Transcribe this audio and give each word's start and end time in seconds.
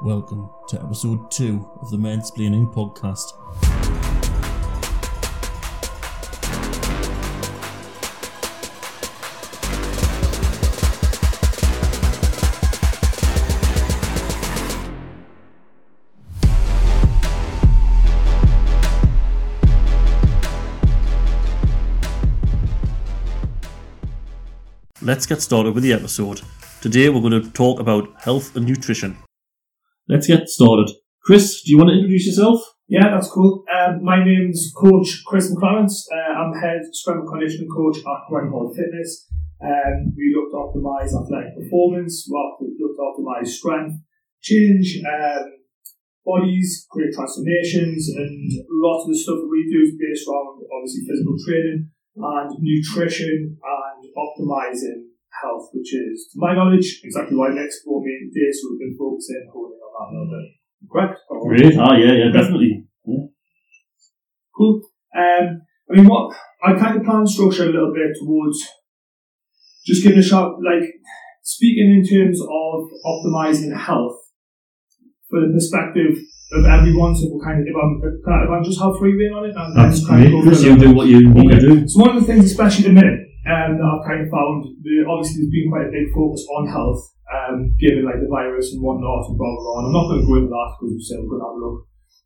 Welcome 0.00 0.48
to 0.68 0.80
episode 0.80 1.28
2 1.32 1.70
of 1.80 1.90
the 1.90 1.96
Mansplaining 1.96 2.72
Podcast. 2.72 3.32
Let's 25.02 25.26
get 25.26 25.42
started 25.42 25.74
with 25.74 25.82
the 25.82 25.92
episode. 25.92 26.42
Today 26.80 27.08
we're 27.08 27.20
going 27.20 27.42
to 27.42 27.50
talk 27.50 27.80
about 27.80 28.08
health 28.22 28.54
and 28.54 28.64
nutrition. 28.64 29.18
Let's 30.08 30.26
get 30.26 30.48
started. 30.48 30.88
Chris, 31.20 31.60
do 31.60 31.70
you 31.70 31.76
want 31.76 31.92
to 31.92 32.00
introduce 32.00 32.24
yourself? 32.24 32.64
Yeah, 32.88 33.12
that's 33.12 33.28
cool. 33.28 33.68
Um, 33.68 34.00
my 34.02 34.24
name's 34.24 34.72
Coach 34.72 35.20
Chris 35.28 35.52
McClarence. 35.52 36.08
Uh, 36.08 36.32
I'm 36.32 36.56
head 36.56 36.80
strength 36.96 37.20
and 37.20 37.28
conditioning 37.28 37.68
coach 37.68 38.00
at 38.00 38.24
Grindhall 38.24 38.72
Fitness. 38.72 39.28
Um, 39.60 40.16
we 40.16 40.32
look 40.32 40.48
to 40.48 40.64
optimise 40.64 41.12
athletic 41.12 41.60
performance, 41.60 42.24
we 42.24 42.72
look 42.80 42.96
to 42.96 43.04
optimise 43.04 43.52
strength, 43.52 44.00
change 44.40 44.96
um, 45.04 45.44
bodies, 46.24 46.86
create 46.88 47.12
transformations, 47.12 48.08
and 48.08 48.48
lots 48.80 49.04
of 49.04 49.12
the 49.12 49.18
stuff 49.20 49.44
that 49.44 49.52
we 49.52 49.68
do 49.68 49.92
is 49.92 50.00
based 50.00 50.24
around 50.24 50.64
obviously 50.72 51.04
physical 51.04 51.36
training 51.44 51.90
and 52.16 52.48
nutrition 52.56 53.60
and 53.60 54.00
optimising 54.16 55.12
health, 55.42 55.68
which 55.74 55.92
is, 55.92 56.32
to 56.32 56.40
my 56.40 56.54
knowledge, 56.54 57.00
exactly 57.04 57.36
why 57.36 57.52
next 57.52 57.84
brought 57.84 58.02
me 58.02 58.16
in 58.16 58.30
today, 58.32 58.48
we've 58.48 58.88
been 58.88 58.96
focusing 58.96 59.44
on 59.52 59.87
little. 60.06 60.48
Correct? 60.90 61.18
Great. 61.48 61.76
Ah, 61.78 61.96
yeah, 61.96 62.12
yeah, 62.12 62.30
definitely. 62.32 62.86
Yeah. 63.04 63.26
Cool. 64.56 64.82
Um, 65.16 65.62
I 65.90 65.96
mean, 65.96 66.06
what 66.06 66.36
I 66.62 66.74
kind 66.74 66.96
of 66.98 67.04
plan 67.04 67.26
structure 67.26 67.64
a 67.64 67.72
little 67.72 67.92
bit 67.92 68.16
towards 68.20 68.66
just 69.86 70.02
giving 70.02 70.18
a 70.18 70.22
shot, 70.22 70.52
like 70.62 70.84
speaking 71.42 71.90
in 71.90 72.04
terms 72.04 72.40
of 72.40 72.90
optimizing 73.06 73.74
health 73.76 74.18
for 75.30 75.40
the 75.40 75.52
perspective 75.52 76.18
of 76.52 76.64
everyone. 76.64 77.14
So 77.16 77.28
we're 77.32 77.44
kind 77.44 77.60
of, 77.60 77.66
if 77.66 77.76
I'm, 77.76 78.00
if 78.04 78.50
I'm 78.50 78.64
just 78.64 78.80
have 78.80 78.96
free 78.98 79.14
rein 79.14 79.32
on 79.32 79.44
it, 79.48 79.56
and 79.56 79.76
That's 79.76 80.00
just 80.00 80.08
kind 80.08 80.24
of 80.24 80.30
great. 80.30 80.42
go 80.44 80.48
Chris, 80.48 80.62
you 80.62 80.76
do 80.76 80.92
what 80.92 81.06
you 81.06 81.30
want 81.30 81.50
to 81.52 81.60
do. 81.60 81.88
So 81.88 82.00
one 82.00 82.16
of 82.16 82.20
the 82.20 82.26
things, 82.26 82.44
especially 82.44 82.84
the 82.84 82.92
minute, 82.92 83.20
um, 83.48 83.80
that 83.80 83.88
I've 83.88 84.04
kind 84.04 84.20
of 84.20 84.28
found, 84.28 84.76
the, 84.82 85.08
obviously 85.08 85.40
there's 85.40 85.52
been 85.56 85.70
quite 85.72 85.88
a 85.88 85.92
big 85.92 86.12
focus 86.12 86.44
on 86.52 86.68
health, 86.68 87.00
um, 87.28 87.76
given 87.76 88.08
like 88.08 88.20
the 88.20 88.30
virus 88.30 88.72
and 88.72 88.80
whatnot 88.80 89.28
and 89.28 89.36
blah 89.36 89.48
blah 89.48 89.62
blah. 89.62 89.76
And 89.80 89.86
I'm 89.88 89.96
not 89.96 90.08
going 90.08 90.22
to 90.24 90.28
go 90.28 90.36
into 90.40 90.52
that 90.52 90.70
because 90.76 90.92
we 90.96 91.02
said 91.04 91.20
we're 91.20 91.36
going 91.36 91.44
to 91.44 91.48
have 91.48 91.58
a 91.58 91.64
look 91.64 91.78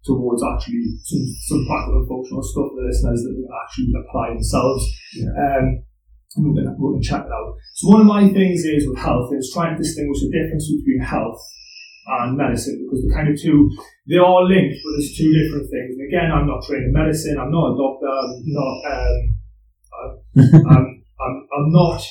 towards 0.03 0.43
actually 0.43 0.83
some 1.07 1.25
some 1.47 1.63
practical 1.67 2.07
functional 2.07 2.43
stuff 2.43 2.71
for 2.71 2.79
the 2.83 2.87
listeners 2.87 3.23
that 3.23 3.35
we 3.35 3.43
can 3.47 3.55
actually 3.55 3.91
apply 3.99 4.27
themselves. 4.35 4.83
Um, 5.35 5.67
and 6.35 6.49
we're 6.49 6.57
going 6.57 6.69
to, 6.71 6.75
we're 6.81 6.97
going 6.97 7.03
to 7.03 7.09
check 7.09 7.29
it 7.29 7.33
out. 7.33 7.53
So 7.77 7.93
one 7.93 8.01
of 8.01 8.09
my 8.09 8.25
things 8.33 8.65
is 8.65 8.89
with 8.89 8.97
health 8.97 9.29
is 9.37 9.53
trying 9.53 9.77
to 9.77 9.83
distinguish 9.83 10.25
the 10.25 10.33
difference 10.33 10.65
between 10.65 11.05
health 11.05 11.41
and 12.07 12.37
medicine 12.37 12.83
because 12.83 13.05
the 13.05 13.13
kind 13.15 13.29
of 13.29 13.37
two 13.37 13.71
they 14.09 14.17
are 14.17 14.43
linked, 14.43 14.77
but 14.83 14.91
there's 14.97 15.15
two 15.15 15.31
different 15.31 15.71
things. 15.71 15.95
And 15.99 16.09
again, 16.09 16.33
I'm 16.33 16.47
not 16.47 16.65
trained 16.65 16.89
in 16.89 16.93
medicine. 16.93 17.39
I'm 17.39 17.53
not 17.53 17.73
a 17.73 17.79
doctor. 17.79 18.11
I'm 18.11 18.43
not. 18.47 18.77
Um, 18.91 19.19
I'm, 19.93 20.11
I'm, 20.73 21.05
I'm, 21.21 21.35
I'm 21.53 21.69
not 21.71 22.03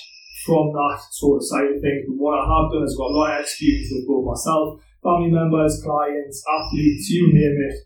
from 0.45 0.71
that 0.73 0.99
sort 1.11 1.37
of 1.39 1.47
side 1.47 1.69
of 1.71 1.77
things. 1.81 2.05
But 2.07 2.17
what 2.17 2.39
I 2.39 2.45
have 2.47 2.71
done 2.71 2.83
is 2.83 2.95
got 2.97 3.11
a 3.11 3.15
lot 3.17 3.33
of 3.35 3.41
experience 3.45 3.89
with 3.91 4.07
both 4.07 4.25
myself, 4.31 4.81
family 5.03 5.31
members, 5.31 5.81
clients, 5.83 6.41
athletes, 6.45 7.09
you 7.09 7.29
name 7.33 7.57
it. 7.69 7.77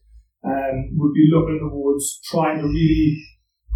Um, 0.46 0.94
would 1.02 1.14
be 1.18 1.26
looking 1.34 1.58
towards 1.58 2.22
trying 2.30 2.62
to 2.62 2.68
really 2.70 3.18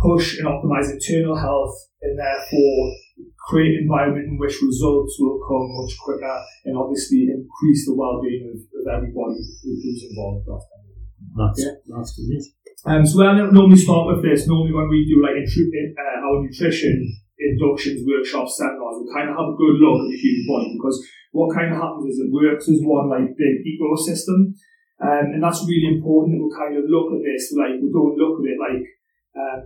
push 0.05 0.37
and 0.37 0.45
optimize 0.47 0.91
internal 0.93 1.35
health 1.35 1.73
and 2.05 2.13
therefore 2.13 2.93
create 3.49 3.73
an 3.73 3.89
environment 3.89 4.27
in 4.29 4.37
which 4.37 4.61
results 4.61 5.17
will 5.19 5.41
come 5.49 5.65
much 5.81 5.97
quicker 5.97 6.37
and 6.65 6.77
obviously 6.77 7.25
increase 7.25 7.89
the 7.89 7.95
well-being 7.97 8.53
of, 8.53 8.59
of 8.61 8.85
everybody 8.85 9.41
who- 9.65 9.79
who's 9.81 10.05
involved. 10.13 10.45
That's 10.45 10.65
kind 10.69 10.85
of 10.85 10.97
That's, 11.41 11.59
Yeah. 11.65 11.75
that's 11.97 12.11
great. 12.15 12.45
um, 12.85 13.03
so 13.05 13.23
I 13.25 13.49
normally 13.51 13.75
start 13.75 14.07
with 14.13 14.21
this. 14.23 14.47
Normally 14.47 14.71
when 14.71 14.87
we 14.89 15.03
do 15.09 15.21
like 15.25 15.35
intru- 15.41 15.73
uh, 15.97 16.21
our 16.21 16.43
nutrition 16.45 16.95
inductions, 17.49 18.05
workshops, 18.05 18.57
seminars, 18.57 19.01
we 19.01 19.09
kind 19.09 19.29
of 19.29 19.35
have 19.35 19.51
a 19.51 19.59
good 19.59 19.77
look 19.81 20.05
at 20.05 20.09
the 20.13 20.19
human 20.21 20.45
body 20.45 20.69
because 20.77 20.97
what 21.33 21.53
kind 21.53 21.73
of 21.73 21.81
happens 21.81 22.13
is 22.13 22.21
it 22.21 22.33
works 22.33 22.69
as 22.69 22.81
one 22.85 23.09
like 23.09 23.33
big 23.37 23.65
ecosystem. 23.65 24.53
Um, 24.99 25.31
and 25.33 25.41
that's 25.41 25.63
really 25.63 25.95
important 25.95 26.35
that 26.35 26.43
we 26.43 26.51
kind 26.51 26.75
of 26.75 26.83
look 26.91 27.15
at 27.15 27.23
this, 27.23 27.55
like 27.55 27.79
we 27.79 27.87
don't 27.87 28.19
look 28.19 28.43
at 28.43 28.51
it 28.51 28.59
like, 28.59 28.83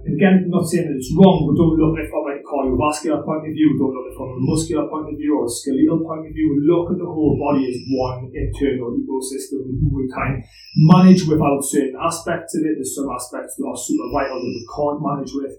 and 0.06 0.14
again, 0.14 0.46
I'm 0.46 0.54
not 0.54 0.70
saying 0.70 0.86
that 0.86 0.94
it's 0.94 1.10
wrong, 1.18 1.50
we 1.50 1.58
don't 1.58 1.74
look 1.74 1.98
at 1.98 2.06
it 2.06 2.12
from 2.14 2.30
like 2.30 2.38
a 2.38 2.46
cardiovascular 2.46 3.26
point 3.26 3.50
of 3.50 3.54
view, 3.58 3.74
we 3.74 3.80
don't 3.82 3.98
look 3.98 4.06
at 4.06 4.14
it 4.14 4.20
from 4.22 4.30
a 4.38 4.46
muscular 4.46 4.86
point 4.86 5.10
of 5.10 5.18
view 5.18 5.34
or 5.34 5.50
a 5.50 5.50
skeletal 5.50 6.06
point 6.06 6.30
of 6.30 6.34
view, 6.38 6.54
we 6.54 6.70
look 6.70 6.94
at 6.94 7.02
the 7.02 7.10
whole 7.10 7.34
body 7.42 7.66
as 7.66 7.82
one 7.90 8.30
internal 8.30 8.94
ecosystem. 8.94 9.66
We 9.90 10.06
of 10.06 10.46
manage 10.94 11.26
without 11.26 11.66
certain 11.66 11.98
aspects 11.98 12.54
of 12.54 12.62
it. 12.70 12.78
There's 12.78 12.94
some 12.94 13.10
aspects 13.10 13.58
that 13.58 13.66
are 13.66 13.74
super 13.74 14.06
vital 14.14 14.38
that 14.38 14.54
we 14.54 14.70
can't 14.70 15.02
manage 15.02 15.34
with 15.34 15.58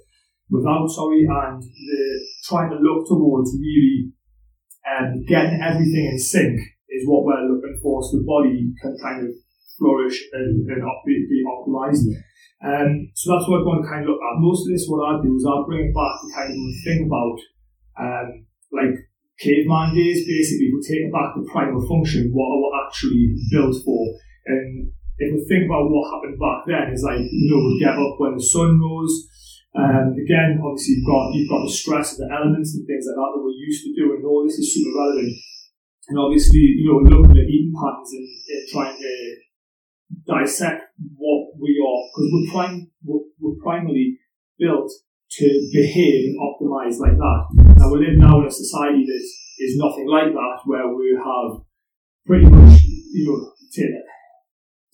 without, 0.51 0.89
sorry, 0.89 1.27
and 1.29 1.63
the 1.63 2.03
trying 2.45 2.71
to 2.71 2.77
look 2.77 3.09
towards 3.09 3.57
really 3.59 4.13
um, 4.85 5.25
getting 5.25 5.61
everything 5.61 6.07
in 6.13 6.19
sync 6.19 6.61
is 6.89 7.09
what 7.09 7.25
we're 7.25 7.49
looking 7.49 7.79
for 7.83 8.03
so 8.03 8.19
the 8.19 8.25
body 8.25 8.73
can 8.81 8.97
kind 9.03 9.27
of 9.27 9.33
flourish 9.79 10.23
and, 10.33 10.71
and 10.71 10.83
op- 10.85 11.05
be, 11.07 11.27
be 11.29 11.43
optimized. 11.43 12.07
Um, 12.63 13.11
so 13.15 13.33
that's 13.33 13.49
what 13.49 13.61
I'm 13.61 13.65
going 13.65 13.83
to 13.83 13.89
kind 13.89 14.03
of 14.05 14.15
look 14.15 14.21
at. 14.23 14.41
Most 14.41 14.69
of 14.69 14.73
this, 14.73 14.87
what 14.89 15.05
I 15.05 15.21
do 15.21 15.35
is 15.35 15.45
I'll 15.45 15.67
bring 15.67 15.91
it 15.91 15.95
back 15.97 16.15
to 16.21 16.27
kind 16.33 16.53
of 16.53 16.59
think 16.85 17.01
about 17.09 17.39
um, 17.99 18.29
like 18.73 18.95
caveman 19.39 19.95
days, 19.95 20.27
basically, 20.27 20.71
we 20.71 20.81
take 20.83 21.05
it 21.07 21.13
back 21.13 21.35
to 21.35 21.47
primal 21.51 21.83
function, 21.87 22.31
what 22.33 22.47
are 22.47 22.63
we 22.63 22.71
actually 22.87 23.25
built 23.51 23.77
for. 23.85 24.03
And 24.47 24.93
if 25.19 25.29
we 25.33 25.41
think 25.49 25.67
about 25.67 25.91
what 25.91 26.11
happened 26.11 26.39
back 26.39 26.67
then, 26.67 26.93
is 26.93 27.03
like, 27.03 27.21
you 27.21 27.49
know, 27.51 27.63
we 27.63 27.83
get 27.83 27.99
up 27.99 28.19
when 28.19 28.37
the 28.37 28.43
sun 28.43 28.81
rose. 28.81 29.29
Um, 29.75 30.15
again, 30.15 30.63
obviously 30.63 31.03
you've 31.03 31.11
got 31.11 31.35
you've 31.35 31.51
got 31.51 31.67
the 31.67 31.75
stress 31.75 32.15
of 32.15 32.19
the 32.23 32.31
elements 32.31 32.79
and 32.79 32.87
things 32.87 33.11
like 33.11 33.19
that 33.19 33.31
that 33.35 33.43
we're 33.43 33.59
used 33.59 33.83
to 33.83 33.91
doing. 33.99 34.23
All 34.23 34.47
this 34.47 34.59
is 34.59 34.71
super 34.71 34.95
relevant. 34.95 35.35
And 36.07 36.19
obviously, 36.19 36.79
you 36.79 36.87
know, 36.87 37.03
looking 37.03 37.35
at 37.35 37.49
eating 37.49 37.75
patterns 37.75 38.13
and, 38.13 38.29
and 38.29 38.69
trying 38.71 38.97
to 39.01 39.13
dissect 40.29 40.95
what 41.17 41.57
we 41.59 41.75
are, 41.81 42.01
because 42.07 42.29
we're, 42.31 42.51
prim- 42.53 42.91
we're, 43.03 43.25
we're 43.41 43.63
primarily 43.65 44.21
built 44.59 44.93
to 45.33 45.47
behave 45.73 46.31
and 46.31 46.39
optimize 46.39 47.01
like 47.01 47.17
that. 47.17 47.41
Now 47.81 47.91
we 47.91 48.07
live 48.07 48.21
now 48.21 48.41
in 48.41 48.47
a 48.47 48.51
society 48.51 49.03
that 49.03 49.25
is 49.59 49.75
nothing 49.81 50.07
like 50.07 50.31
that, 50.31 50.57
where 50.67 50.87
we 50.95 51.19
have 51.19 51.65
pretty 52.27 52.47
much, 52.47 52.79
you 52.85 53.27
know, 53.27 53.51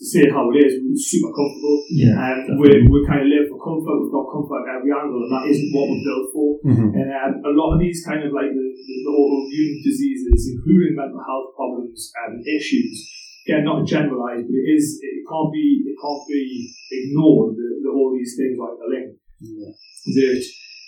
say 0.01 0.25
how 0.33 0.49
it 0.49 0.65
is, 0.65 0.81
we're 0.81 0.97
super 0.97 1.29
comfortable. 1.29 1.85
Yeah. 1.93 2.17
And 2.17 2.57
we 2.57 2.89
we 2.89 3.05
kind 3.05 3.21
of 3.21 3.29
live 3.29 3.53
for 3.53 3.61
comfort. 3.61 4.01
We've 4.01 4.17
got 4.17 4.33
comfort 4.33 4.65
at 4.65 4.81
every 4.81 4.93
angle, 4.97 5.21
and 5.21 5.33
that 5.33 5.45
isn't 5.53 5.71
what 5.77 5.93
we're 5.93 6.07
built 6.09 6.27
for. 6.33 6.49
Mm-hmm. 6.65 6.89
And 6.97 7.09
um, 7.13 7.33
a 7.45 7.53
lot 7.53 7.77
of 7.77 7.79
these 7.85 8.01
kind 8.01 8.25
of 8.25 8.33
like 8.33 8.49
the, 8.49 8.65
the, 8.65 8.97
the 9.05 9.13
autoimmune 9.13 9.77
diseases, 9.85 10.57
including 10.57 10.97
mental 10.97 11.21
health 11.21 11.53
problems 11.53 12.09
and 12.25 12.41
issues, 12.49 12.97
again, 13.45 13.69
not 13.69 13.85
generalised, 13.85 14.49
but 14.49 14.57
it 14.57 14.69
is 14.73 14.99
it 15.05 15.21
can't 15.29 15.53
be 15.53 15.85
it 15.85 15.97
can't 16.01 16.25
be 16.25 16.45
ignored 16.89 17.61
that, 17.61 17.73
that 17.85 17.93
all 17.93 18.17
these 18.17 18.41
things 18.41 18.57
are 18.57 18.73
interlinked. 18.73 19.21
That 19.21 20.41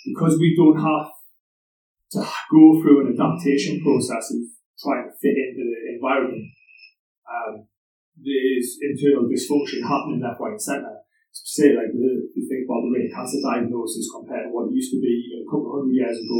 because 0.09 0.41
we 0.41 0.57
don't 0.57 0.81
have 0.81 1.13
to 2.17 2.19
go 2.49 2.81
through 2.81 3.05
an 3.05 3.13
adaptation 3.13 3.81
process 3.81 4.33
of 4.33 4.41
trying 4.81 5.05
to 5.05 5.13
fit 5.21 5.37
into 5.37 5.63
the 5.63 5.95
environment, 5.95 6.49
um, 7.29 7.65
there 8.19 8.45
is 8.57 8.77
internal 8.81 9.25
dysfunction 9.25 9.81
happening 9.81 10.21
left, 10.21 10.39
right, 10.39 10.53
and 10.53 10.61
centre. 10.61 10.97
So 11.33 11.41
say 11.49 11.67
like 11.73 11.89
the, 11.89 12.29
you 12.37 12.45
think 12.45 12.69
about 12.69 12.85
the 12.85 12.93
rate 12.93 13.09
of 13.09 13.17
cancer 13.17 13.41
diagnosis 13.41 14.05
compared 14.13 14.45
to 14.45 14.53
what 14.53 14.69
it 14.69 14.77
used 14.77 14.93
to 14.93 15.01
be 15.01 15.41
a 15.41 15.49
couple 15.49 15.73
of 15.73 15.81
hundred 15.81 15.97
years 15.97 16.17
ago, 16.21 16.39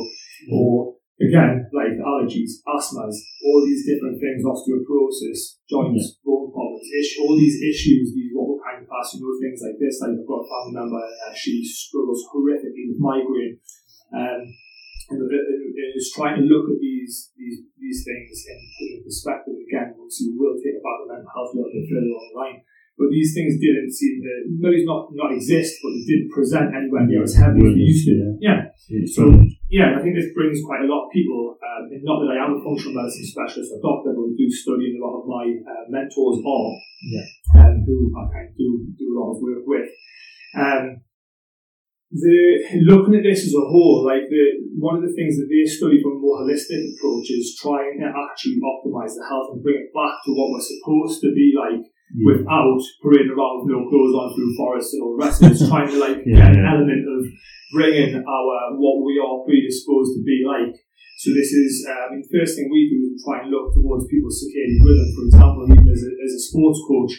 or 0.53 1.01
again 1.17 1.65
like 1.73 1.97
allergies, 1.97 2.61
asthmas, 2.69 3.17
all 3.41 3.65
these 3.65 3.89
different 3.89 4.21
things, 4.21 4.45
osteoporosis, 4.45 5.57
joints, 5.65 6.21
bone 6.21 6.53
problems, 6.53 6.85
ish, 6.93 7.17
all 7.17 7.33
these 7.33 7.57
issues, 7.57 8.13
these 8.13 8.37
what 8.37 8.53
we 8.53 8.61
kind 8.61 8.85
of 8.85 8.89
pass, 8.89 9.17
you 9.17 9.25
know, 9.25 9.33
things 9.41 9.65
like 9.65 9.81
this. 9.81 9.97
Like 9.97 10.13
I've 10.13 10.29
got 10.29 10.45
a 10.45 10.49
family 10.49 10.73
member, 10.77 11.01
uh, 11.01 11.33
she 11.33 11.65
struggles 11.65 12.21
horrifically 12.29 12.93
with 12.93 13.01
migraine. 13.01 13.57
Um, 14.13 14.45
and 15.09 15.19
it, 15.19 15.35
it, 15.35 15.61
it 15.73 15.91
is 15.97 16.13
trying 16.15 16.37
to 16.37 16.45
look 16.45 16.69
at 16.69 16.79
these 16.79 17.33
these 17.35 17.65
these 17.81 18.05
things 18.05 18.45
in, 18.45 18.59
in 18.61 19.03
perspective 19.03 19.57
again. 19.73 19.97
Obviously, 19.97 20.29
we 20.29 20.37
will 20.37 20.53
take 20.61 20.77
about 20.77 20.97
the 21.01 21.07
mental 21.17 21.33
health 21.33 21.49
a 21.49 21.57
little 21.57 21.73
bit 21.73 21.89
further 21.89 22.13
on 22.13 22.25
the 22.29 22.37
line. 22.37 22.59
But 22.93 23.09
these 23.09 23.33
things 23.33 23.57
didn't 23.57 23.89
seem 23.89 24.21
to, 24.21 24.33
maybe 24.61 24.85
not, 24.85 25.09
not 25.17 25.33
exist, 25.33 25.81
but 25.81 25.89
they 25.97 26.05
didn't 26.13 26.29
present 26.29 26.77
anywhere 26.77 27.09
near 27.09 27.25
as 27.25 27.33
heavy 27.33 27.65
as 27.65 27.73
they 27.73 27.89
used 27.89 28.05
to. 28.05 28.37
Yeah. 28.37 28.69
So, 29.09 29.33
yeah, 29.65 29.97
I 29.97 29.99
think 30.05 30.13
this 30.13 30.29
brings 30.37 30.61
quite 30.61 30.85
a 30.85 30.89
lot 30.89 31.09
of 31.09 31.09
people, 31.09 31.57
um, 31.57 31.89
and 31.89 32.05
not 32.05 32.21
that 32.21 32.37
I 32.37 32.45
am 32.45 32.53
a 32.53 32.61
functional 32.61 32.93
medicine 32.93 33.25
specialist 33.25 33.73
or 33.73 33.81
doctor, 33.81 34.13
but 34.13 34.29
I 34.29 34.37
do 34.37 34.45
study 34.45 34.93
and 34.93 35.01
a 35.01 35.05
lot 35.09 35.17
of 35.17 35.25
my 35.25 35.41
uh, 35.41 35.89
mentors 35.89 36.37
are, 36.37 36.69
Yeah. 37.09 37.25
um, 37.65 37.81
who 37.81 38.13
I 38.13 38.29
kind 38.29 38.53
of 38.53 38.55
do, 38.61 38.85
do 38.93 39.09
a 39.09 39.17
lot 39.17 39.33
of 39.33 39.41
work 39.41 39.65
with. 39.65 39.89
Um, 40.53 41.01
the 42.13 42.85
looking 42.85 43.17
at 43.17 43.25
this 43.25 43.41
as 43.49 43.57
a 43.57 43.65
whole, 43.65 44.05
like 44.05 44.29
the 44.29 44.61
one 44.77 45.01
of 45.01 45.03
the 45.03 45.17
things 45.17 45.33
that 45.41 45.49
they 45.49 45.65
study 45.65 45.97
from 45.97 46.17
a 46.17 46.21
more 46.21 46.45
holistic 46.45 46.77
approach 46.93 47.33
is 47.33 47.57
trying 47.57 47.97
to 47.97 48.05
actually 48.05 48.61
optimize 48.61 49.17
the 49.17 49.25
health 49.25 49.57
and 49.57 49.65
bring 49.65 49.81
it 49.81 49.89
back 49.97 50.21
to 50.21 50.29
what 50.37 50.53
we're 50.53 50.61
supposed 50.61 51.25
to 51.25 51.33
be 51.33 51.57
like 51.57 51.81
without 52.21 52.81
parading 53.01 53.33
around 53.33 53.65
with 53.65 53.73
no 53.73 53.89
clothes 53.89 54.13
on 54.13 54.29
through 54.29 54.53
forests 54.53 54.93
and 54.93 55.01
all 55.01 55.17
the 55.17 55.25
rest 55.25 55.41
of 55.41 55.49
it. 55.49 55.57
Trying 55.65 55.89
to 55.89 55.97
like 55.97 56.21
Yeah, 56.29 56.53
get 56.53 56.61
an 56.61 56.69
element 56.69 57.01
of 57.01 57.21
bringing 57.73 58.13
our 58.21 58.53
what 58.77 59.01
we 59.01 59.17
are 59.17 59.41
predisposed 59.49 60.13
to 60.13 60.21
be 60.21 60.45
like. 60.45 60.77
So 61.17 61.33
this 61.33 61.49
is, 61.49 61.87
uh, 61.89 61.93
I 61.93 62.05
mean, 62.13 62.25
first 62.29 62.57
thing 62.57 62.69
we 62.69 62.89
do 62.89 63.09
is 63.09 63.23
try 63.25 63.41
and 63.41 63.49
look 63.49 63.73
towards 63.73 64.05
people's 64.05 64.37
circadian 64.37 64.81
rhythm. 64.81 65.09
For 65.17 65.23
example, 65.29 65.61
even 65.71 65.87
as 65.89 66.03
a, 66.03 66.11
as 66.13 66.31
a 66.35 66.41
sports 66.41 66.81
coach, 66.85 67.13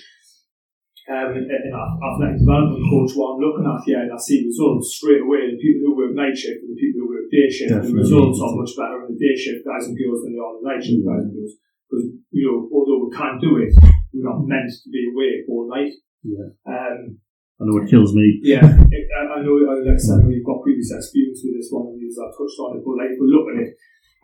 um, 1.05 1.37
and, 1.37 1.47
and 1.51 1.65
a- 1.69 1.97
athletic 2.01 2.41
development 2.41 2.81
coach, 2.89 3.12
what 3.12 3.37
I'm 3.37 3.43
looking 3.45 3.69
at 3.69 3.85
here, 3.85 4.01
and 4.01 4.12
I 4.12 4.17
see 4.17 4.49
results 4.49 4.97
straight 4.97 5.21
away. 5.21 5.53
The 5.53 5.61
people 5.61 5.93
who 5.93 5.97
work 6.01 6.17
night 6.17 6.33
shift 6.37 6.65
and 6.65 6.73
the 6.73 6.81
people 6.81 7.05
who 7.05 7.09
work 7.12 7.29
day 7.29 7.49
shift, 7.53 7.77
the 7.77 7.93
results 7.93 8.41
are 8.41 8.56
much 8.56 8.73
better 8.73 9.05
in 9.05 9.12
the 9.12 9.21
day 9.21 9.37
shift 9.37 9.69
guys 9.69 9.85
and 9.85 9.97
girls 9.97 10.25
than 10.25 10.33
they 10.33 10.41
are 10.41 10.55
in 10.56 10.61
the 10.65 10.69
night 10.69 10.83
shift 10.83 11.05
guys 11.05 11.25
and 11.29 11.35
girls. 11.37 11.55
Because, 11.85 12.05
you 12.33 12.45
know, 12.49 12.59
although 12.73 13.05
we 13.05 13.11
can't 13.12 13.37
do 13.41 13.61
it, 13.61 13.77
we're 14.17 14.25
not 14.25 14.49
meant 14.49 14.73
to 14.73 14.89
be 14.89 15.05
awake 15.12 15.45
all 15.53 15.69
night. 15.69 15.93
Yeah. 16.25 16.49
Um, 16.65 17.21
I 17.61 17.69
know 17.69 17.79
it 17.79 17.93
kills 17.93 18.17
me. 18.17 18.41
yeah, 18.43 18.65
it, 18.91 19.05
I, 19.15 19.39
I 19.39 19.39
know, 19.45 19.61
uh, 19.61 19.85
like 19.85 19.95
I 19.95 20.01
said, 20.01 20.25
we've 20.27 20.43
got 20.43 20.65
previous 20.65 20.91
experience 20.91 21.45
with 21.45 21.55
this 21.61 21.71
one 21.71 21.95
these, 22.01 22.19
I've 22.19 22.35
touched 22.35 22.59
on 22.59 22.81
it, 22.81 22.83
but 22.83 22.99
like, 22.99 23.15
we 23.15 23.29
look 23.31 23.47
at 23.53 23.62
it, 23.62 23.71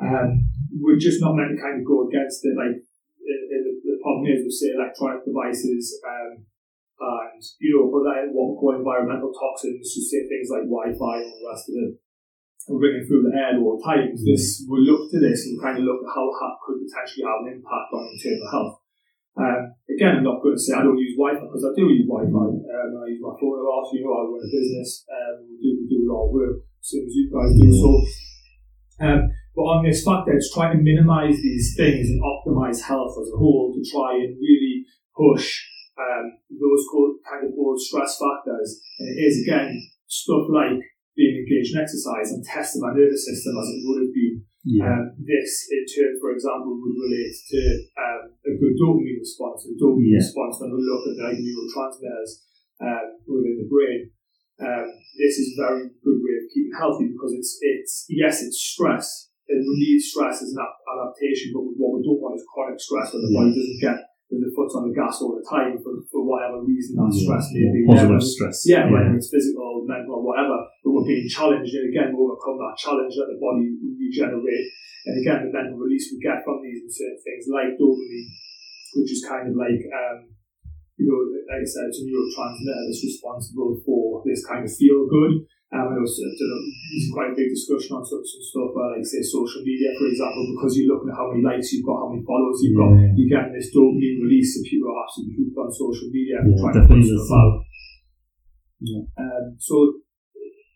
um, 0.00 0.48
we're 0.80 0.98
just 0.98 1.20
not 1.20 1.36
meant 1.36 1.54
to 1.54 1.60
kind 1.60 1.78
of 1.78 1.86
go 1.86 2.08
against 2.08 2.40
it. 2.42 2.56
Like, 2.56 2.74
uh, 2.74 3.44
uh, 3.52 3.60
the, 3.68 3.72
the 3.84 3.96
problem 4.02 4.26
is 4.32 4.42
with, 4.42 4.56
say, 4.56 4.72
electronic 4.74 5.22
devices, 5.22 6.00
um, 6.02 6.42
and, 7.00 7.40
you 7.58 7.72
know, 7.72 7.88
other 7.88 8.28
what 8.30 8.52
we 8.52 8.54
call 8.60 8.76
environmental 8.76 9.32
toxins, 9.32 9.88
so 9.88 10.04
say 10.04 10.28
things 10.28 10.52
like 10.52 10.68
Wi-Fi 10.68 11.16
and 11.24 11.32
the 11.32 11.48
rest 11.48 11.66
of 11.72 11.74
it, 11.80 11.96
and 12.68 12.76
bringing 12.76 13.04
through 13.08 13.24
the 13.24 13.32
air 13.32 13.56
at 13.56 13.62
all 13.64 13.80
times. 13.80 14.20
This, 14.20 14.60
we 14.68 14.84
look 14.84 15.08
to 15.10 15.18
this 15.18 15.48
and 15.48 15.56
kind 15.58 15.80
of 15.80 15.88
look 15.88 16.04
at 16.04 16.12
how 16.12 16.28
that 16.28 16.60
could 16.60 16.84
potentially 16.84 17.24
have 17.24 17.40
an 17.48 17.56
impact 17.56 17.88
on 17.90 18.12
internal 18.12 18.50
health. 18.52 18.76
Um, 19.40 19.60
again, 19.88 20.20
I'm 20.20 20.26
not 20.26 20.44
going 20.44 20.58
to 20.58 20.60
say 20.60 20.76
I 20.76 20.84
don't 20.84 21.00
use 21.00 21.16
Wi-Fi 21.16 21.40
because 21.40 21.64
I 21.64 21.72
do 21.72 21.88
use 21.88 22.04
Wi-Fi. 22.04 22.46
Um, 22.60 22.90
I 23.00 23.08
use 23.08 23.22
my 23.24 23.32
phone 23.40 23.56
a 23.56 23.64
lot. 23.64 23.88
You 23.94 24.04
know, 24.04 24.12
I 24.12 24.22
run 24.28 24.44
a 24.44 24.50
business. 24.52 25.06
Um, 25.08 25.48
we 25.48 25.56
do, 25.56 25.70
we 25.80 25.84
do 25.88 26.04
a 26.04 26.10
lot 26.12 26.28
of 26.28 26.34
work, 26.36 26.60
same 26.84 27.08
as 27.08 27.14
you 27.16 27.32
guys 27.32 27.54
do. 27.56 27.68
So, 27.72 27.88
um, 29.00 29.20
but 29.56 29.62
on 29.62 29.86
this 29.86 30.04
factor, 30.04 30.36
it's 30.36 30.52
trying 30.52 30.76
to 30.76 30.82
minimise 30.82 31.40
these 31.40 31.72
things 31.78 32.10
and 32.10 32.20
optimise 32.20 32.82
health 32.82 33.16
as 33.16 33.32
a 33.32 33.38
whole 33.38 33.72
to 33.72 33.82
try 33.88 34.14
and 34.20 34.36
really 34.36 34.84
push 35.16 35.64
um, 35.98 36.24
those 36.50 36.84
kind 37.26 37.42
of 37.46 37.50
those 37.56 37.88
stress 37.88 38.18
factors. 38.18 38.80
And 38.98 39.08
it 39.16 39.20
is 39.22 39.42
again 39.46 39.74
stuff 40.06 40.46
like 40.50 40.78
being 41.16 41.42
engaged 41.42 41.74
in 41.74 41.82
exercise 41.82 42.30
and 42.32 42.44
testing 42.44 42.82
my 42.82 42.94
nervous 42.94 43.26
system 43.26 43.54
as 43.58 43.68
it 43.74 43.82
would 43.86 44.02
have 44.06 44.14
been 44.14 44.44
Yeah. 44.64 44.92
um, 44.92 45.16
this, 45.16 45.66
in 45.72 45.82
turn, 45.88 46.12
for 46.20 46.30
example, 46.36 46.76
would 46.76 46.96
relate 46.96 47.32
to 47.48 47.60
um, 47.96 48.22
a 48.44 48.52
good 48.60 48.76
dopamine 48.76 49.18
response. 49.18 49.64
A 49.66 49.72
dopamine 49.80 50.12
Yeah. 50.12 50.22
response, 50.22 50.60
when 50.60 50.70
we 50.76 50.80
look 50.84 51.02
at 51.08 51.16
like 51.16 51.38
neurotransmitters 51.40 52.30
um, 52.84 53.06
within 53.26 53.56
the 53.56 53.68
brain, 53.72 54.10
um, 54.60 54.86
this 55.16 55.38
is 55.40 55.56
a 55.56 55.62
very 55.64 55.88
good 56.04 56.20
way 56.20 56.34
of 56.36 56.44
keeping 56.52 56.76
healthy 56.76 57.08
because 57.08 57.32
it's 57.32 57.58
it's 57.60 58.04
yes, 58.08 58.42
it's 58.44 58.60
stress, 58.60 59.30
we 59.48 59.56
need 59.80 60.00
stress 60.00 60.42
as 60.42 60.52
an 60.52 60.60
adaptation. 60.60 61.52
But 61.56 61.64
what 61.80 61.96
we 61.98 62.04
don't 62.04 62.20
want 62.20 62.36
is 62.36 62.44
chronic 62.52 62.78
stress, 62.78 63.12
where 63.12 63.22
the 63.24 63.32
Yeah. 63.32 63.40
body 63.40 63.50
doesn't 63.56 63.80
get 63.80 63.98
with 64.30 64.40
the 64.46 64.50
foot 64.54 64.70
on 64.78 64.86
the 64.86 64.94
gas 64.94 65.18
all 65.20 65.34
the 65.34 65.42
time 65.42 65.74
for, 65.82 65.90
for 66.10 66.22
whatever 66.22 66.62
reason 66.62 66.94
that 66.96 67.10
Yeah. 67.10 67.22
stress 67.26 67.44
may 67.50 67.66
be. 67.74 67.82
Positive 67.86 68.22
Yeah, 68.22 68.30
stress. 68.34 68.56
yeah, 68.66 68.82
whether 68.86 69.12
it's 69.18 69.26
physical, 69.30 69.82
mental, 69.90 70.22
or 70.22 70.24
whatever, 70.24 70.54
but 70.86 70.90
we're 70.94 71.06
being 71.10 71.26
challenged, 71.26 71.74
and 71.74 71.90
again, 71.90 72.14
we 72.14 72.22
overcome 72.22 72.58
that 72.62 72.78
challenge, 72.78 73.10
let 73.18 73.26
the 73.34 73.38
body 73.42 73.66
regenerate, 73.98 74.68
and 75.10 75.14
again, 75.18 75.38
the 75.46 75.50
mental 75.50 75.76
release 75.82 76.14
we 76.14 76.22
get 76.22 76.40
from 76.46 76.62
these 76.62 76.78
certain 76.94 77.18
things 77.26 77.50
like 77.50 77.74
dopamine, 77.74 78.30
which 79.02 79.10
is 79.10 79.26
kind 79.26 79.50
of 79.50 79.54
like, 79.58 79.82
um, 79.90 80.30
you 81.00 81.08
know, 81.10 81.20
like 81.50 81.64
I 81.64 81.66
said, 81.66 81.88
it's 81.90 81.98
a 81.98 82.06
neurotransmitter 82.06 82.82
that's 82.86 83.02
responsible 83.02 83.80
for 83.82 84.22
this 84.28 84.44
kind 84.46 84.62
of 84.62 84.70
feel 84.70 85.08
good. 85.10 85.32
Um, 85.70 85.86
I 85.86 85.94
know 85.94 86.02
it's, 86.02 86.18
it's, 86.18 86.42
a, 86.42 86.50
quite 87.14 87.30
a 87.30 87.38
big 87.38 87.54
discussion 87.54 87.94
on 87.94 88.02
some, 88.02 88.26
some 88.26 88.42
stuff, 88.42 88.74
uh, 88.74 88.90
like 88.90 89.06
say 89.06 89.22
social 89.22 89.62
media, 89.62 89.94
for 89.94 90.10
example, 90.10 90.42
because 90.58 90.74
you're 90.74 90.90
looking 90.90 91.14
at 91.14 91.18
how 91.18 91.30
many 91.30 91.46
likes 91.46 91.70
you've 91.70 91.86
got, 91.86 92.02
how 92.02 92.10
many 92.10 92.26
followers 92.26 92.58
you've 92.58 92.74
got, 92.74 92.90
Yeah. 92.90 93.14
you're 93.14 93.30
getting 93.30 93.54
this 93.54 93.70
dopamine 93.70 94.18
release, 94.18 94.58
and 94.58 94.66
people 94.66 94.90
are 94.90 94.98
absolutely 95.06 95.38
hooked 95.38 95.62
on 95.62 95.70
social 95.70 96.10
media, 96.10 96.42
Yeah, 96.42 96.58
trying 96.58 96.74
to 96.74 96.82
put 96.90 97.06
stuff 97.06 97.30
out. 97.38 97.54
Yeah. 98.82 99.02
Um, 99.14 99.44
so, 99.62 100.02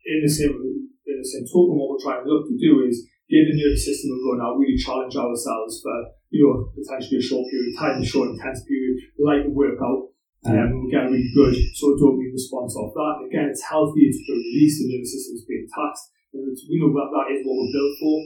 in 0.06 0.22
the 0.22 0.30
same 0.30 0.54
in 0.54 1.16
the 1.18 1.26
same 1.26 1.42
token, 1.50 1.74
what 1.74 1.90
we're 1.90 2.04
trying 2.04 2.22
to 2.22 2.30
look 2.30 2.46
to 2.46 2.54
do 2.54 2.86
is 2.86 3.02
give 3.26 3.50
the 3.50 3.56
nervous 3.58 3.82
system 3.82 4.14
a 4.14 4.18
run 4.30 4.46
out, 4.46 4.62
really 4.62 4.78
challenge 4.78 5.16
ourselves 5.18 5.82
for 5.82 5.96
you 6.30 6.46
know 6.46 6.70
potentially 6.70 7.18
a 7.18 7.24
short 7.24 7.50
period 7.50 7.74
of 7.74 7.78
time, 7.82 7.98
a 7.98 8.04
short 8.06 8.30
intense 8.30 8.62
period, 8.62 8.94
like 9.18 9.42
a 9.42 9.50
workout. 9.50 10.13
Um, 10.44 10.84
we'll 10.84 10.92
get 10.92 11.08
a 11.08 11.10
really 11.10 11.32
good 11.32 11.56
sort 11.72 11.96
of 11.96 12.04
dopamine 12.04 12.36
response 12.36 12.76
off 12.76 12.92
that. 12.92 13.24
Again, 13.24 13.48
it's 13.48 13.64
healthy, 13.64 14.04
it's 14.04 14.20
good 14.28 14.36
release, 14.36 14.76
the 14.76 14.92
nervous 14.92 15.12
system's 15.16 15.48
being 15.48 15.68
taxed. 15.72 16.12
And 16.36 16.44
we 16.44 16.76
know 16.80 16.92
that 16.92 17.10
that 17.14 17.32
is 17.32 17.40
what 17.46 17.56
we're 17.56 17.72
built 17.72 17.94
for. 17.96 18.16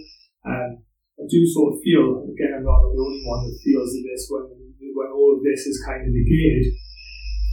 Um, 0.51 0.71
I 1.19 1.25
do 1.31 1.41
sort 1.47 1.75
of 1.75 1.83
feel, 1.83 2.27
again, 2.31 2.59
I'm 2.59 2.67
not 2.67 2.83
the 2.91 2.99
only 2.99 3.23
one 3.23 3.47
that 3.47 3.63
feels 3.63 3.95
this 3.95 4.27
when 4.31 4.59
when 4.99 5.15
all 5.15 5.39
of 5.39 5.47
this 5.47 5.63
is 5.63 5.79
kind 5.87 6.03
of 6.03 6.11
negated. 6.11 6.75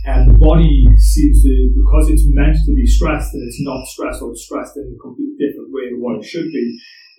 And 0.05 0.29
the 0.29 0.37
body 0.37 0.85
seems 0.97 1.41
to, 1.41 1.53
because 1.73 2.13
it's 2.13 2.29
meant 2.29 2.57
to 2.57 2.73
be 2.73 2.85
stressed 2.85 3.33
and 3.33 3.41
it's 3.41 3.61
not 3.61 3.85
stressed 3.89 4.21
or 4.21 4.33
it's 4.33 4.45
stressed 4.45 4.77
in 4.77 4.93
a 4.93 5.01
completely 5.01 5.37
different 5.37 5.73
way 5.73 5.89
than 5.89 6.01
what 6.01 6.21
it 6.21 6.25
should 6.25 6.49
be, 6.53 6.65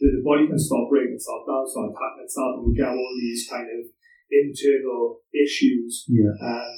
that 0.03 0.15
the 0.15 0.23
body 0.23 0.47
can 0.47 0.59
start 0.59 0.87
breaking 0.87 1.19
itself 1.19 1.47
down, 1.47 1.67
start 1.67 1.91
attacking 1.91 2.27
itself, 2.27 2.63
and 2.63 2.67
we 2.71 2.79
get 2.79 2.95
all 2.95 3.13
these 3.19 3.43
kind 3.51 3.67
of 3.67 3.91
internal 4.31 5.23
issues. 5.35 6.07
Yeah. 6.07 6.31
Um, 6.31 6.71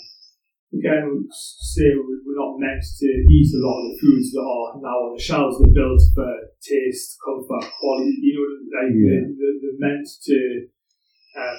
again, 0.74 1.26
say 1.32 1.88
we- 1.96 2.20
we're 2.26 2.36
not 2.38 2.60
meant 2.60 2.82
to 2.82 3.08
eat 3.30 3.50
a 3.56 3.60
lot 3.64 3.78
of 3.80 3.84
the 3.92 3.98
foods 4.00 4.32
that 4.32 4.44
are 4.44 4.80
now 4.80 5.08
on 5.08 5.16
the 5.16 5.22
shelves. 5.22 5.56
They're 5.58 5.72
built 5.72 6.02
for 6.14 6.28
taste, 6.60 7.16
comfort, 7.24 7.64
quality. 7.80 8.14
You 8.20 8.32
know, 8.36 8.46
like 8.76 8.92
Yeah. 8.92 9.20
they're, 9.32 9.58
they're, 9.62 9.78
meant 9.78 10.06
to 10.26 10.38
um, 11.38 11.58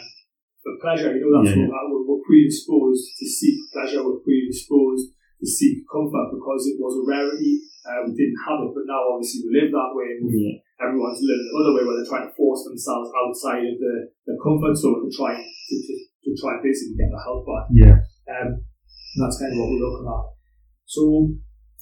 for 0.62 0.74
pleasure. 0.84 1.16
You 1.16 1.24
know, 1.24 1.42
that's 1.42 1.56
Yeah, 1.56 1.68
what 1.72 1.88
we're, 1.90 2.06
we're 2.06 2.26
predisposed 2.28 3.16
to 3.18 3.26
seek 3.26 3.58
pleasure. 3.72 4.04
We're 4.04 4.20
predisposed 4.20 5.16
to 5.40 5.46
seek 5.48 5.88
comfort 5.88 6.36
because 6.36 6.68
it 6.68 6.76
was 6.78 7.00
a 7.00 7.08
rarity. 7.08 7.64
Uh, 7.88 8.04
we 8.06 8.14
didn't 8.14 8.44
have 8.46 8.60
it, 8.68 8.76
but 8.76 8.84
now 8.86 9.00
obviously 9.16 9.48
we 9.48 9.56
live 9.56 9.72
that 9.72 9.92
way. 9.96 10.20
And 10.20 10.28
Yeah. 10.30 10.60
everyone's 10.84 11.24
living 11.24 11.48
the 11.48 11.58
other 11.64 11.74
way 11.80 11.84
where 11.88 11.96
they're 11.98 12.12
trying 12.12 12.28
to 12.28 12.36
force 12.36 12.68
themselves 12.68 13.10
outside 13.16 13.64
of 13.66 13.80
the, 13.80 14.12
the 14.28 14.36
comfort 14.44 14.76
zone 14.76 15.08
to 15.08 15.10
try 15.16 15.34
and 15.40 15.48
to, 15.48 15.76
to, 15.80 15.94
to 16.28 16.30
try 16.36 16.60
basically 16.62 17.00
get 17.00 17.10
the 17.10 17.24
health 17.24 17.48
back. 17.48 17.66
Yeah. 17.72 17.98
Um, 18.30 18.62
and 19.16 19.20
that's 19.26 19.40
kind 19.40 19.52
of 19.54 19.58
what 19.60 19.70
we're 19.74 19.84
looking 19.84 20.08
at. 20.10 20.26
So, 20.86 21.04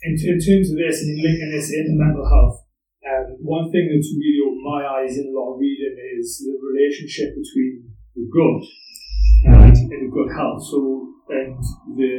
in, 0.03 0.13
in 0.13 0.37
terms 0.39 0.67
of 0.71 0.77
this 0.77 1.01
and 1.03 1.17
linking 1.17 1.51
this 1.51 1.71
into 1.73 1.95
mental 1.97 2.27
health, 2.27 2.63
um, 3.07 3.25
one 3.41 3.71
thing 3.71 3.87
that's 3.87 4.11
really 4.13 4.43
opened 4.43 4.67
my 4.67 4.81
eyes 4.99 5.15
in 5.17 5.31
a 5.31 5.33
lot 5.33 5.55
of 5.55 5.59
reading 5.59 5.95
is 6.19 6.43
the 6.43 6.53
relationship 6.59 7.33
between 7.39 7.87
the 8.15 8.25
gut 8.27 8.63
and, 9.47 9.75
and 9.75 10.01
the 10.05 10.11
good 10.11 10.29
health. 10.35 10.61
So, 10.67 11.07
and 11.29 11.55
the 11.95 12.13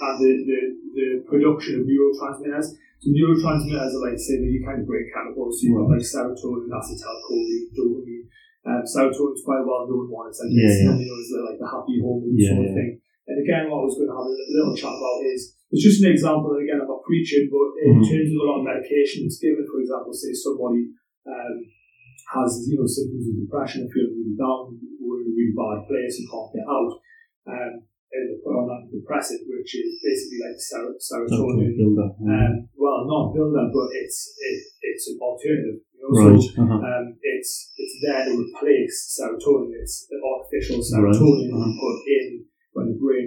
and 0.00 0.14
the, 0.20 0.32
the, 0.46 0.58
the 0.94 1.06
production 1.28 1.80
of 1.80 1.88
neurotransmitters. 1.88 2.76
So 3.00 3.06
neurotransmitters 3.14 3.92
are 3.94 4.04
like 4.10 4.18
say 4.18 4.38
the 4.42 4.60
kind 4.64 4.80
of 4.80 4.86
great 4.86 5.06
chemicals. 5.14 5.60
So 5.60 5.68
you've 5.68 5.78
got 5.80 5.90
like 5.96 6.04
serotonin, 6.06 6.68
acetylcholine, 6.70 7.70
dopamine. 7.76 8.24
Um, 8.66 8.82
serotonin 8.84 9.34
is 9.38 9.42
quite 9.44 9.62
a 9.62 9.66
well 9.66 9.86
known 9.88 10.10
one. 10.10 10.28
It's 10.28 10.40
like 10.40 10.50
Yeah, 10.52 10.66
it's 10.68 10.80
yeah. 10.82 10.88
normally 10.92 11.06
known 11.08 11.20
as 11.20 11.28
the, 11.30 11.38
like 11.46 11.58
the 11.60 11.68
happy 11.70 11.96
hormone 12.02 12.34
Yeah, 12.36 12.48
sort 12.52 12.58
of 12.58 12.64
yeah. 12.68 12.74
thing. 12.74 12.90
And 13.28 13.36
again, 13.44 13.68
what 13.68 13.84
I 13.84 13.86
was 13.86 13.96
going 14.00 14.08
to 14.08 14.16
have 14.16 14.24
a 14.24 14.36
little 14.56 14.76
chat 14.76 14.92
about 14.96 15.20
is 15.28 15.52
it's 15.70 15.84
just 15.84 16.00
an 16.02 16.10
example. 16.16 16.56
And 16.56 16.64
again, 16.64 16.80
I'm 16.80 16.88
not 16.88 17.04
preaching, 17.04 17.44
but 17.52 17.68
in 17.84 18.00
Mhm. 18.00 18.08
terms 18.08 18.30
of 18.32 18.40
a 18.40 18.46
lot 18.48 18.58
of 18.60 18.68
medication 18.72 19.28
that's 19.28 19.36
given, 19.38 19.68
for 19.68 19.78
example, 19.84 20.12
say 20.16 20.32
somebody 20.32 20.88
um, 21.28 21.54
has 22.32 22.50
you 22.68 22.76
know 22.80 22.88
symptoms 22.88 23.28
of 23.28 23.36
depression, 23.44 23.84
and 23.84 23.92
feeling 23.92 24.16
really 24.16 24.36
down, 24.36 24.80
we're 24.96 25.20
in 25.24 25.28
a 25.28 25.34
really 25.36 25.52
bad 25.52 25.84
place 25.84 26.14
and 26.20 26.28
can't 26.32 26.52
get 26.56 26.64
out. 26.68 26.92
Um, 27.52 27.72
and 28.08 28.22
they 28.32 28.40
put 28.40 28.56
on 28.56 28.64
antidepressant, 28.72 29.44
which 29.44 29.76
is 29.76 30.00
basically 30.00 30.40
like 30.40 30.56
ser- 30.56 30.96
serotonin. 30.96 31.76
Builder. 31.76 32.08
Um, 32.24 32.52
well, 32.80 33.04
not 33.04 33.36
builder, 33.36 33.68
but 33.68 33.88
it's 33.92 34.32
it, 34.40 34.58
it's 34.88 35.04
an 35.12 35.20
alternative. 35.20 35.84
You 35.92 36.00
know? 36.00 36.10
Right. 36.16 36.40
So 36.40 36.62
Uh-huh. 36.64 36.80
um, 36.88 37.04
it's 37.20 37.52
it's 37.76 37.96
there 38.00 38.24
to 38.24 38.32
replace 38.40 38.96
serotonin. 39.12 39.76
It's 39.76 40.08
the 40.08 40.16
artificial 40.16 40.80
Right. 40.80 41.12
serotonin 41.12 41.52
we 41.52 41.52
put 41.52 41.52
in 41.52 41.56
when 41.56 41.68
the 41.68 42.17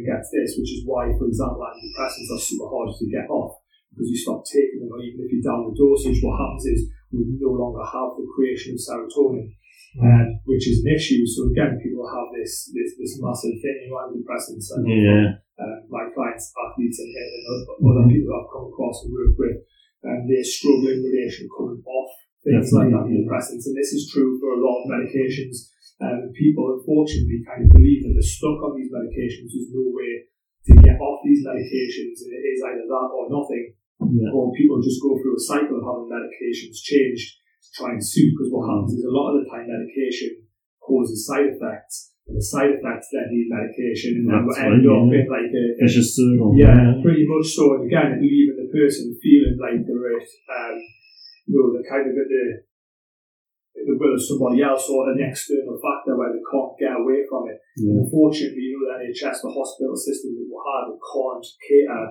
brain 0.02 0.18
gets 0.18 0.32
this, 0.34 0.58
which 0.58 0.74
is 0.74 0.84
why, 0.86 1.14
for 1.18 1.28
example, 1.28 1.62
antidepressants 1.62 2.34
are 2.34 2.42
super 2.42 2.68
hard 2.68 2.90
to 2.98 3.06
get 3.10 3.30
off 3.30 3.62
because 3.94 4.10
you 4.10 4.18
stop 4.18 4.44
taking 4.48 4.82
them, 4.82 4.90
or 4.90 5.00
even 5.04 5.20
if 5.22 5.32
you're 5.32 5.44
down 5.44 5.68
the 5.68 5.76
dosage, 5.76 6.24
what 6.24 6.40
happens 6.40 6.66
is 6.66 6.90
we 7.12 7.28
no 7.40 7.52
longer 7.52 7.84
have 7.84 8.16
the 8.16 8.24
creation 8.34 8.74
of 8.74 8.80
serotonin, 8.80 9.52
um, 10.00 10.40
which 10.48 10.64
is 10.68 10.80
an 10.80 10.96
issue. 10.96 11.28
So 11.28 11.52
again, 11.52 11.76
people 11.84 12.08
have 12.08 12.32
this 12.32 12.72
this, 12.72 12.96
this 12.96 13.20
massive 13.20 13.60
thing, 13.60 13.78
you 13.84 13.92
know, 13.92 14.00
antidepressants. 14.08 14.72
And 14.74 14.88
Yeah. 14.88 15.36
um, 15.60 15.78
my 15.92 16.08
clients, 16.16 16.56
athletes, 16.56 17.00
and, 17.04 17.12
and 17.12 17.68
other 17.84 18.08
people 18.08 18.32
I've 18.32 18.50
come 18.50 18.72
across 18.72 19.04
and 19.04 19.12
work 19.14 19.36
with, 19.38 19.60
and 20.08 20.24
they 20.26 20.42
struggle 20.42 20.88
in 20.88 21.04
relation 21.04 21.46
to 21.46 21.54
coming 21.54 21.84
off 21.84 22.12
things 22.48 22.72
like 22.72 22.90
antidepressants. 22.96 23.68
And 23.68 23.76
this 23.76 23.92
is 23.92 24.10
true 24.10 24.40
for 24.40 24.56
a 24.56 24.64
lot 24.64 24.82
of 24.82 24.90
medications. 24.90 25.68
Um, 26.00 26.32
people, 26.34 26.80
unfortunately, 26.80 27.44
kind 27.46 27.68
of 27.68 27.70
believe 27.76 28.08
that 28.08 28.14
they're 28.16 28.36
stuck 28.38 28.58
on 28.64 28.78
these 28.80 28.90
medications. 28.90 29.52
There's 29.52 29.74
no 29.74 29.86
way 29.92 30.32
to 30.70 30.72
get 30.82 30.98
off 31.02 31.26
these 31.26 31.44
medications, 31.46 32.26
and 32.26 32.32
it 32.34 32.44
is 32.46 32.62
either 32.62 32.88
that 32.88 33.10
or 33.12 33.30
nothing. 33.30 33.76
Yeah. 34.02 34.34
Or 34.34 34.50
people 34.58 34.82
just 34.82 35.02
go 35.02 35.14
through 35.22 35.38
a 35.38 35.46
cycle 35.46 35.78
of 35.78 35.86
having 35.86 36.10
medications 36.10 36.82
changed 36.82 37.38
to 37.38 37.70
try 37.78 37.94
and 37.94 38.02
suit. 38.02 38.34
Because 38.34 38.50
what 38.50 38.66
happens 38.66 38.98
is 38.98 39.06
a 39.06 39.14
lot 39.14 39.34
of 39.34 39.46
the 39.46 39.50
time 39.50 39.70
medication 39.70 40.42
causes 40.82 41.30
side 41.30 41.54
effects, 41.54 42.18
and 42.26 42.34
the 42.34 42.42
side 42.42 42.74
effects 42.74 43.14
then 43.14 43.30
need 43.30 43.50
medication, 43.50 44.22
and 44.22 44.26
then 44.26 44.42
we 44.42 44.58
end 44.58 44.86
right, 44.86 44.98
up 44.98 45.06
yeah. 45.06 45.22
in 45.22 45.26
like 45.30 45.54
a, 45.54 45.66
a 45.78 45.86
Vicious 45.86 46.18
circle. 46.18 46.58
yeah, 46.58 46.98
pretty 47.06 47.30
much 47.30 47.54
so. 47.54 47.78
And 47.78 47.86
again, 47.86 48.18
leaving 48.18 48.58
the 48.58 48.74
person 48.74 49.14
feeling 49.22 49.62
like 49.62 49.86
they're 49.86 50.18
um, 50.18 50.78
you 51.46 51.60
know, 51.60 51.74
they're 51.74 51.90
kind 51.90 52.08
of 52.08 52.16
at 52.16 52.30
the, 52.30 52.44
will 53.76 54.14
of 54.14 54.22
somebody 54.22 54.62
else 54.62 54.86
or 54.92 55.10
an 55.12 55.20
external 55.24 55.80
factor 55.80 56.14
where 56.16 56.32
they 56.32 56.44
can't 56.44 56.74
get 56.80 56.94
away 57.00 57.24
from 57.28 57.48
it. 57.50 57.58
Yeah. 57.80 58.04
Unfortunately, 58.04 58.62
you 58.62 58.76
know, 58.78 58.92
the 58.92 59.10
NHS, 59.10 59.42
the 59.42 59.52
hospital 59.52 59.96
system 59.96 60.36
that 60.38 60.48
we 60.48 60.58
have, 60.60 60.92
can't 61.00 61.46
cater 61.64 62.06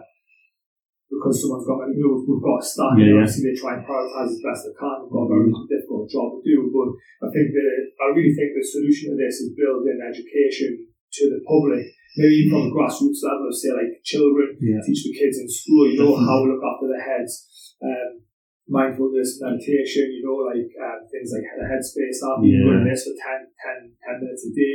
because 1.11 1.43
someone's 1.43 1.67
got, 1.67 1.83
you 1.91 1.99
know, 2.07 2.23
we've 2.23 2.39
got 2.39 2.63
a 2.63 2.65
staff, 2.65 2.95
Yeah, 2.95 3.03
and 3.03 3.11
yeah. 3.11 3.19
obviously 3.27 3.43
they 3.51 3.57
try 3.59 3.75
and 3.75 3.83
prioritise 3.83 4.31
as 4.31 4.39
best 4.47 4.63
they 4.63 4.75
can. 4.79 4.97
We've 5.03 5.11
got 5.11 5.27
a 5.27 5.33
very 5.35 5.51
difficult 5.67 6.07
job 6.07 6.39
to 6.39 6.41
do, 6.47 6.71
but 6.71 6.89
I 7.27 7.29
think 7.35 7.51
that, 7.51 7.67
I 7.99 8.07
really 8.15 8.31
think 8.31 8.55
the 8.55 8.63
solution 8.63 9.11
to 9.11 9.17
this 9.19 9.43
is 9.43 9.59
building 9.59 9.99
education 9.99 10.87
to 10.87 11.23
the 11.35 11.43
public, 11.43 11.83
maybe 12.15 12.47
even 12.47 12.55
from 12.55 12.71
a 12.71 12.75
grassroots 12.79 13.27
level 13.27 13.51
of 13.51 13.55
say 13.59 13.75
like 13.75 13.91
children, 14.07 14.55
Yeah. 14.63 14.79
teach 14.87 15.03
the 15.03 15.11
kids 15.19 15.43
in 15.43 15.51
school, 15.51 15.91
you 15.91 15.99
know, 15.99 16.15
how 16.15 16.47
to 16.47 16.55
look 16.55 16.63
after 16.63 16.87
their 16.87 17.03
heads, 17.03 17.75
um, 17.83 18.23
mindfulness, 18.71 19.43
meditation, 19.43 20.15
you 20.15 20.23
know, 20.23 20.39
like 20.47 20.71
um, 20.79 21.03
things 21.11 21.35
like 21.35 21.43
the 21.59 21.67
headspace 21.67 22.23
app, 22.23 22.39
Yeah. 22.47 22.71
run 22.71 22.87
this 22.87 23.03
for 23.05 23.15
10, 23.19 23.51
10, 23.51 23.91
10 23.99 24.23
minutes 24.23 24.47
a 24.47 24.53
day, 24.55 24.75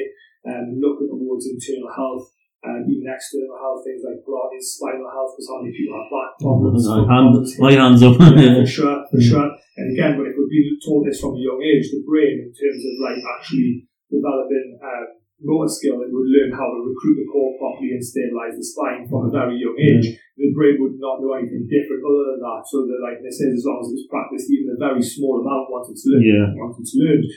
um, 0.51 0.65
looking 0.83 1.07
towards 1.07 1.47
internal 1.47 1.87
health, 1.95 2.27
um, 2.67 2.83
even 2.91 3.07
external 3.07 3.55
health, 3.55 3.81
things 3.87 4.03
like 4.03 4.19
Pilates, 4.27 4.75
spinal 4.75 5.07
health, 5.07 5.31
because 5.33 5.47
how 5.47 5.63
many 5.63 5.71
people 5.71 5.95
have 5.95 6.11
back 6.11 6.31
problems, 6.43 6.83
foot 6.83 7.07
Hand, 7.07 7.33
my 7.63 7.71
hands 7.73 8.01
up. 8.03 8.15
yeah, 8.19 8.59
for 8.61 8.67
sure, 8.77 8.97
for 9.07 9.17
Yeah. 9.17 9.29
sure. 9.31 9.49
And 9.79 9.87
again, 9.95 10.11
but 10.19 10.27
if 10.27 10.35
we've 10.35 10.51
been 10.51 10.79
taught 10.83 11.03
this 11.07 11.19
from 11.23 11.35
a 11.35 11.41
young 11.41 11.59
age, 11.63 11.87
the 11.91 12.03
brain, 12.03 12.47
in 12.47 12.51
terms 12.51 12.81
of 12.83 12.93
like 12.99 13.19
actually 13.23 13.87
developing 14.11 14.79
um, 14.83 15.07
motor 15.43 15.67
skill, 15.67 15.99
it 15.99 16.11
would 16.13 16.29
learn 16.31 16.55
how 16.55 16.67
to 16.71 16.79
recruit 16.87 17.19
the 17.19 17.27
core 17.27 17.55
properly 17.59 17.91
and 17.91 18.03
stabilize 18.03 18.55
the 18.55 18.63
spine 18.63 19.03
from 19.09 19.27
a 19.27 19.35
very 19.35 19.59
young 19.59 19.75
age. 19.75 20.15
The 20.39 20.51
brain 20.55 20.79
would 20.79 20.95
not 20.99 21.19
know 21.19 21.35
anything 21.35 21.67
different 21.67 22.03
other 22.03 22.25
than 22.35 22.39
that. 22.43 22.61
So 22.67 22.87
that, 22.87 22.99
like 23.03 23.19
they 23.19 23.31
say, 23.31 23.51
as 23.51 23.63
long 23.67 23.83
as 23.83 23.91
it's 23.91 24.07
practiced 24.07 24.47
even 24.51 24.75
a 24.75 24.79
very 24.79 25.03
small 25.03 25.39
amount 25.43 25.71
once 25.71 25.91
it's 25.91 26.07
learned, 26.07 26.27
Yeah. 26.27 26.47
once 26.55 26.75
it's 26.79 26.95
learned, 26.95 27.27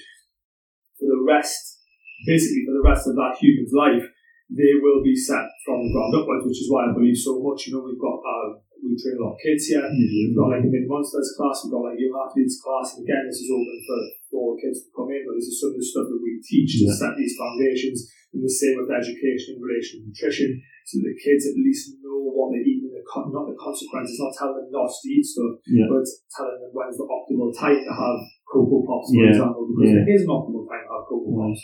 for 0.98 1.06
the 1.10 1.22
rest, 1.26 1.82
basically 2.26 2.66
for 2.66 2.74
the 2.74 2.86
rest 2.86 3.06
of 3.06 3.14
that 3.14 3.38
human's 3.38 3.74
life, 3.74 4.06
they 4.50 4.72
will 4.80 5.02
be 5.04 5.14
set 5.14 5.46
from 5.66 5.84
the 5.84 5.92
ground 5.92 6.14
upwards, 6.18 6.46
which 6.46 6.58
is 6.62 6.70
why 6.70 6.88
I 6.88 6.94
believe 6.94 7.18
so 7.18 7.38
much. 7.42 7.66
You 7.68 7.78
know, 7.78 7.84
we've 7.86 8.00
got 8.00 8.18
uh, 8.18 8.58
we 8.82 8.94
train 8.96 9.18
a 9.18 9.22
lot 9.24 9.34
of 9.34 9.42
kids 9.42 9.66
here. 9.68 9.82
We've 9.84 10.36
got 10.38 10.54
like 10.54 10.64
a 10.64 10.70
mid 10.70 10.86
monsters 10.86 11.34
class, 11.36 11.62
we've 11.66 11.74
got 11.74 11.86
like 11.90 11.98
young 11.98 12.14
athletes 12.14 12.58
class, 12.62 12.94
and 12.96 13.02
again, 13.06 13.26
this 13.26 13.42
is 13.42 13.50
open 13.50 13.78
for, 13.86 13.98
for 14.30 14.36
all 14.38 14.54
kids 14.58 14.86
to 14.86 14.88
come 14.94 15.10
in, 15.10 15.22
but 15.26 15.34
this 15.36 15.50
is 15.50 15.58
some 15.60 15.74
of 15.74 15.78
the 15.78 15.84
stuff 15.84 16.06
that 16.08 16.20
we 16.22 16.38
teach 16.44 16.78
to 16.82 16.88
set 16.94 17.14
these 17.18 17.34
foundations. 17.38 18.06
And 18.28 18.44
the 18.44 18.52
same 18.52 18.76
with 18.76 18.92
education 18.92 19.56
in 19.56 19.64
relation 19.64 20.04
to 20.04 20.12
nutrition, 20.12 20.60
so 20.84 21.00
the 21.00 21.16
kids 21.16 21.48
at 21.48 21.56
least 21.56 21.96
know 22.04 22.28
what 22.28 22.52
they're 22.52 22.60
eating, 22.60 22.92
the 22.92 23.00
con- 23.08 23.32
not 23.32 23.48
the 23.48 23.56
consequences, 23.56 24.20
not 24.20 24.36
telling 24.36 24.68
them 24.68 24.68
not 24.68 24.84
to 24.92 25.08
eat 25.08 25.24
stuff, 25.24 25.56
Yeah. 25.64 25.88
but 25.88 26.04
telling 26.36 26.60
them 26.60 26.68
when's 26.76 27.00
the 27.00 27.08
optimal 27.08 27.56
time 27.56 27.80
to 27.80 27.88
have 27.88 28.18
Coco 28.44 28.84
Pops, 28.84 29.08
for 29.16 29.24
Yeah. 29.24 29.32
example, 29.32 29.64
because 29.72 29.88
Yeah. 29.96 30.04
there 30.04 30.12
is 30.12 30.22
an 30.28 30.32
optimal 30.32 30.68
time 30.68 30.84
to 30.84 30.92
have 30.92 31.04
Coco 31.08 31.30
Pops. 31.40 31.62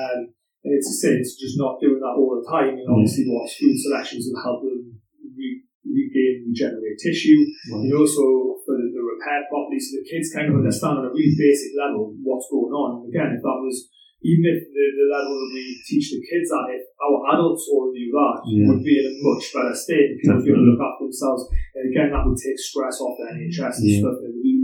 Um, 0.00 0.20
and 0.64 0.72
it's 0.80 0.88
a 0.88 0.96
sin, 0.96 1.20
it's 1.20 1.36
just 1.36 1.60
not 1.60 1.76
doing 1.76 2.00
that 2.00 2.16
all 2.16 2.40
the 2.40 2.44
time. 2.48 2.72
And 2.80 2.88
obviously, 2.88 3.28
what 3.28 3.44
food 3.52 3.76
selections 3.76 4.32
will 4.32 4.40
help 4.40 4.64
them 4.64 4.96
re- 5.36 5.60
regain, 5.90 6.48
regenerate 6.52 6.98
tissue. 7.00 7.40
Right. 7.72 7.88
And 7.88 7.92
also 7.96 8.60
for 8.64 8.76
the, 8.76 8.86
the 8.92 9.02
repair 9.02 9.44
properly, 9.48 9.80
so 9.80 9.98
the 10.00 10.06
kids 10.08 10.32
kind 10.32 10.48
of 10.52 10.60
understand 10.60 11.00
on 11.00 11.08
a 11.08 11.12
really 11.12 11.34
basic 11.34 11.72
level 11.76 12.12
what's 12.22 12.48
going 12.52 12.72
on. 12.72 13.02
And 13.02 13.04
again, 13.08 13.32
if 13.36 13.42
that 13.42 13.58
was, 13.64 13.88
even 14.20 14.44
if 14.50 14.58
the, 14.66 14.84
the 14.98 15.06
level 15.08 15.30
that 15.38 15.50
we 15.54 15.78
teach 15.86 16.10
the 16.10 16.20
kids 16.26 16.50
at, 16.50 16.74
if 16.74 16.82
our 16.98 17.38
adults 17.38 17.70
all 17.70 17.88
knew 17.94 18.10
that, 18.10 18.36
Yeah. 18.50 18.66
would 18.68 18.82
be 18.82 18.98
in 18.98 19.06
a 19.08 19.14
much 19.22 19.46
better 19.54 19.72
state. 19.74 20.18
People 20.18 20.42
feel 20.42 20.58
to 20.58 20.66
look 20.66 20.82
after 20.82 21.06
themselves. 21.06 21.46
And 21.78 21.86
again, 21.94 22.10
that 22.10 22.26
would 22.26 22.34
take 22.36 22.58
stress 22.58 22.98
off 22.98 23.14
the 23.14 23.30
NHS 23.30 23.78
and 23.78 23.86
Yeah. 23.88 24.00
stuff. 24.02 24.18
It 24.26 24.34
would 24.34 24.42
it 24.42 24.57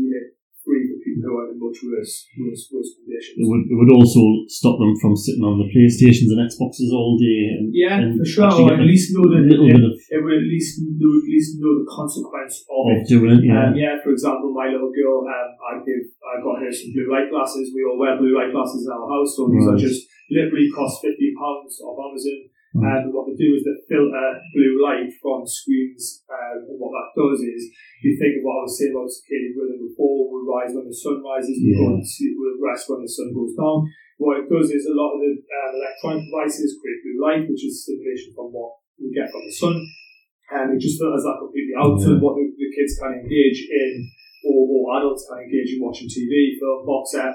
for 1.44 1.52
people 1.52 1.60
in 1.60 1.60
much 1.60 1.78
worse, 1.84 2.14
worse, 2.40 2.62
worse 2.72 2.90
conditions. 2.96 3.36
It 3.36 3.48
would, 3.48 3.64
it 3.68 3.76
would 3.76 3.92
also 3.92 4.22
stop 4.48 4.80
them 4.80 4.96
from 4.96 5.12
sitting 5.16 5.44
on 5.44 5.60
the 5.60 5.68
PlayStations 5.68 6.32
and 6.32 6.40
Xboxes 6.40 6.88
all 6.96 7.20
day. 7.20 7.40
And, 7.52 7.68
Yeah, 7.76 8.00
and 8.00 8.16
for 8.16 8.24
sure. 8.24 8.48
Or 8.48 8.72
at 8.72 8.80
getting 8.80 8.88
least 8.88 9.12
know 9.12 9.28
a 9.28 9.30
that 9.36 9.44
little 9.44 9.68
it, 9.68 9.76
bit 9.76 9.84
of, 9.84 9.92
it 9.92 10.20
would 10.24 10.38
at 10.40 10.48
least 10.48 10.80
they 10.80 11.04
would 11.04 11.22
at 11.22 11.30
least 11.30 11.50
know 11.60 11.72
the 11.84 11.88
consequence 11.92 12.64
of 12.70 12.82
of 12.84 12.96
it. 12.96 13.08
doing 13.08 13.36
it. 13.36 13.42
Yeah. 13.44 13.68
Um, 13.68 13.76
yeah, 13.76 13.94
for 14.00 14.10
example, 14.16 14.52
my 14.54 14.72
little 14.72 14.92
girl, 14.92 15.24
um, 15.28 15.50
I 15.60 15.72
give, 15.84 16.04
I 16.24 16.40
got 16.40 16.62
her 16.64 16.72
some 16.72 16.92
blue 16.96 17.08
light 17.12 17.28
glasses. 17.28 17.72
We 17.74 17.84
all 17.84 18.00
wear 18.00 18.16
blue 18.16 18.32
light 18.32 18.52
glasses 18.54 18.88
in 18.88 18.92
our 18.92 19.08
house, 19.08 19.36
so 19.36 19.48
these 19.52 19.66
are 19.68 19.76
just 19.76 20.08
literally 20.32 20.68
cost 20.72 21.04
fifteen 21.04 21.36
pounds 21.36 21.80
off 21.84 22.00
Amazon. 22.00 22.48
Right. 22.74 23.06
And 23.06 23.14
what 23.14 23.30
they 23.30 23.38
do 23.38 23.54
is 23.54 23.62
they 23.62 23.78
filter 23.86 24.26
blue 24.50 24.82
light 24.82 25.06
from 25.22 25.46
screens. 25.46 26.26
Um, 26.26 26.66
and 26.66 26.78
what 26.82 26.90
that 26.90 27.14
does 27.14 27.38
is, 27.46 27.70
you 28.02 28.18
think 28.18 28.38
of 28.38 28.42
what 28.42 28.58
I 28.58 28.66
was 28.66 28.74
saying 28.74 28.90
about 28.90 29.06
circadian 29.14 29.54
rhythm 29.54 29.78
before, 29.86 30.26
we 30.34 30.38
rise 30.42 30.74
when 30.74 30.90
the 30.90 30.94
sun 30.94 31.22
rises, 31.22 31.54
we 31.62 31.70
go 31.78 31.94
Yeah. 31.94 32.02
to 32.02 32.06
sleep, 32.06 32.34
we 32.34 32.58
rest 32.58 32.90
when 32.90 33.06
the 33.06 33.10
sun 33.14 33.30
goes 33.30 33.54
down. 33.54 33.86
What 34.18 34.42
it 34.42 34.50
does 34.50 34.70
is 34.74 34.90
a 34.90 34.94
lot 34.98 35.14
of 35.14 35.22
the 35.22 35.32
um, 35.38 35.70
electronic 35.78 36.26
devices 36.26 36.78
create 36.82 36.98
blue 37.06 37.18
light, 37.22 37.46
which 37.46 37.62
is 37.62 37.86
stimulation 37.86 38.34
from 38.34 38.50
what 38.50 38.74
we 38.98 39.10
get 39.14 39.30
from 39.30 39.42
the 39.46 39.54
sun 39.54 39.74
and 40.52 40.76
it 40.76 40.80
just 40.80 41.00
filters 41.00 41.24
that 41.24 41.40
completely 41.40 41.72
out 41.74 41.96
so 41.98 42.14
Yeah. 42.14 42.20
what 42.22 42.36
the, 42.36 42.44
the 42.52 42.68
kids 42.76 42.94
can 43.00 43.16
engage 43.16 43.64
in 43.70 43.92
or, 44.44 44.60
or 44.68 44.82
adults 45.00 45.24
can 45.26 45.40
engage 45.40 45.72
in 45.74 45.80
watching 45.80 46.06
TV, 46.06 46.60
film, 46.60 46.84
box 46.84 47.16
set, 47.16 47.32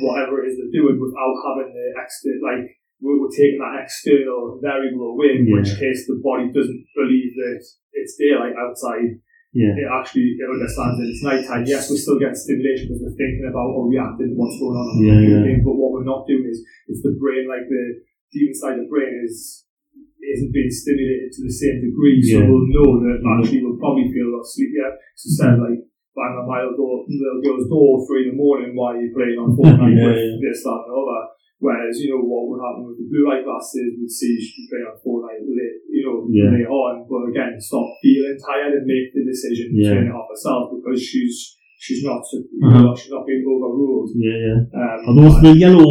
whatever 0.00 0.38
it 0.42 0.48
is 0.54 0.56
they're 0.58 0.70
doing 0.70 0.96
without 1.02 1.34
having 1.44 1.74
the 1.74 1.86
extra 1.98 2.30
like 2.40 2.78
we're, 3.02 3.18
we're 3.20 3.34
taking 3.34 3.58
that 3.62 3.82
external 3.82 4.58
variable 4.62 5.14
away, 5.14 5.40
in 5.40 5.50
which 5.50 5.74
case 5.78 6.06
the 6.06 6.20
body 6.22 6.50
doesn't 6.54 6.82
believe 6.94 7.32
that 7.36 7.60
it's 7.94 8.14
daylight 8.18 8.54
outside. 8.58 9.18
yeah. 9.54 9.74
It 9.78 9.86
actually 9.86 10.34
it 10.38 10.46
understands 10.50 10.98
that 10.98 11.06
it's 11.08 11.22
nighttime. 11.22 11.64
Yes, 11.66 11.90
we're 11.90 12.00
still 12.00 12.18
getting 12.18 12.34
stimulation 12.38 12.90
because 12.90 13.02
we're 13.06 13.18
thinking 13.18 13.46
about 13.46 13.70
or 13.74 13.86
reacting 13.90 14.34
to 14.34 14.36
what's 14.38 14.58
going 14.58 14.74
on. 14.78 14.88
Yeah, 14.98 15.20
yeah. 15.22 15.42
Thing, 15.46 15.62
But 15.62 15.78
what 15.78 15.94
we're 15.94 16.08
not 16.08 16.26
doing 16.26 16.46
is 16.48 16.58
it's 16.90 17.02
the 17.06 17.14
brain, 17.18 17.46
like 17.46 17.66
the 17.70 18.02
deep 18.34 18.50
inside 18.50 18.78
the 18.82 18.90
brain 18.90 19.14
is 19.22 19.62
isn't 20.24 20.56
being 20.56 20.72
stimulated 20.72 21.30
to 21.36 21.40
the 21.44 21.52
same 21.52 21.84
degree. 21.84 22.18
So 22.24 22.40
Yeah. 22.40 22.48
we'll 22.48 22.66
know 22.72 22.90
that 23.04 23.20
actually 23.22 23.60
we'll 23.62 23.76
probably 23.78 24.08
feel 24.10 24.32
a 24.32 24.34
lot 24.40 24.46
sleepier. 24.48 24.90
So 25.14 25.24
instead 25.28 25.52
of 25.54 25.60
mm-hmm. 25.60 25.68
like 25.70 25.80
bang 26.16 26.34
on 26.40 26.46
my 26.48 26.62
little, 26.64 26.78
door, 26.78 27.04
little 27.06 27.42
girl's 27.44 27.68
door 27.68 28.00
three 28.06 28.26
in 28.26 28.34
the 28.34 28.38
morning 28.40 28.72
while 28.74 28.96
you're 28.96 29.12
playing 29.14 29.36
on 29.38 29.52
Fortnite 29.58 29.94
Yeah, 29.98 30.08
with 30.08 30.18
yeah. 30.18 30.42
this, 30.42 30.62
that, 30.64 30.80
and 30.82 30.88
the 30.90 30.96
other. 30.98 31.22
Whereas, 31.64 31.96
you 32.04 32.12
know, 32.12 32.20
what 32.28 32.44
would 32.52 32.60
happen 32.60 32.84
with 32.84 32.98
the 33.00 33.08
blue 33.08 33.24
light 33.24 33.40
glasses, 33.48 33.96
we'd 33.96 34.12
see 34.12 34.36
she 34.36 34.68
playing 34.68 34.84
on 34.92 35.00
Fortnite 35.00 35.40
late, 35.48 35.78
you 35.88 36.02
know, 36.04 36.16
Yeah. 36.28 36.52
later 36.52 36.68
on. 36.68 36.94
But 37.08 37.22
again, 37.32 37.56
stop 37.56 37.88
feeling 38.04 38.36
tired 38.36 38.72
and 38.76 38.84
make 38.84 39.08
the 39.16 39.24
decision 39.24 39.72
to 39.72 39.76
Yeah. 39.80 39.90
turn 39.96 40.06
it 40.12 40.16
off 40.18 40.28
herself 40.28 40.64
because 40.76 41.00
she's 41.00 41.56
she's 41.84 42.02
not, 42.04 42.20
you 42.32 42.44
Uh-huh. 42.64 42.80
know, 42.80 42.92
she's 42.96 43.12
not 43.12 43.24
being 43.28 43.44
overruled. 43.44 44.08
Yeah, 44.16 44.38
yeah. 44.46 44.58
Um, 44.80 44.98
Are 45.08 45.14
those 45.20 45.36
the 45.44 45.52
yellow? 45.64 45.90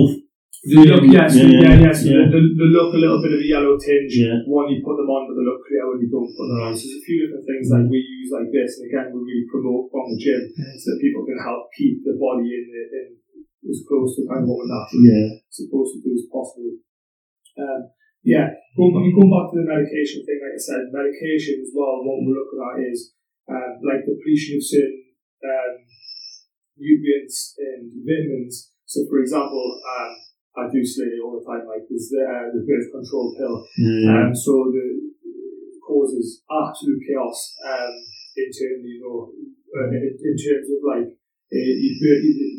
they 0.63 0.85
look, 0.89 1.03
yes, 1.11 1.35
Yeah, 1.37 1.43
yeah, 1.43 1.59
yeah, 1.59 1.85
yes. 1.91 1.97
yeah. 2.07 2.23
They, 2.33 2.39
they 2.39 2.69
look 2.71 2.95
a 2.95 3.01
little 3.03 3.19
bit 3.21 3.33
of 3.35 3.41
a 3.45 3.49
yellow 3.53 3.75
tinge. 3.77 4.15
One, 4.47 4.71
you 4.71 4.79
put 4.81 4.95
them 4.95 5.09
on, 5.11 5.21
but 5.27 5.35
they 5.37 5.43
look 5.45 5.59
clear 5.67 5.83
when 5.91 5.99
you 6.01 6.09
don't 6.09 6.31
put 6.37 6.47
them 6.49 6.61
on. 6.65 6.71
So 6.73 6.87
there's 6.87 6.97
a 7.03 7.05
few 7.05 7.17
different 7.21 7.45
things 7.45 7.65
that 7.69 7.83
we 7.91 7.99
use 7.99 8.29
like 8.31 8.49
this, 8.55 8.71
and 8.79 8.85
again, 8.89 9.07
we 9.13 9.19
really 9.27 9.45
promote 9.53 9.91
from 9.91 10.05
the 10.09 10.17
gym 10.23 10.41
so 10.81 10.85
that 10.87 10.99
people 11.03 11.23
can 11.29 11.39
help 11.43 11.67
keep 11.77 11.95
the 12.07 12.15
body 12.15 12.47
in, 12.57 12.63
the, 12.73 12.83
in 12.97 13.07
as 13.69 13.83
close 13.87 14.15
to 14.19 14.27
kind 14.27 14.43
of 14.43 14.47
what 14.49 14.63
we're 14.63 14.71
naturally 14.71 15.07
Yeah. 15.07 15.29
supposed 15.49 15.95
to 15.95 15.99
do 16.03 16.11
as 16.13 16.27
possible. 16.27 16.73
Um, 17.57 17.81
yeah, 18.23 18.47
going, 18.75 18.95
I 18.95 18.99
mean, 19.03 19.15
going 19.15 19.31
back 19.31 19.51
to 19.51 19.57
the 19.59 19.67
medication 19.67 20.23
thing, 20.23 20.39
like 20.39 20.55
I 20.55 20.61
said, 20.61 20.91
medication 20.95 21.59
as 21.59 21.71
well, 21.75 22.01
what 22.03 22.23
we're 22.23 22.39
looking 22.39 22.63
at 22.63 22.75
is 22.87 23.13
um, 23.51 23.71
like 23.83 24.07
depletion 24.07 24.57
of 24.57 24.63
certain 24.63 25.03
um, 25.43 25.73
nutrients 26.79 27.55
and 27.59 27.91
vitamins. 28.03 28.71
So, 28.87 29.03
for 29.09 29.19
example, 29.19 29.79
um, 29.83 30.11
I 30.55 30.63
do 30.71 30.85
say 30.85 31.19
all 31.19 31.35
the 31.35 31.45
time, 31.45 31.67
like 31.67 31.83
there's 31.89 32.09
the, 32.13 32.23
uh, 32.23 32.47
the 32.53 32.63
birth 32.63 32.89
control 32.93 33.35
pill. 33.35 33.67
Yeah. 33.77 34.29
Um, 34.29 34.31
so 34.35 34.71
the 34.71 35.11
causes 35.83 36.43
absolute 36.47 37.01
chaos 37.03 37.37
um, 37.67 37.93
internally, 38.37 38.97
you 38.97 39.01
know, 39.03 39.29
uh, 39.75 39.89
in, 39.91 40.15
in 40.15 40.35
terms 40.39 40.67
of 40.71 40.79
like, 40.85 41.09
uh, 41.53 41.73
you, 41.77 41.89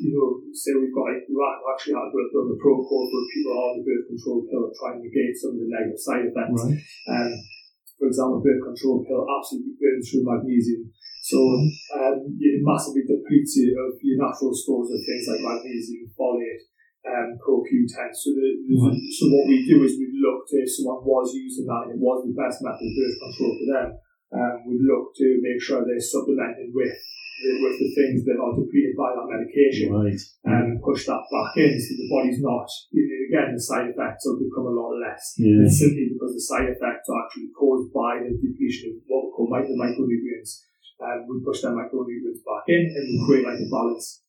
you 0.06 0.10
know, 0.14 0.38
say 0.54 0.70
we've 0.78 0.94
got 0.94 1.10
like, 1.10 1.26
we 1.26 1.34
actually 1.34 1.98
had 1.98 2.06
to 2.14 2.30
build 2.30 2.54
a 2.54 2.58
protocol 2.62 3.02
for 3.10 3.20
people 3.34 3.52
are 3.58 3.66
on 3.74 3.74
the 3.82 3.86
birth 3.90 4.06
control 4.06 4.46
pill 4.46 4.70
trying 4.78 5.02
to 5.02 5.04
negate 5.10 5.34
some 5.34 5.58
of 5.58 5.60
the 5.60 5.66
negative 5.66 5.98
side 5.98 6.30
effects. 6.30 6.62
Right. 6.62 6.78
Um, 7.10 7.30
for 7.98 8.06
example, 8.06 8.38
birth 8.38 8.62
control 8.62 9.02
pill 9.02 9.26
absolutely 9.26 9.74
burns 9.82 10.06
through 10.06 10.26
magnesium. 10.30 10.94
So 11.26 11.40
um, 11.40 12.16
it 12.38 12.60
massively 12.62 13.02
depletes 13.08 13.56
you 13.56 13.72
of 13.80 13.96
your 14.04 14.20
natural 14.20 14.52
stores 14.52 14.92
of 14.92 15.00
things 15.02 15.24
like 15.26 15.40
magnesium, 15.42 16.12
folate, 16.14 16.68
um, 17.02 17.34
CoQ10. 17.40 18.12
So, 18.12 18.30
the, 18.36 18.46
Right. 18.78 19.00
so 19.10 19.32
what 19.32 19.48
we 19.48 19.64
do 19.64 19.82
is 19.82 19.96
we 19.96 20.12
look 20.20 20.44
to 20.52 20.60
if 20.62 20.68
someone 20.68 21.00
was 21.02 21.32
using 21.34 21.64
that 21.66 21.88
and 21.88 21.96
it 21.96 22.00
was 22.00 22.28
the 22.28 22.36
best 22.36 22.60
method 22.60 22.84
of 22.84 22.94
birth 22.94 23.18
control 23.24 23.52
for 23.56 23.66
them, 23.72 23.88
um, 24.36 24.54
we 24.68 24.76
look 24.84 25.16
to 25.16 25.26
make 25.40 25.60
sure 25.62 25.80
they're 25.82 25.98
supplemented 25.98 26.70
with 26.76 26.92
the- 26.92 27.13
with 27.42 27.76
the 27.82 27.90
things 27.98 28.22
that 28.24 28.38
are 28.38 28.54
depleted 28.54 28.94
by 28.94 29.10
that 29.10 29.26
medication 29.26 29.90
Right. 29.90 30.20
and 30.46 30.78
push 30.80 31.04
that 31.10 31.22
back 31.34 31.52
in 31.58 31.74
so 31.74 31.90
the 31.98 32.08
body's 32.08 32.40
not, 32.40 32.68
again, 32.94 33.52
the 33.52 33.60
side 33.60 33.90
effects 33.90 34.22
will 34.24 34.38
become 34.38 34.70
a 34.70 34.74
lot 34.74 34.94
less. 35.02 35.34
Yeah. 35.36 35.66
It's 35.66 35.82
simply 35.82 36.14
because 36.14 36.32
the 36.34 36.40
side 36.46 36.68
effects 36.70 37.10
are 37.10 37.18
actually 37.26 37.50
caused 37.52 37.90
by 37.92 38.22
the 38.22 38.32
depletion 38.38 38.94
of 38.94 39.02
what 39.10 39.26
we 39.26 39.30
call 39.34 39.46
micro 39.50 39.74
micronutrients. 39.74 40.62
Um, 41.02 41.26
we 41.26 41.42
push 41.44 41.60
them 41.60 41.74
micronutrients 41.74 42.40
back 42.46 42.64
in 42.70 42.86
and 42.86 43.04
we 43.10 43.16
create 43.26 43.44
like 43.44 43.58
a 43.58 43.68
balance. 43.68 44.22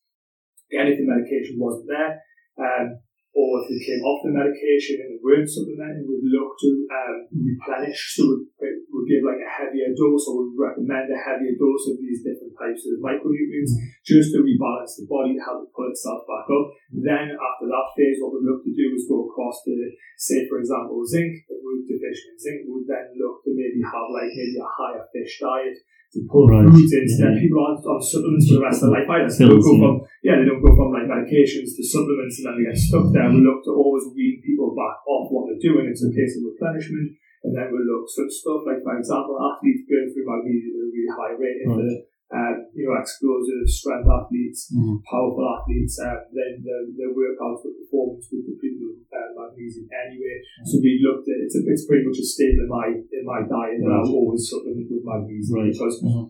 Again, 0.70 0.90
if 0.90 0.98
the 0.98 1.06
medication 1.06 1.56
wasn't 1.62 1.86
there, 1.86 2.18
um, 2.58 2.98
or 3.36 3.60
if 3.60 3.68
they 3.68 3.76
came 3.84 4.00
off 4.00 4.24
the 4.24 4.32
medication 4.32 4.96
and 5.04 5.12
they 5.12 5.20
weren't 5.20 5.44
supplementing, 5.44 6.08
we'd 6.08 6.24
look 6.32 6.56
to 6.56 6.70
um, 6.88 7.28
replenish. 7.36 8.16
So 8.16 8.24
we'd, 8.32 8.48
we'd 8.88 9.10
give 9.12 9.28
like 9.28 9.44
a 9.44 9.52
heavier 9.52 9.92
dose 9.92 10.24
or 10.24 10.40
we'd 10.40 10.56
recommend 10.56 11.12
a 11.12 11.20
heavier 11.20 11.52
dose 11.52 11.84
of 11.92 12.00
these 12.00 12.24
different 12.24 12.56
types 12.56 12.88
of 12.88 12.96
micronutrients 13.04 13.76
just 14.08 14.32
to 14.32 14.40
rebalance 14.40 14.96
the 14.96 15.04
body, 15.04 15.36
to 15.36 15.44
help 15.44 15.68
it 15.68 15.76
pull 15.76 15.92
itself 15.92 16.24
back 16.24 16.48
up. 16.48 16.66
Then 16.96 17.36
after 17.36 17.68
that 17.68 17.92
phase, 17.92 18.16
what 18.24 18.40
we'd 18.40 18.48
look 18.48 18.64
to 18.64 18.72
do 18.72 18.96
is 18.96 19.04
go 19.04 19.28
across 19.28 19.60
to, 19.68 19.72
say 20.16 20.48
for 20.48 20.56
example, 20.56 21.04
zinc. 21.04 21.44
If 21.52 21.60
we're 21.60 21.84
deficient 21.84 22.40
in 22.40 22.40
zinc, 22.40 22.58
we'd 22.64 22.88
then 22.88 23.20
look 23.20 23.44
to 23.44 23.52
maybe 23.52 23.84
have 23.84 24.08
like 24.16 24.32
maybe 24.32 24.56
a 24.56 24.64
higher 24.64 25.04
fish 25.12 25.44
diet 25.44 25.76
to 26.16 26.24
pull 26.32 26.48
Right, 26.48 26.64
foods 26.64 26.88
instead. 26.96 27.36
yeah. 27.36 27.42
People 27.44 27.60
aren't 27.60 27.84
on 27.84 28.00
supplements 28.00 28.48
for 28.48 28.56
the 28.58 28.64
rest 28.64 28.80
of 28.80 28.88
their 28.88 29.04
life 29.04 29.08
either. 29.12 29.28
So 29.28 29.38
they 29.44 29.48
don't 29.52 29.60
go 29.60 29.72
yeah. 29.76 29.82
from 29.84 29.94
yeah, 30.24 30.34
they 30.40 30.46
don't 30.48 30.64
go 30.64 30.72
from 30.72 30.88
like 30.96 31.06
medications 31.06 31.76
to 31.76 31.82
supplements 31.84 32.40
and 32.40 32.44
then 32.48 32.54
they 32.56 32.66
get 32.72 32.78
stuck 32.80 33.06
there. 33.12 33.28
We 33.28 33.44
look 33.44 33.60
to 33.68 33.72
always 33.76 34.08
wean 34.16 34.40
people 34.40 34.72
back 34.72 34.96
off 35.04 35.28
what 35.28 35.52
they're 35.52 35.60
doing. 35.60 35.86
It's 35.92 36.00
a 36.02 36.10
case 36.10 36.40
of 36.40 36.48
replenishment. 36.48 37.14
And 37.44 37.54
then 37.54 37.70
we 37.70 37.78
look 37.84 38.08
so 38.10 38.26
stuff 38.26 38.66
like, 38.66 38.82
for 38.82 38.98
example, 38.98 39.38
athletes 39.38 39.86
going 39.86 40.10
through 40.10 40.26
magnesium 40.26 40.72
at 40.74 40.82
a 40.82 40.90
really 40.90 41.12
high 41.14 41.34
rate 41.38 41.58
in 41.62 41.68
the 41.78 41.92
um, 42.34 42.56
you 42.74 42.82
know, 42.90 42.98
explosive 42.98 43.62
strength 43.70 44.10
athletes, 44.10 44.66
Mhm. 44.74 44.98
powerful 45.06 45.46
athletes, 45.46 45.94
um, 46.02 46.18
then 46.34 46.58
the, 46.58 46.76
the 46.98 47.08
workouts 47.14 47.62
with 47.62 47.78
performance 47.86 48.26
with 48.34 48.50
the 48.50 48.56
people 48.58 48.90
with 48.90 49.06
uh, 49.14 49.30
magnesium 49.38 49.86
anyway. 49.94 50.36
So 50.66 50.82
we 50.82 50.98
looked 51.06 51.28
at 51.30 51.38
it's 51.46 51.54
a, 51.54 51.62
it's 51.70 51.86
pretty 51.86 52.02
much 52.02 52.18
a 52.18 52.26
staple 52.26 52.66
in 52.66 52.68
my 52.68 52.86
in 52.90 53.22
my 53.22 53.40
diet 53.46 53.78
that 53.78 53.86
I 53.86 54.02
Right. 54.02 54.06
would 54.10 54.18
always 54.18 54.42
supplement 54.42 54.90
with 54.90 55.06
magnesium 55.06 55.54
Right. 55.54 55.70
because 55.70 56.02
Mhm. 56.02 56.26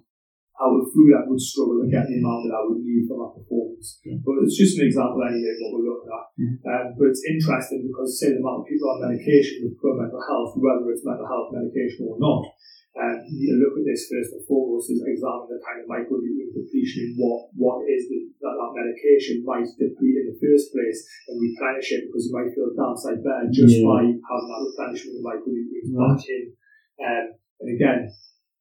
I 0.57 0.67
would 0.73 0.89
food 0.93 1.13
I 1.17 1.25
would 1.29 1.41
struggle 1.41 1.81
to 1.81 1.89
get 1.89 2.05
the 2.09 2.17
amount 2.21 2.49
that 2.49 2.57
I 2.61 2.65
would 2.69 2.81
need 2.85 3.05
for 3.09 3.17
my 3.21 3.29
performance. 3.33 4.01
Yeah. 4.05 4.17
But 4.25 4.41
it's 4.45 4.57
just 4.57 4.77
an 4.81 4.89
example 4.89 5.21
anyway 5.25 5.53
of 5.53 5.61
what 5.65 5.73
we're 5.81 5.89
looking 5.97 6.13
at. 6.13 6.27
Mhm. 6.37 6.57
Um, 6.65 6.87
but 6.97 7.09
it's 7.13 7.25
interesting 7.25 7.89
because 7.89 8.21
say 8.21 8.33
the 8.37 8.41
amount 8.45 8.61
of 8.61 8.67
people 8.69 8.89
on 8.93 9.01
medication 9.05 9.65
with 9.69 9.77
poor 9.81 9.97
mental 9.97 10.21
health, 10.21 10.57
whether 10.61 10.93
it's 10.93 11.05
mental 11.09 11.25
health 11.29 11.53
medication 11.57 12.05
or 12.09 12.17
not, 12.21 12.45
um, 12.97 13.17
you 13.29 13.53
to 13.53 13.61
look 13.61 13.77
at 13.77 13.85
this 13.85 14.09
first 14.09 14.33
and 14.33 14.45
foremost 14.49 14.89
is 14.89 15.05
examine 15.05 15.53
the 15.53 15.61
kind 15.61 15.85
of 15.85 15.87
micronutrient 15.87 16.57
depletion 16.57 17.13
and 17.13 17.17
what, 17.21 17.53
what 17.53 17.79
is 17.85 18.09
the, 18.09 18.25
that, 18.41 18.57
that 18.57 18.73
medication 18.73 19.45
might 19.45 19.69
deplete 19.77 20.17
in 20.25 20.33
the 20.33 20.39
first 20.41 20.73
place 20.73 21.01
and 21.29 21.37
replenish 21.37 21.93
it 21.93 22.09
because 22.09 22.25
you 22.25 22.33
might 22.33 22.49
feel 22.57 22.73
downside 22.73 23.21
better 23.21 23.53
just 23.53 23.77
Yeah. 23.77 23.85
by 23.85 24.01
having 24.09 24.49
that 24.49 24.63
replenishment 24.65 25.15
of 25.21 25.25
micronutrients 25.29 25.93
Right. 25.93 26.09
back 26.17 26.25
in. 26.33 26.43
Um, 26.97 27.25
and 27.61 27.69
again, 27.77 28.01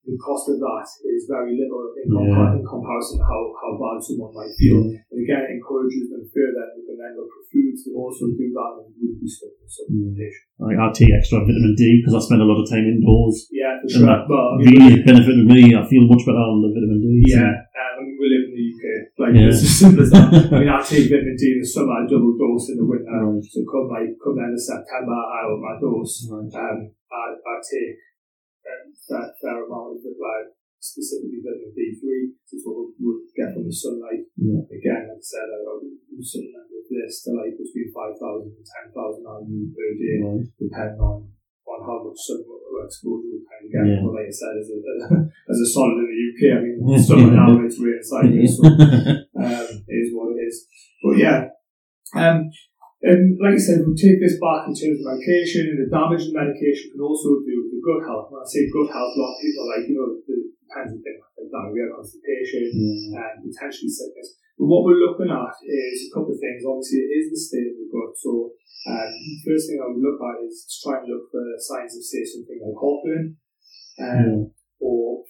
the 0.05 0.19
cost 0.21 0.51
of 0.51 0.59
that 0.61 0.85
is 1.09 1.25
very 1.31 1.55
little 1.57 1.95
in, 1.97 2.05
Yeah. 2.11 2.19
compa- 2.35 2.59
in 2.59 2.63
comparison 2.67 3.17
to 3.17 3.25
how, 3.25 3.41
how 3.57 3.71
bad 3.79 3.97
someone 4.03 4.35
might 4.35 4.53
feel. 4.59 4.83
And 4.85 5.17
again, 5.23 5.47
it 5.47 5.55
encourages 5.57 6.11
them 6.35 6.51
further. 6.51 6.65
We 6.75 6.83
can 6.83 6.97
then 6.99 7.15
look 7.15 7.31
for 7.31 7.43
foods 7.47 7.87
that 7.87 7.95
also 7.95 8.27
do 8.35 8.47
that 8.51 8.71
and 8.83 9.23
stuck 9.23 9.55
with 9.55 9.71
supplementation. 9.71 10.43
Like 10.59 10.75
I 10.79 10.85
take 10.91 11.11
extra 11.15 11.39
vitamin 11.39 11.75
D 11.79 12.03
because 12.03 12.15
I 12.15 12.21
spend 12.27 12.43
a 12.43 12.47
lot 12.49 12.59
of 12.59 12.67
time 12.67 12.83
indoors. 12.83 13.47
Yeah, 13.55 13.79
for 13.79 13.87
And 13.87 13.91
sure. 13.91 14.07
that 14.11 14.21
But 14.27 14.47
really 14.67 14.99
benefited 15.07 15.45
me. 15.47 15.71
I 15.75 15.83
feel 15.87 16.03
much 16.11 16.27
better 16.27 16.43
on 16.43 16.59
the 16.59 16.71
vitamin 16.75 16.99
D. 16.99 17.07
so- 17.31 17.39
Yeah, 17.39 17.55
um, 17.55 17.95
I 17.95 17.99
mean, 18.03 18.17
we 18.19 18.27
live 18.27 18.43
in 18.51 18.53
the 18.55 18.65
UK. 18.75 18.83
Like, 19.15 19.33
Yeah. 19.39 19.47
it's 19.47 19.63
as 19.63 19.71
simple 19.79 20.03
as 20.03 20.11
that. 20.11 20.27
I 20.51 20.59
mean, 20.59 20.71
I 20.71 20.79
take 20.83 21.07
vitamin 21.07 21.35
D 21.39 21.43
in 21.55 21.59
the 21.63 21.67
summer, 21.67 21.95
I 21.95 22.03
double 22.07 22.35
dose 22.35 22.67
in 22.75 22.77
the 22.83 22.87
winter. 22.87 23.07
Right. 23.07 23.39
So 23.47 23.63
come 23.71 23.87
like, 23.87 24.11
come 24.19 24.35
end 24.43 24.51
of 24.55 24.61
September, 24.61 25.15
I 25.15 25.39
up 25.47 25.59
my 25.63 25.75
dose. 25.79 26.27
Right. 26.27 26.51
Um, 26.51 26.79
I, 27.11 27.23
I 27.39 27.53
take 27.63 27.95
a 28.67 28.73
fair, 29.07 29.25
fair 29.39 29.57
amount 29.63 29.95
of 29.95 30.03
it, 30.03 30.17
like, 30.19 30.47
specifically 30.85 31.41
vitamin 31.41 31.73
D3, 31.73 32.03
which 32.29 32.53
is 32.53 32.61
what 32.61 32.93
we 32.93 33.01
would 33.01 33.25
get 33.33 33.49
from 33.57 33.65
the 33.65 33.73
sunlight. 33.73 34.29
Yeah. 34.37 34.61
Again, 34.69 35.09
like 35.09 35.17
I 35.17 35.25
said, 35.25 35.49
I 35.49 35.57
would 35.65 36.21
supplement 36.21 36.69
with 36.69 36.85
this 36.93 37.25
to 37.25 37.33
like 37.33 37.57
between 37.57 37.89
5,000 37.89 38.53
and 38.53 38.65
10,000 38.93 39.25
IU 39.25 39.73
per 39.73 39.89
day 39.97 40.17
Right. 40.21 40.45
depending 40.61 41.01
on, 41.01 41.25
on 41.65 41.79
how 41.81 41.97
much 42.05 42.19
sun 42.21 42.45
exposure 42.85 43.33
we 43.33 43.41
kind 43.49 43.65
of 43.65 43.69
get. 43.73 43.85
Yeah. 43.89 44.01
But 44.05 44.13
like 44.13 44.29
I 44.29 44.35
said, 44.35 44.53
as 44.61 44.69
a, 44.69 44.77
as 45.49 45.57
a 45.57 45.67
solid 45.73 46.05
in 46.05 46.07
the 46.13 46.21
UK, 46.29 46.41
I 46.53 46.59
mean, 46.61 46.77
summer 47.01 47.33
now 47.33 47.57
it's 47.65 47.81
really 47.81 47.97
exciting, 47.97 48.45
so 48.45 48.61
um, 48.69 49.67
it 49.89 49.97
is 50.05 50.13
what 50.13 50.37
it 50.37 50.39
is. 50.45 50.69
But 51.01 51.17
yeah, 51.17 51.49
um, 52.13 52.49
and 53.01 53.37
like 53.41 53.57
I 53.57 53.61
said, 53.61 53.81
we 53.85 53.93
take 53.97 54.21
this 54.21 54.37
back 54.37 54.69
in 54.69 54.73
terms 54.77 55.01
of 55.01 55.05
medication, 55.09 55.73
and 55.73 55.79
the 55.81 55.89
damage 55.89 56.29
the 56.29 56.33
medication 56.37 56.93
can 56.93 57.01
also 57.01 57.41
do 57.41 57.53
with 57.65 57.73
the 57.73 57.81
gut 57.81 58.01
health. 58.05 58.29
When 58.29 58.41
I 58.41 58.47
say 58.49 58.69
gut 58.69 58.89
health, 58.93 59.13
a 59.13 59.19
lot 59.19 59.33
of 59.33 59.41
people 59.41 59.61
are 59.65 59.71
like, 59.77 59.85
you 59.89 59.95
know, 59.97 60.09
the 60.25 60.37
depends 60.65 60.91
on 60.97 60.99
things 61.05 61.21
like 61.37 61.49
diarrhea, 61.53 61.87
constipation, 61.93 62.63
Yeah. 62.73 63.21
and 63.21 63.45
potentially 63.45 63.89
sickness. 63.89 64.41
But 64.57 64.67
what 64.71 64.83
we're 64.87 65.03
looking 65.03 65.29
at 65.29 65.55
is 65.67 66.09
a 66.09 66.11
couple 66.15 66.33
of 66.33 66.39
things. 66.41 66.63
Obviously, 66.65 67.05
it 67.05 67.11
is 67.21 67.27
the 67.31 67.39
state 67.39 67.69
of 67.71 67.77
the 67.77 67.87
gut. 67.91 68.11
So, 68.17 68.51
um, 68.87 69.11
the 69.11 69.41
first 69.45 69.67
thing 69.69 69.79
I 69.83 69.87
would 69.91 69.99
look 70.01 70.19
at 70.21 70.41
is 70.47 70.63
trying 70.81 71.03
to 71.03 71.05
try 71.05 71.05
and 71.05 71.07
look 71.11 71.25
for 71.31 71.43
signs 71.59 71.93
of, 71.97 72.03
say, 72.03 72.23
something 72.23 72.59
like 72.63 72.77
heartburn 72.79 73.25
um, 73.99 74.51
or 74.79 75.23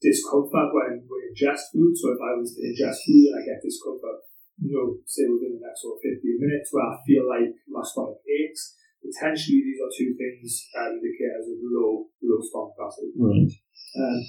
discomfort 0.00 0.72
when 0.72 1.04
we 1.04 1.18
ingest 1.28 1.70
food. 1.72 1.92
So, 1.92 2.16
if 2.16 2.20
I 2.24 2.32
was 2.40 2.56
to 2.56 2.60
ingest 2.64 3.04
food 3.04 3.24
and 3.30 3.36
I 3.36 3.42
get 3.44 3.60
discomfort, 3.60 4.24
you 4.60 4.72
know, 4.72 4.96
say 5.04 5.24
within 5.28 5.56
the 5.60 5.64
next 5.64 5.84
sort 5.84 5.96
of 5.96 6.04
15 6.04 6.20
minutes 6.40 6.68
where 6.72 6.84
I 6.88 6.96
feel 7.04 7.24
like 7.28 7.52
my 7.68 7.80
stomach 7.84 8.20
aches, 8.28 8.76
potentially 9.00 9.60
these 9.64 9.80
are 9.80 9.92
two 9.92 10.12
things 10.16 10.68
um, 10.76 11.00
indicators 11.00 11.48
of 11.52 11.58
low, 11.64 12.08
low 12.24 12.40
stomach 12.40 12.76
acid. 12.80 13.08
Right. 13.16 13.48
Um, 13.96 14.20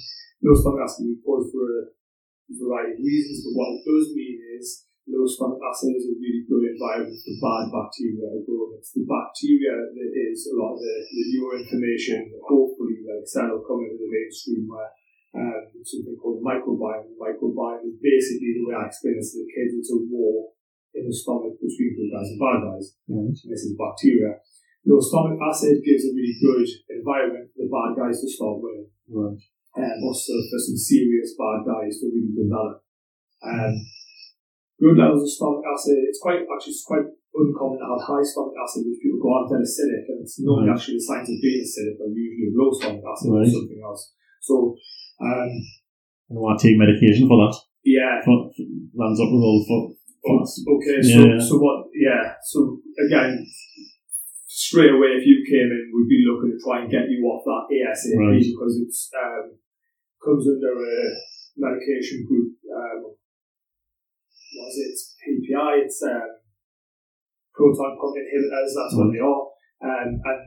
low 0.42 0.54
stomach 0.58 0.82
acid 0.82 1.22
caused 1.22 1.54
for 1.54 1.64
a 1.64 1.82
variety 2.50 2.98
of 2.98 3.06
reasons, 3.06 3.46
but 3.46 3.54
what 3.54 3.78
it 3.78 3.82
does 3.86 4.10
mean 4.12 4.38
is 4.58 4.90
low 5.06 5.26
stomach 5.26 5.62
acid 5.62 5.94
is 5.94 6.10
a 6.10 6.18
really 6.18 6.44
good 6.46 6.66
environment 6.74 7.16
for 7.22 7.34
bad 7.38 7.70
bacteria 7.70 8.26
to 8.26 8.42
grow. 8.42 8.74
It's 8.74 8.92
the 8.92 9.06
bacteria 9.06 9.74
that 9.78 10.10
is 10.12 10.50
a 10.50 10.58
lot 10.58 10.74
of 10.74 10.82
the, 10.82 10.94
the 11.06 11.24
newer 11.34 11.54
information, 11.62 12.34
hopefully, 12.42 13.06
like 13.06 13.26
said, 13.26 13.50
will 13.50 13.62
come 13.62 13.86
into 13.86 14.02
the 14.02 14.10
mainstream 14.10 14.66
where 14.66 14.90
um, 15.32 15.64
something 15.86 16.18
called 16.18 16.42
the 16.42 16.46
microbiome. 16.46 17.14
Microbiome 17.16 17.88
is 17.88 17.96
basically 18.02 18.58
the 18.58 18.66
way 18.66 18.74
I 18.76 18.90
explain 18.90 19.16
this 19.16 19.32
to 19.32 19.46
the 19.46 19.50
kids, 19.50 19.78
it's 19.78 19.94
a 19.94 19.98
war 20.10 20.52
in 20.92 21.08
the 21.08 21.14
stomach 21.14 21.56
between 21.56 21.96
good 21.96 22.10
guys 22.12 22.28
and 22.34 22.42
bad 22.42 22.58
guys. 22.66 22.86
And 23.08 23.32
this 23.32 23.64
is 23.64 23.78
bacteria. 23.78 24.42
Low 24.84 24.98
stomach 24.98 25.38
acid 25.40 25.80
gives 25.86 26.04
a 26.04 26.12
really 26.12 26.36
good 26.36 26.68
environment 26.90 27.48
for 27.54 27.64
the 27.64 27.70
bad 27.70 27.94
guys 27.96 28.20
to 28.20 28.28
start 28.28 28.58
winning 28.60 28.90
Right. 29.08 29.38
And 29.76 29.98
also 30.04 30.32
for 30.50 30.58
some 30.60 30.76
serious 30.76 31.32
bad 31.38 31.64
guys 31.64 31.98
to 32.00 32.10
really 32.12 32.32
develop. 32.36 32.84
Um, 33.42 33.74
good 34.78 34.96
levels 34.98 35.22
of 35.24 35.30
stomach 35.30 35.64
acid, 35.66 35.98
it's 36.10 36.20
quite 36.22 36.42
actually 36.46 36.74
it's 36.76 36.84
quite 36.86 37.06
uncommon 37.34 37.78
to 37.80 37.86
have 37.88 38.02
high 38.04 38.22
stomach 38.22 38.54
acid 38.60 38.84
which 38.86 39.00
people 39.00 39.18
go 39.22 39.32
on 39.32 39.48
dead 39.48 39.64
acidic 39.64 40.04
and 40.12 40.20
it's 40.22 40.36
normally 40.42 40.68
Right. 40.68 40.76
actually 40.76 41.00
the 41.00 41.06
signs 41.08 41.28
of 41.32 41.38
being 41.40 41.64
acidic 41.64 41.96
are 42.02 42.12
usually 42.12 42.52
low 42.52 42.70
stomach 42.70 43.02
acid 43.02 43.30
or 43.32 43.46
something 43.46 43.80
else. 43.82 44.02
So 44.44 44.76
um, 45.22 45.50
I 46.30 46.38
want 46.38 46.60
to 46.60 46.62
take 46.68 46.76
medication 46.78 47.26
for 47.28 47.38
that. 47.46 47.56
yeah, 47.84 48.20
For, 48.24 48.50
lands 48.94 49.18
up 49.20 49.30
with 49.32 49.42
all 49.42 49.60
for, 49.66 49.80
for 50.22 50.36
okay, 50.76 51.00
so 51.02 51.18
Yeah. 51.24 51.38
so 51.40 51.58
what 51.58 51.88
yeah, 51.96 52.34
so 52.44 52.78
again 53.06 53.42
straight 54.72 54.94
away 54.96 55.20
if 55.20 55.24
you 55.28 55.44
came 55.44 55.68
in 55.68 55.92
we'd 55.92 56.08
be 56.08 56.24
looking 56.24 56.50
to 56.52 56.60
try 56.64 56.80
and 56.80 56.88
get 56.90 57.12
you 57.12 57.20
off 57.28 57.44
that 57.44 57.68
ASAP 57.68 58.16
Right. 58.16 58.40
because 58.40 58.74
it's 58.80 59.12
um, 59.12 59.60
comes 60.24 60.48
under 60.48 60.72
a 60.72 60.98
medication 61.60 62.24
group 62.24 62.56
um, 62.72 63.12
what 64.52 64.68
is 64.68 64.78
it? 64.84 64.96
PPI, 65.22 65.84
it's 65.84 66.02
um, 66.04 66.28
proton 67.54 67.96
pump 67.96 68.14
inhibitors, 68.20 68.72
that's 68.76 68.96
what 68.96 69.08
they 69.12 69.20
are. 69.22 69.44
Um, 69.82 70.08
and 70.20 70.40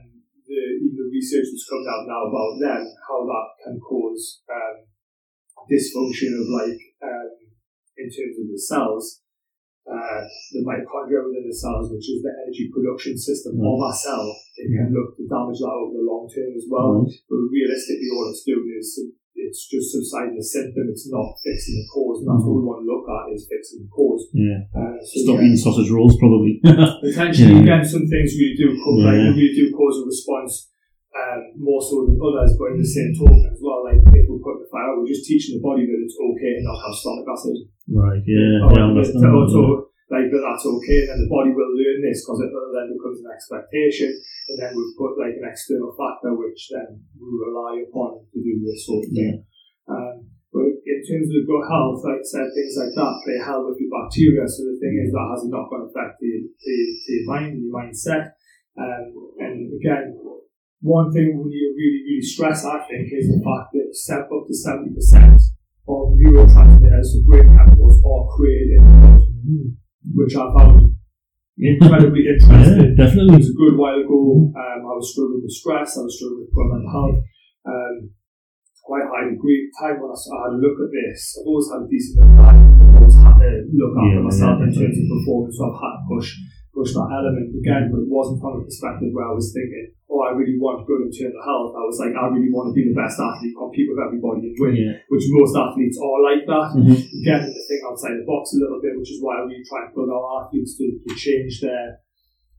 the 0.45 0.59
even 0.77 0.93
the 0.95 1.09
research 1.09 1.49
that's 1.49 1.65
come 1.69 1.81
out 1.89 2.05
now 2.05 2.29
about 2.29 2.53
them, 2.61 2.81
how 3.07 3.25
that 3.25 3.47
can 3.65 3.79
cause 3.81 4.41
um, 4.45 4.85
dysfunction 5.65 6.37
of 6.37 6.45
like 6.53 6.79
um, 7.01 7.29
in 7.97 8.07
terms 8.09 8.37
of 8.41 8.47
the 8.51 8.59
cells. 8.61 9.24
Uh, 9.85 10.25
the 10.51 10.65
mitochondria 10.65 11.21
within 11.29 11.45
the 11.45 11.53
cells, 11.53 11.93
which 11.93 12.09
is 12.09 12.25
the 12.25 12.33
energy 12.41 12.65
production 12.73 13.13
system 13.13 13.53
Right. 13.61 13.69
of 13.69 13.77
our 13.85 13.93
cell, 13.93 14.25
it 14.57 14.65
can 14.73 14.89
look 14.89 15.13
to 15.13 15.29
damage 15.29 15.61
that 15.61 15.69
over 15.69 15.93
the 15.93 16.01
long 16.01 16.25
term 16.25 16.49
as 16.57 16.65
well. 16.65 17.05
Right. 17.05 17.13
But 17.29 17.37
realistically, 17.53 18.09
all 18.09 18.25
it's 18.33 18.41
doing 18.41 18.65
is 18.73 18.97
it's 19.37 19.67
just 19.69 19.93
subsiding 19.93 20.33
the 20.33 20.43
symptom. 20.43 20.89
It's 20.89 21.05
not 21.11 21.37
fixing 21.45 21.75
the 21.77 21.85
cause, 21.93 22.25
and 22.25 22.33
that's 22.33 22.41
what 22.41 22.55
we 22.57 22.65
want 22.65 22.81
to 22.81 22.89
look 22.89 23.05
at 23.05 23.29
is 23.35 23.45
fixing 23.45 23.85
the 23.85 23.91
cause. 23.93 24.25
Yeah. 24.33 24.65
Uh, 24.73 24.97
so 25.05 25.21
Stop 25.21 25.37
yeah, 25.37 25.45
eating 25.53 25.61
sausage 25.61 25.91
rolls, 25.93 26.17
probably. 26.17 26.57
potentially 27.05 27.53
Yeah. 27.53 27.61
again, 27.61 27.83
some 27.85 28.09
things 28.09 28.33
really 28.41 28.57
do 28.57 28.73
co- 28.81 29.05
like 29.05 29.21
Yeah. 29.21 29.37
really 29.37 29.53
do 29.53 29.69
cause 29.69 30.01
a 30.01 30.05
response. 30.09 30.73
Um, 31.15 31.55
more 31.55 31.79
so 31.79 32.03
than 32.03 32.19
others, 32.19 32.59
but 32.59 32.75
in 32.75 32.83
the 32.83 32.91
same 32.91 33.15
token 33.15 33.47
as 33.47 33.55
well, 33.63 33.87
like 33.87 34.03
if 34.03 34.27
we're 34.27 34.43
putting 34.43 34.67
the 34.67 34.71
fire, 34.71 34.99
we're 34.99 35.07
just 35.07 35.23
teaching 35.23 35.55
the 35.55 35.63
body 35.63 35.87
that 35.87 36.01
it's 36.03 36.19
okay 36.19 36.59
to 36.59 36.61
not 36.67 36.75
have 36.83 36.91
stomach 36.91 37.23
acid. 37.31 37.55
right, 37.87 38.19
yeah. 38.27 38.67
Or 38.67 38.75
yeah, 38.75 38.83
I 38.83 38.91
that- 38.91 38.91
understand. 38.99 39.31
or 39.31 39.47
that, 39.47 39.55
so, 39.55 39.63
like 40.11 40.27
that 40.27 40.43
that's 40.43 40.67
okay, 40.67 41.07
and 41.07 41.23
the 41.23 41.31
body 41.31 41.55
will 41.55 41.71
learn 41.71 42.03
this 42.03 42.19
because 42.19 42.43
it 42.43 42.51
then 42.51 42.91
becomes 42.99 43.23
an 43.23 43.31
expectation, 43.31 44.11
and 44.11 44.55
then 44.59 44.75
we've 44.75 44.91
put 44.99 45.15
like 45.15 45.39
an 45.39 45.47
external 45.47 45.95
factor 45.95 46.35
which 46.35 46.67
then 46.75 46.99
we 47.15 47.31
rely 47.31 47.79
upon 47.87 48.19
to 48.35 48.37
do 48.43 48.51
this 48.67 48.83
sort 48.83 49.07
of 49.07 49.15
thing. 49.15 49.39
Um, 49.87 50.27
but 50.51 50.67
in 50.67 50.99
terms 50.99 51.31
of 51.31 51.35
the 51.39 51.47
gut 51.47 51.63
health, 51.71 52.03
like 52.03 52.19
I 52.19 52.27
said, 52.27 52.47
things 52.51 52.75
like 52.75 52.91
that 52.91 53.15
they 53.23 53.39
help 53.39 53.71
with 53.71 53.79
your 53.79 53.91
bacteria. 53.95 54.43
So 54.51 54.67
the 54.67 54.75
thing 54.83 54.99
is 54.99 55.15
that 55.15 55.31
has 55.31 55.47
a 55.47 55.51
knock-on 55.51 55.87
effect 55.87 56.19
to, 56.19 56.27
to, 56.27 56.71
to 56.75 57.09
your 57.15 57.27
mind 57.31 57.55
and 57.55 57.63
your 57.63 57.71
mindset. 57.71 58.35
Um, 58.75 59.15
and 59.39 59.71
again, 59.79 60.19
one 60.85 61.09
thing 61.09 61.33
we 61.41 61.49
need 61.49 61.65
to 61.65 61.73
really, 61.73 62.01
really 62.05 62.21
stress, 62.21 62.61
I 62.61 62.77
think, 62.85 63.09
is 63.09 63.25
the 63.33 63.41
fact 63.41 63.73
that 63.73 63.89
step 63.97 64.29
up 64.29 64.45
to 64.45 64.53
70% 64.53 64.93
of 65.89 66.13
neurotransmitters, 66.13 67.05
so 67.09 67.17
brain 67.25 67.49
chemicals, 67.57 67.97
are 68.05 68.29
created 68.37 68.77
in 68.77 68.85
the 68.85 69.01
gut, 69.17 69.25
which 70.13 70.35
I 70.37 70.45
found 70.53 70.93
incredibly 71.57 72.21
Yeah, 72.29 72.37
interesting. 72.37 72.93
It 72.93 72.97
definitely. 73.01 73.37
was 73.41 73.49
a 73.49 73.57
good 73.57 73.75
while 73.81 73.97
ago. 73.97 74.53
Um, 74.53 74.79
I 74.85 74.93
was 74.93 75.09
struggling 75.09 75.41
with 75.41 75.51
stress. 75.57 75.97
I 75.97 76.05
was 76.05 76.13
struggling 76.17 76.45
with 76.45 76.53
poor 76.53 76.69
mental 76.69 76.91
health. 76.93 77.17
Um, 77.65 77.95
quite 78.85 79.09
high 79.09 79.25
degree 79.33 79.65
time 79.81 79.97
when 79.97 80.13
I, 80.13 80.17
had 80.45 80.53
a 80.53 80.61
look 80.61 80.77
at 80.77 80.93
this. 80.93 81.33
I've 81.41 81.49
always 81.49 81.67
had 81.73 81.81
a 81.81 81.89
decent 81.89 82.21
time. 82.37 82.61
I've 82.61 82.95
always 83.01 83.17
had 83.17 83.41
to 83.41 83.51
look 83.73 83.93
after 83.97 84.21
Yeah, 84.21 84.21
myself 84.21 84.55
yeah, 84.61 84.69
in 84.69 84.71
terms 84.77 84.97
of 85.01 85.05
performance. 85.09 85.57
So 85.57 85.65
I've 85.65 85.81
had 85.81 85.93
to 85.97 86.03
push 86.13 86.29
push 86.75 86.91
that 86.91 87.07
element 87.07 87.55
again, 87.55 87.87
but 87.87 88.03
it 88.03 88.11
wasn't 88.11 88.43
from 88.43 88.59
a 88.59 88.67
perspective 88.67 89.15
where 89.15 89.25
I 89.25 89.33
was 89.33 89.55
thinking, 89.55 89.95
oh, 90.11 90.19
I 90.27 90.35
really 90.35 90.59
want 90.59 90.83
good 90.83 91.07
internal 91.07 91.39
health. 91.39 91.71
I 91.71 91.83
was 91.87 91.97
like, 92.03 92.11
I 92.13 92.27
really 92.29 92.51
want 92.51 92.69
to 92.69 92.75
be 92.75 92.83
the 92.91 92.93
best 92.99 93.15
athlete, 93.15 93.55
compete 93.55 93.87
with 93.87 94.03
everybody 94.03 94.51
and 94.51 94.55
win, 94.59 94.75
Yeah. 94.75 94.99
which 95.07 95.23
most 95.31 95.55
athletes 95.55 95.95
are 95.97 96.19
like 96.19 96.43
that 96.45 96.67
Mhm. 96.75 96.99
getting 97.23 97.55
the 97.55 97.63
thing 97.65 97.81
outside 97.87 98.19
the 98.19 98.27
box 98.27 98.51
a 98.53 98.59
little 98.59 98.83
bit, 98.83 98.99
which 98.99 99.11
is 99.15 99.23
why 99.23 99.39
we 99.47 99.63
try 99.63 99.87
and 99.87 99.95
put 99.95 100.11
our 100.11 100.43
athletes 100.43 100.75
to, 100.77 100.85
to 100.99 101.11
change 101.15 101.63
their 101.63 102.03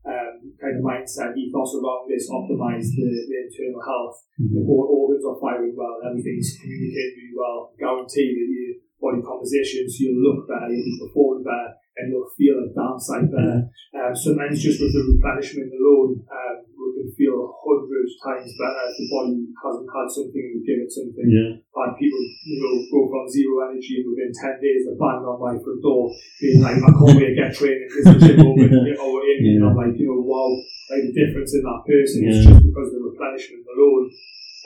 um, 0.07 0.39
kind 0.55 0.79
of 0.79 0.83
mindset, 0.87 1.35
ethos 1.35 1.75
around 1.75 2.07
this, 2.07 2.31
optimize 2.31 2.87
the, 2.95 3.03
the 3.27 3.37
internal 3.43 3.83
health. 3.83 4.15
Mhm. 4.39 4.63
All 4.63 4.87
organs 5.03 5.25
are 5.27 5.35
firing 5.35 5.75
well, 5.75 5.99
everything's 6.07 6.55
communicating 6.55 7.27
really 7.27 7.35
well. 7.35 7.75
Guarantee 7.77 8.31
that 8.31 8.47
your 8.47 8.71
body 9.03 9.19
compositions, 9.21 9.99
you'll 9.99 10.23
look 10.23 10.47
better, 10.47 10.71
you'll 10.71 10.87
be 10.87 10.95
performing 11.03 11.43
better, 11.43 11.75
and 11.97 12.11
you'll 12.13 12.29
feel 12.37 12.55
a 12.61 12.67
downside 12.73 13.27
better. 13.33 13.67
Um, 13.97 14.13
sometimes 14.15 14.61
just 14.61 14.77
with 14.81 14.93
the 14.93 15.03
replenishment 15.17 15.73
alone, 15.73 16.21
um, 16.29 16.55
we 16.77 16.87
can 17.01 17.09
feel 17.17 17.33
a 17.41 17.49
hundred 17.65 18.05
times 18.23 18.49
better 18.57 18.83
if 18.87 18.95
the 19.01 19.07
body 19.11 19.37
hasn't 19.65 19.89
had 19.89 20.07
something 20.07 20.43
and 20.43 20.53
we 20.57 20.61
give 20.65 20.79
it 20.85 20.91
something 20.93 21.27
Yeah. 21.27 21.51
had 21.75 21.91
people, 21.97 22.23
you 22.45 22.57
know, 22.61 22.73
go 22.93 22.99
from 23.11 23.25
zero 23.29 23.67
energy 23.69 24.01
and 24.01 24.07
within 24.09 24.31
10 24.31 24.61
days 24.63 24.85
they're 24.87 24.97
banging 25.01 25.27
on 25.27 25.37
my 25.41 25.53
front 25.59 25.81
door, 25.81 26.13
being 26.39 26.61
like, 26.61 26.77
I 26.79 26.89
can't 26.93 27.17
wait 27.17 27.33
to 27.33 27.37
get 27.37 27.51
training, 27.53 27.89
because 27.89 28.05
the 28.13 28.21
gym 28.21 28.39
open, 28.45 28.69
you 28.71 28.95
know, 28.97 29.09
we're 29.13 29.25
and 29.37 29.63
I'm 29.69 29.75
like, 29.77 29.93
you 29.99 30.07
know, 30.09 30.21
wow, 30.23 30.49
like 30.89 31.03
the 31.09 31.13
difference 31.13 31.53
in 31.53 31.61
that 31.61 31.81
person 31.85 32.19
is 32.25 32.41
just 32.45 32.61
because 32.65 32.87
the 32.93 33.01
replenishment 33.03 33.61
alone 33.69 34.09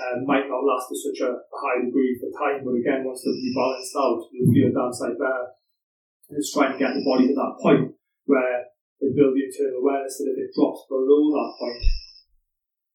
uh, 0.02 0.16
might 0.26 0.48
not 0.48 0.64
last 0.64 0.88
to 0.90 0.96
such 0.96 1.20
a 1.28 1.32
high 1.52 1.84
degree 1.84 2.16
for 2.22 2.32
time, 2.40 2.64
but 2.64 2.74
again, 2.80 3.04
once 3.04 3.22
they're 3.26 3.36
rebalanced 3.36 3.94
out, 4.00 4.22
you'll 4.32 4.52
feel 4.54 4.72
downside 4.72 5.18
better. 5.20 5.46
And 6.32 6.40
it's 6.40 6.56
trying 6.56 6.72
to 6.72 6.80
get 6.80 6.96
the 6.96 7.04
body 7.04 7.28
to 7.28 7.36
that 7.36 7.60
point 7.60 7.92
where 8.24 8.72
they 9.04 9.12
build 9.12 9.36
the 9.36 9.44
internal 9.44 9.84
awareness 9.84 10.16
that 10.24 10.32
if 10.32 10.48
it 10.48 10.56
drops 10.56 10.88
below 10.88 11.28
that 11.36 11.52
point, 11.60 11.84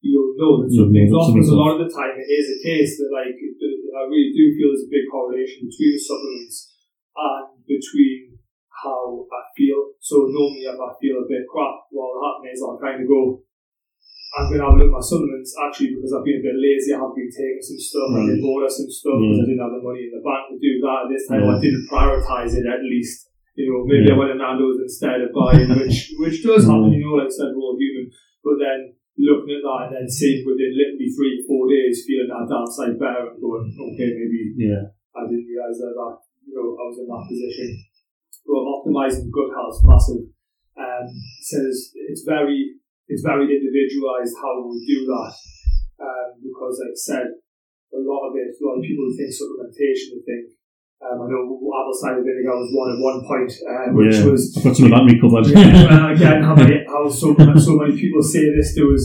you'll 0.01 0.33
know 0.41 0.65
that 0.65 0.73
something's 0.73 1.13
off. 1.13 1.29
Because 1.29 1.53
a 1.53 1.61
lot 1.61 1.77
of 1.77 1.85
the 1.85 1.93
time 1.93 2.17
it 2.17 2.25
is 2.25 2.49
a 2.49 2.59
case 2.65 2.97
that 2.97 3.13
like 3.13 3.37
I 3.37 4.01
really 4.09 4.33
do 4.33 4.57
feel 4.57 4.73
there's 4.73 4.89
a 4.89 4.93
big 4.93 5.05
correlation 5.13 5.69
between 5.69 5.93
the 5.93 6.01
supplements 6.01 6.57
and 7.13 7.61
between 7.69 8.41
how 8.73 9.29
I 9.29 9.41
feel. 9.53 9.93
So 10.01 10.25
normally 10.33 10.65
if 10.65 10.81
I 10.81 10.97
feel 10.97 11.21
a 11.21 11.29
bit 11.29 11.45
crap, 11.45 11.93
what 11.93 12.09
will 12.09 12.25
happen 12.25 12.49
is 12.49 12.61
I'll 12.61 12.81
kind 12.81 13.01
of 13.01 13.09
go, 13.09 13.45
I'm 14.37 14.49
going 14.49 14.61
to 14.61 14.69
have 14.69 14.73
a 14.73 14.77
look 14.81 14.89
at 14.93 14.97
my 14.97 15.05
supplements 15.05 15.53
actually 15.57 15.97
because 15.97 16.13
I've 16.13 16.25
been 16.25 16.41
a 16.41 16.45
bit 16.45 16.57
lazy. 16.57 16.93
I 16.93 17.01
have 17.01 17.13
been 17.13 17.29
taking 17.29 17.61
some 17.61 17.81
stuff. 17.81 18.17
I 18.17 18.25
did 18.33 18.41
order 18.41 18.69
some 18.69 18.89
stuff 18.89 19.17
because 19.17 19.39
I 19.41 19.47
didn't 19.49 19.65
have 19.65 19.77
the 19.77 19.85
money 19.85 20.09
in 20.09 20.13
the 20.13 20.25
bank 20.25 20.49
to 20.49 20.57
do 20.57 20.77
that. 20.85 21.05
At 21.05 21.09
this 21.13 21.25
time 21.25 21.45
I 21.45 21.57
didn't 21.57 21.85
prioritize 21.89 22.53
it 22.53 22.69
at 22.69 22.81
least. 22.85 23.26
You 23.57 23.65
know, 23.73 23.81
maybe 23.89 24.05
I 24.05 24.13
Yeah. 24.13 24.19
went 24.21 24.31
to 24.31 24.37
Nando's 24.37 24.77
instead 24.85 25.17
of 25.25 25.33
buying, 25.33 25.65
which 25.81 26.13
which 26.21 26.37
does 26.45 26.69
happen. 26.69 26.93
You 26.93 27.01
know, 27.01 27.17
like 27.17 27.33
said, 27.33 27.51
we're 27.57 27.65
all 27.65 27.77
human. 27.77 28.05
But 28.45 28.61
then 28.61 28.79
looking 29.17 29.57
at 29.57 29.65
that 29.65 29.81
and 29.89 29.93
then 29.97 30.07
seeing 30.07 30.45
within 30.45 30.77
literally 30.77 31.09
three, 31.09 31.41
four 31.49 31.65
days, 31.65 32.05
feeling 32.05 32.29
that 32.29 32.45
downside 32.45 33.01
better 33.01 33.33
and 33.33 33.41
going, 33.41 33.65
okay, 33.73 34.09
maybe 34.13 34.53
Yeah. 34.61 34.93
I 35.17 35.25
didn't 35.25 35.49
realize 35.49 35.81
that, 35.81 35.97
that 35.97 36.13
you 36.45 36.53
know 36.53 36.77
I 36.77 36.83
was 36.85 36.97
in 37.01 37.09
that 37.09 37.25
position. 37.25 37.69
But 38.45 38.61
optimizing 38.77 39.27
good 39.33 39.49
health, 39.57 39.81
massive. 39.89 40.23
Um, 40.77 41.07
says 41.41 41.89
it's 41.97 42.21
very 42.21 42.77
it's 43.09 43.25
very 43.25 43.49
individualized 43.49 44.35
how 44.37 44.53
we 44.69 44.77
do 44.85 45.01
that 45.09 45.33
um, 46.05 46.27
because, 46.45 46.77
like 46.77 46.93
I 46.93 47.01
said, 47.09 47.27
a 47.97 47.99
lot 48.05 48.29
of 48.29 48.37
it, 48.37 48.53
a 48.53 48.61
lot 48.61 48.77
of 48.77 48.83
people 48.85 49.09
think 49.17 49.33
supplementation. 49.33 50.13
They 50.13 50.23
think 50.29 50.43
um, 51.03 51.17
I 51.21 51.25
know 51.29 51.41
apple 51.77 51.93
cider 51.93 52.23
vinegar 52.25 52.55
was 52.57 52.71
one 52.73 52.89
at 52.93 52.99
one 52.99 53.19
point, 53.27 53.51
uh, 53.65 53.87
which 53.93 54.17
Yeah. 54.17 54.31
was 54.31 54.41
I've 54.57 54.63
got 54.65 54.75
some 54.75 54.89
of 54.89 54.93
that 54.97 55.05
recovered. 55.05 55.45
yeah, 55.53 55.85
well, 55.85 56.09
again, 56.15 56.39
how, 56.41 56.55
many, 56.57 56.81
how 56.89 57.05
so, 57.09 57.35
so 57.59 57.71
many 57.77 57.93
people 57.93 58.21
say 58.21 58.49
this 58.49 58.73
to 58.75 58.83
us, 58.95 59.03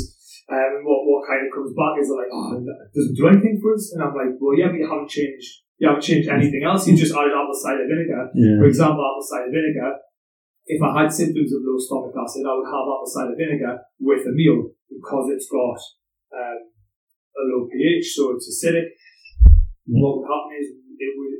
um, 0.48 0.80
and 0.80 0.84
what, 0.88 1.04
what 1.04 1.22
kind 1.28 1.44
of 1.44 1.52
comes 1.52 1.72
back 1.76 1.94
is 2.00 2.08
like, 2.08 2.30
oh, 2.32 2.56
it 2.58 2.92
doesn't 2.96 3.16
do 3.16 3.28
anything 3.28 3.60
for 3.60 3.74
us. 3.76 3.92
And 3.92 4.00
I'm 4.02 4.14
like, 4.16 4.32
well, 4.40 4.56
yeah, 4.56 4.68
but 4.72 4.80
you 4.80 4.88
haven't 4.88 5.12
changed, 5.12 5.68
you 5.78 5.84
haven't 5.88 6.02
changed 6.02 6.28
anything 6.32 6.64
else. 6.64 6.88
You 6.88 6.96
just 6.96 7.12
added 7.14 7.36
apple 7.36 7.54
cider 7.56 7.84
vinegar. 7.84 8.28
yeah. 8.34 8.56
For 8.58 8.66
example, 8.66 9.04
apple 9.04 9.22
cider 9.28 9.52
vinegar, 9.52 10.00
if 10.66 10.80
I 10.80 11.02
had 11.02 11.12
symptoms 11.12 11.52
of 11.52 11.60
low 11.66 11.76
stomach 11.76 12.14
acid, 12.16 12.46
I 12.48 12.54
would 12.56 12.70
have 12.72 12.86
apple 12.88 13.10
cider 13.10 13.36
vinegar 13.36 13.74
with 14.00 14.24
a 14.26 14.32
meal 14.32 14.72
because 14.88 15.26
it's 15.34 15.48
got 15.50 15.76
um, 16.40 16.58
a 17.36 17.42
low 17.52 17.68
pH, 17.68 18.14
so 18.16 18.32
it's 18.36 18.48
acidic. 18.48 18.96
Yeah. 19.86 19.98
What 20.00 20.22
would 20.22 20.28
happen 20.30 20.52
is 20.62 20.68
it 21.02 21.12
would 21.18 21.32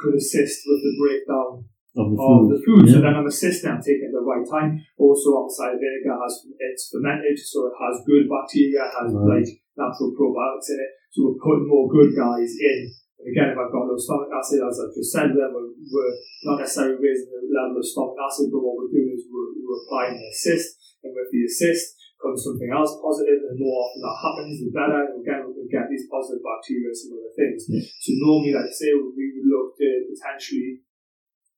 could 0.00 0.14
assist 0.16 0.62
with 0.64 0.80
the 0.80 0.94
breakdown 0.96 1.66
Of 1.98 2.06
the 2.14 2.16
of 2.16 2.38
food. 2.38 2.48
the 2.54 2.58
food. 2.64 2.84
So 2.88 2.98
then 3.02 3.14
I'm 3.18 3.26
assisting, 3.26 3.68
I'm 3.68 3.82
taking 3.82 4.08
it 4.08 4.14
at 4.14 4.16
the 4.16 4.24
right 4.24 4.46
time. 4.46 4.78
Also, 4.96 5.36
outside 5.42 5.76
vinegar 5.76 6.16
has 6.16 6.46
it's 6.56 6.88
fermented, 6.88 7.36
so 7.36 7.66
it 7.68 7.76
has 7.76 8.06
good 8.06 8.24
bacteria, 8.30 8.86
has 8.88 9.10
Right. 9.12 9.42
like 9.42 9.48
natural 9.76 10.14
probiotics 10.16 10.70
in 10.72 10.78
it. 10.80 10.90
So 11.12 11.16
we're 11.28 11.42
putting 11.42 11.66
more 11.68 11.90
good 11.90 12.14
guys 12.14 12.54
in. 12.56 12.78
And 13.20 13.26
again, 13.28 13.52
if 13.52 13.58
I've 13.60 13.74
got 13.74 13.84
low 13.90 13.98
stomach 14.00 14.32
acid, 14.32 14.64
as 14.64 14.80
I've 14.80 14.96
just 14.96 15.12
said, 15.12 15.28
then 15.36 15.50
we're, 15.52 15.74
we're 15.76 16.14
not 16.48 16.62
necessarily 16.64 16.96
raising 16.96 17.28
the 17.28 17.42
level 17.52 17.76
of 17.76 17.84
stomach 17.84 18.16
acid, 18.16 18.48
but 18.48 18.62
what 18.64 18.80
we're 18.80 18.94
doing 18.96 19.12
is 19.12 19.28
we're, 19.28 19.52
we're 19.60 19.82
applying 19.84 20.16
an 20.16 20.24
assist, 20.32 20.96
and 21.04 21.12
with 21.12 21.28
the 21.28 21.44
assist 21.44 21.99
comes 22.20 22.44
something 22.44 22.68
else 22.68 23.00
positive, 23.00 23.40
and 23.48 23.56
more 23.56 23.88
often 23.88 24.00
that 24.04 24.20
happens, 24.20 24.60
the 24.60 24.70
better. 24.70 25.00
And 25.08 25.24
again, 25.24 25.48
we 25.48 25.56
can 25.56 25.72
get 25.72 25.88
these 25.88 26.04
positive 26.06 26.44
bacteria 26.44 26.92
and 26.92 27.00
some 27.00 27.16
other 27.16 27.32
things. 27.32 27.60
Yeah. 27.66 27.80
So 27.80 28.10
normally, 28.20 28.52
like 28.52 28.68
I 28.68 28.76
say, 28.76 28.92
we 28.92 29.24
would 29.32 29.48
look 29.48 29.72
to 29.80 29.88
potentially 30.12 30.84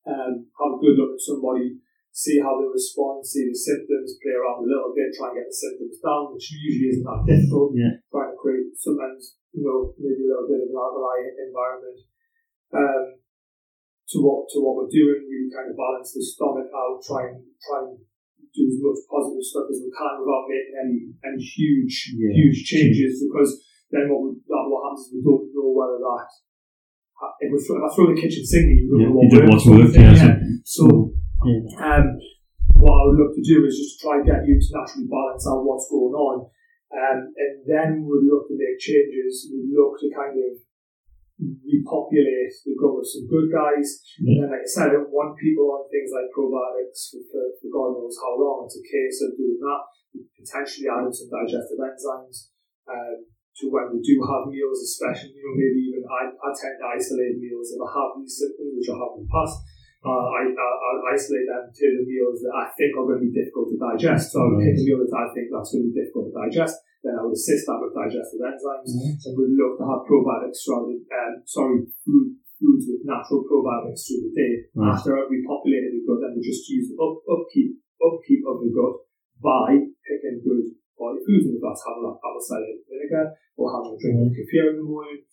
um, 0.07 0.47
have 0.55 0.71
a 0.75 0.81
good 0.81 0.95
look 0.95 1.19
at 1.19 1.21
somebody, 1.21 1.83
see 2.15 2.39
how 2.39 2.55
they 2.57 2.71
respond, 2.71 3.27
see 3.27 3.51
the 3.51 3.55
symptoms, 3.55 4.15
play 4.23 4.33
around 4.33 4.63
a 4.63 4.71
little 4.71 4.95
bit, 4.95 5.11
try 5.11 5.35
and 5.35 5.43
get 5.43 5.51
the 5.51 5.59
symptoms 5.59 5.99
down, 5.99 6.31
which 6.31 6.47
usually 6.55 6.95
isn't 6.95 7.07
that 7.07 7.27
difficult. 7.27 7.75
Yeah. 7.75 7.99
Trying 8.07 8.31
to 8.31 8.39
create 8.39 8.71
sometimes, 8.79 9.35
you 9.51 9.67
know, 9.67 9.91
maybe 9.99 10.23
a 10.23 10.29
little 10.31 10.47
bit 10.47 10.63
of 10.63 10.71
an 10.71 10.79
alkaline 10.79 11.27
environment. 11.43 11.99
Um, 12.73 13.05
to 14.09 14.19
what 14.21 14.45
to 14.51 14.61
what 14.61 14.77
we're 14.77 14.93
doing, 14.93 15.25
really 15.25 15.49
kind 15.49 15.71
of 15.71 15.77
balance 15.77 16.13
the 16.13 16.21
stomach 16.21 16.69
out, 16.69 17.01
try 17.01 17.33
and 17.33 17.41
try 17.61 17.87
and 17.87 17.97
do 18.53 18.63
as 18.69 18.77
much 18.79 19.01
positive 19.09 19.43
stuff 19.43 19.67
as 19.73 19.81
we 19.81 19.89
can 19.89 20.13
without 20.21 20.45
making 20.47 20.75
any 20.77 20.97
any 21.25 21.41
huge 21.41 22.13
Yeah. 22.13 22.33
huge 22.37 22.59
changes 22.63 23.25
because 23.25 23.57
then 23.89 24.09
what 24.09 24.21
we, 24.25 24.29
that 24.45 24.65
what 24.69 24.93
happens 24.93 25.09
is 25.09 25.17
we 25.17 25.21
don't 25.25 25.49
know 25.53 25.69
whether 25.73 25.97
that 26.01 26.29
if, 27.39 27.49
we 27.51 27.57
throw, 27.63 27.79
if 27.79 27.87
I 27.87 27.89
throw 27.95 28.07
the 28.11 28.19
kitchen 28.19 28.43
sink, 28.45 28.67
you 28.67 28.89
don't 28.91 28.99
Yeah, 28.99 29.07
know 29.07 29.15
what 29.15 29.23
you 29.23 29.31
don't 29.39 29.47
works, 29.49 29.65
want 29.65 29.79
to 29.79 29.87
sort 29.87 29.87
of 29.87 29.95
yeah. 29.95 30.35
So, 30.67 30.83
Yeah. 31.47 31.63
um, 31.79 32.05
what 32.83 32.93
I 32.99 33.01
would 33.07 33.19
look 33.19 33.31
to 33.35 33.43
do 33.43 33.63
is 33.63 33.79
just 33.79 34.01
try 34.03 34.19
and 34.19 34.25
get 34.27 34.43
you 34.43 34.59
to 34.59 34.67
naturally 34.75 35.07
balance 35.07 35.47
out 35.47 35.63
what's 35.63 35.87
going 35.87 36.11
on. 36.15 36.51
Um, 36.91 37.19
and 37.31 37.53
then 37.65 37.89
we'd 38.05 38.27
look 38.27 38.45
to 38.51 38.55
make 38.59 38.75
changes. 38.77 39.47
We'd 39.49 39.71
look 39.71 39.97
to 40.03 40.11
kind 40.11 40.35
of 40.35 40.51
repopulate 41.41 42.53
the 42.63 42.77
gut 42.77 42.93
with 42.93 43.09
some 43.09 43.25
good 43.25 43.49
guys. 43.49 44.05
Yeah. 44.21 44.43
And 44.43 44.47
then, 44.47 44.49
like 44.53 44.65
I 44.65 44.69
said, 44.69 44.87
I 44.93 44.95
don't 45.01 45.13
want 45.13 45.39
people 45.41 45.65
on 45.73 45.89
things 45.89 46.13
like 46.13 46.29
probiotics 46.29 47.09
for, 47.09 47.21
for, 47.57 47.69
God 47.73 47.97
knows 47.97 48.17
how 48.21 48.37
long. 48.37 48.69
It's 48.69 48.77
a 48.77 48.85
case 48.85 49.17
of 49.25 49.37
doing 49.37 49.57
that, 49.57 49.81
potentially 50.37 50.87
adding 50.89 51.13
some 51.13 51.33
digestive 51.33 51.81
enzymes. 51.81 52.53
Um, 52.85 53.25
to 53.61 53.69
when 53.69 53.93
we 53.93 54.01
do 54.01 54.17
have 54.25 54.49
meals, 54.49 54.81
especially, 54.81 55.37
you 55.37 55.45
know, 55.45 55.53
maybe 55.53 55.81
even 55.93 56.01
I, 56.09 56.25
I 56.25 56.49
tend 56.57 56.73
to 56.81 56.89
isolate 56.89 57.37
meals 57.37 57.69
if 57.69 57.77
I 57.77 57.85
have 57.85 58.17
these 58.17 58.33
symptoms, 58.33 58.73
which 58.81 58.89
I 58.89 58.97
have 58.97 59.13
in 59.13 59.29
the 59.29 59.29
past. 59.29 59.61
Uh, 60.03 60.27
I, 60.35 60.41
I, 60.51 60.67
I'll 60.67 61.05
isolate 61.13 61.47
them 61.47 61.69
to 61.69 61.85
the 61.95 62.03
meals 62.03 62.43
that 62.43 62.51
I 62.51 62.67
think 62.75 62.91
are 62.97 63.07
going 63.07 63.23
to 63.23 63.27
be 63.29 63.31
difficult 63.31 63.71
to 63.71 63.77
digest. 63.79 64.33
So 64.35 64.41
I'll 64.41 64.59
pick 64.59 64.75
a 64.75 64.83
meal 64.83 64.99
that 64.99 65.15
I 65.15 65.31
think 65.31 65.47
that's 65.47 65.71
going 65.71 65.85
to 65.85 65.89
be 65.93 65.95
difficult 65.95 66.27
to 66.27 66.35
digest. 66.43 66.75
Then 67.03 67.19
I 67.19 67.23
would 67.27 67.35
assist 67.35 67.67
that 67.67 67.83
with 67.83 67.91
digestive 67.91 68.39
enzymes. 68.39 68.87
Mm-hmm. 68.95 69.27
And 69.27 69.33
we'd 69.35 69.59
look 69.59 69.75
to 69.75 69.85
have 69.85 70.07
probiotics 70.07 70.63
throughout 70.63 70.87
the, 70.87 70.97
um, 71.03 71.33
sorry, 71.43 71.83
food, 72.07 72.39
foods 72.55 72.87
with 72.87 73.03
natural 73.03 73.43
probiotics 73.43 74.07
through 74.07 74.31
the 74.31 74.33
day. 74.33 74.53
Right. 74.71 74.95
After 74.95 75.19
we 75.27 75.43
populated 75.43 75.91
the 75.91 76.07
gut, 76.07 76.23
then 76.23 76.39
we 76.39 76.41
just 76.41 76.63
use 76.71 76.87
the 76.87 76.97
up, 77.03 77.19
upkeep, 77.27 77.75
upkeep 77.99 78.47
of 78.47 78.63
the 78.63 78.71
gut 78.71 78.95
by 79.43 79.75
picking 80.07 80.39
good 80.47 80.71
quality 80.95 81.27
foods. 81.27 81.51
And 81.51 81.59
if 81.59 81.61
that's 81.61 81.83
having 81.83 82.07
like 82.07 82.23
apple 82.23 82.39
cider 82.39 82.71
vinegar, 82.87 83.35
or 83.59 83.67
having 83.67 83.93
a 83.93 83.99
drink 83.99 84.17
of 84.23 84.31
kefir 84.31 84.71
in 84.71 84.79
the 84.79 84.87
morning, 84.87 85.27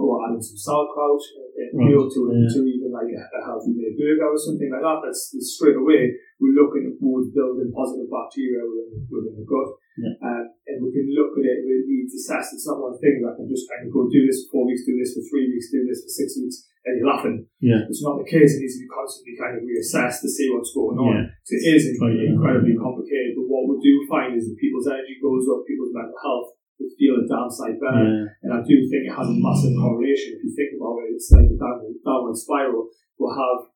or 0.00 0.24
adding 0.24 0.42
some 0.42 0.56
sauerkraut, 0.58 1.20
uh, 1.20 1.44
Right, 1.74 1.90
you 1.90 1.94
know, 1.94 2.06
to, 2.06 2.20
yeah. 2.32 2.50
to 2.50 2.60
even 2.66 2.83
like 2.94 3.10
a, 3.10 3.22
a 3.34 3.40
healthy 3.42 3.74
made 3.74 3.98
burger 3.98 4.30
or 4.30 4.38
something 4.38 4.70
like 4.70 4.86
that. 4.86 5.02
That's, 5.02 5.34
that's 5.34 5.58
straight 5.58 5.76
away 5.76 6.14
we're 6.40 6.58
looking 6.58 6.92
towards 6.98 7.30
building 7.30 7.70
positive 7.70 8.10
bacteria 8.10 8.62
within, 8.66 9.06
within 9.06 9.34
the 9.38 9.46
gut. 9.46 9.70
Yeah. 9.94 10.14
Um, 10.20 10.44
and 10.66 10.82
we 10.82 10.90
can 10.90 11.06
look 11.14 11.38
at 11.38 11.46
it 11.46 11.62
with 11.62 11.86
needs 11.86 12.12
assessed. 12.18 12.52
It's 12.52 12.66
not 12.66 12.82
one 12.82 12.98
thing 12.98 13.22
that 13.22 13.38
can 13.38 13.46
just 13.46 13.70
kind 13.70 13.86
of 13.86 13.94
go 13.94 14.10
do 14.10 14.26
this 14.26 14.44
for 14.46 14.58
four 14.58 14.64
weeks, 14.66 14.82
do 14.82 14.98
this 14.98 15.14
for 15.14 15.22
three 15.30 15.46
weeks, 15.46 15.70
do 15.70 15.86
this 15.86 16.02
for 16.02 16.10
six 16.10 16.34
weeks, 16.34 16.66
and 16.82 16.98
you're 16.98 17.06
laughing. 17.06 17.46
Yeah. 17.62 17.86
It's 17.86 18.02
not 18.02 18.18
the 18.18 18.26
case. 18.26 18.58
It 18.58 18.66
needs 18.66 18.74
to 18.74 18.82
be 18.82 18.90
constantly 18.90 19.38
kind 19.38 19.54
of 19.54 19.62
reassessed 19.62 20.26
to 20.26 20.28
see 20.28 20.50
what's 20.50 20.74
going 20.74 20.98
on. 20.98 21.14
Yeah. 21.14 21.26
So 21.46 21.52
it 21.54 21.64
is 21.78 21.94
yeah. 21.94 22.34
incredibly 22.34 22.74
complicated. 22.74 23.38
But 23.38 23.46
what 23.46 23.70
we 23.70 23.78
do 23.78 23.94
find 24.10 24.34
is 24.34 24.50
that 24.50 24.58
people's 24.58 24.90
energy 24.90 25.22
goes 25.22 25.46
up, 25.46 25.62
people's 25.70 25.94
mental 25.94 26.18
health, 26.18 26.53
they 26.78 26.90
feel 26.98 27.22
a 27.22 27.24
downside 27.24 27.78
better. 27.78 28.02
Yeah. 28.02 28.26
And 28.42 28.50
I 28.52 28.60
do 28.66 28.74
think 28.90 29.06
it 29.06 29.14
has 29.14 29.30
a 29.30 29.38
massive 29.38 29.78
correlation. 29.78 30.36
If 30.36 30.44
you 30.44 30.52
think 30.52 30.74
about 30.74 31.00
it, 31.06 31.14
it's 31.14 31.30
like 31.30 31.46
a 31.46 31.56
downward, 31.56 31.96
downward 32.02 32.36
spiral. 32.36 32.90
We'll 33.16 33.32
have, 33.32 33.70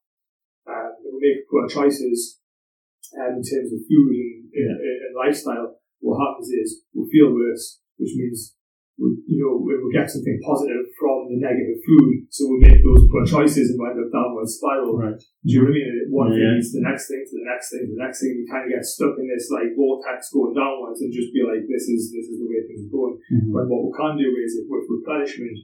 um, 0.67 0.91
we'll 1.07 1.23
make 1.23 1.47
poor 1.47 1.71
choices 1.71 2.43
um, 3.15 3.39
in 3.39 3.45
terms 3.47 3.71
of 3.71 3.87
food 3.87 4.11
and, 4.13 4.51
and, 4.51 4.79
and 4.83 5.15
lifestyle. 5.15 5.79
What 6.03 6.19
happens 6.19 6.51
is 6.51 6.83
we'll 6.93 7.09
feel 7.09 7.31
worse, 7.35 7.81
which 7.97 8.15
means 8.19 8.58
you 8.99 9.39
know, 9.39 9.55
we 9.63 9.79
will 9.79 9.95
get 9.95 10.11
something 10.11 10.35
positive 10.43 10.91
from 10.99 11.31
the 11.31 11.39
negative 11.39 11.79
food. 11.87 12.27
So 12.35 12.51
we'll 12.51 12.67
make 12.67 12.83
those 12.83 13.07
poor 13.07 13.23
choices 13.23 13.71
and 13.71 13.79
we'll 13.79 13.95
end 13.95 14.03
up 14.03 14.11
downward 14.11 14.51
spiral. 14.51 14.99
Right. 14.99 15.15
Do 15.15 15.47
you 15.47 15.63
know 15.63 15.71
what 15.71 15.79
I 15.79 15.79
mean? 15.79 15.95
One 16.11 16.29
Yeah. 16.35 16.35
thing 16.35 16.51
leads 16.59 16.71
to 16.75 16.77
the 16.83 16.87
next 16.91 17.05
thing, 17.07 17.23
to 17.23 17.35
the 17.39 17.47
next 17.47 17.67
thing, 17.71 17.83
to 17.87 17.93
the 17.95 18.03
next 18.03 18.19
thing. 18.19 18.33
You 18.35 18.47
kind 18.51 18.65
of 18.67 18.71
get 18.75 18.83
stuck 18.83 19.15
in 19.15 19.27
this 19.31 19.47
like 19.55 19.71
vortex 19.79 20.35
going 20.35 20.55
downwards 20.59 20.99
and 20.99 21.15
just 21.15 21.31
be 21.31 21.47
like, 21.47 21.63
this 21.71 21.87
is 21.87 22.11
this 22.11 22.27
is 22.27 22.43
the 22.43 22.49
way 22.51 22.59
things 22.67 22.91
are 22.91 22.95
going. 22.99 23.17
Mhm. 23.31 23.55
But 23.55 23.71
what 23.71 23.87
we 23.87 23.91
can 23.95 24.15
do 24.19 24.29
is, 24.35 24.59
if 24.59 24.67
with 24.67 24.91
replenishment, 24.91 25.57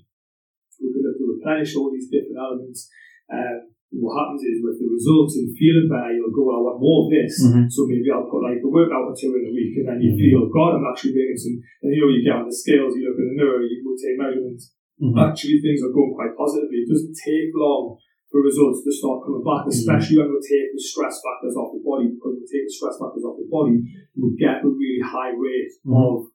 we 0.79 0.95
can 0.95 1.03
look 1.03 1.19
to 1.19 1.27
replenish 1.35 1.75
all 1.75 1.91
these 1.91 2.07
different 2.07 2.39
elements. 2.39 2.87
Um, 3.35 3.75
what 3.93 4.17
happens 4.19 4.43
is, 4.43 4.59
with 4.65 4.79
the 4.81 4.89
results 4.89 5.37
and 5.39 5.53
feeling 5.55 5.87
better, 5.91 6.13
you'll 6.17 6.35
go, 6.35 6.49
I 6.51 6.59
want 6.65 6.81
more 6.83 7.07
of 7.07 7.09
this. 7.13 7.35
Mhm. 7.45 7.71
So 7.71 7.87
maybe 7.87 8.09
I'll 8.11 8.27
put 8.27 8.43
like 8.43 8.63
a 8.63 8.69
workout 8.71 9.11
or 9.11 9.15
two 9.15 9.35
in 9.37 9.47
a 9.49 9.53
week, 9.55 9.77
and 9.79 9.87
then 9.87 9.99
you 10.03 10.13
feel, 10.17 10.49
God, 10.51 10.79
I'm 10.79 10.87
actually 10.89 11.15
making 11.15 11.39
some. 11.39 11.57
And 11.83 11.91
you 11.95 12.01
know, 12.03 12.11
you 12.11 12.23
get 12.25 12.39
on 12.41 12.49
the 12.49 12.55
scales, 12.55 12.97
you 12.97 13.07
look 13.07 13.19
in 13.21 13.29
the 13.31 13.39
mirror, 13.39 13.63
you 13.63 13.83
will 13.85 13.99
take 13.99 14.19
measurements. 14.19 14.75
Mhm. 15.01 15.15
Actually, 15.19 15.59
things 15.61 15.83
are 15.83 15.93
going 15.95 16.15
quite 16.15 16.35
positively. 16.39 16.83
It 16.83 16.89
doesn't 16.89 17.15
take 17.19 17.51
long 17.55 17.99
for 18.31 18.43
results 18.43 18.83
to 18.83 18.91
start 18.91 19.23
coming 19.23 19.43
back, 19.47 19.67
especially 19.71 20.19
when 20.19 20.31
we 20.35 20.41
take 20.43 20.73
the 20.75 20.79
stress 20.83 21.23
factors 21.23 21.55
off 21.55 21.71
the 21.75 21.83
body. 21.83 22.11
Because 22.15 22.35
we 22.39 22.47
take 22.47 22.67
the 22.67 22.75
stress 22.75 22.99
factors 22.99 23.23
off 23.23 23.39
the 23.39 23.47
body, 23.47 23.79
we 24.19 24.35
get 24.35 24.65
a 24.65 24.69
really 24.69 25.03
high 25.03 25.31
rate 25.31 25.71
Mhm. 25.87 25.95
of 25.95 26.27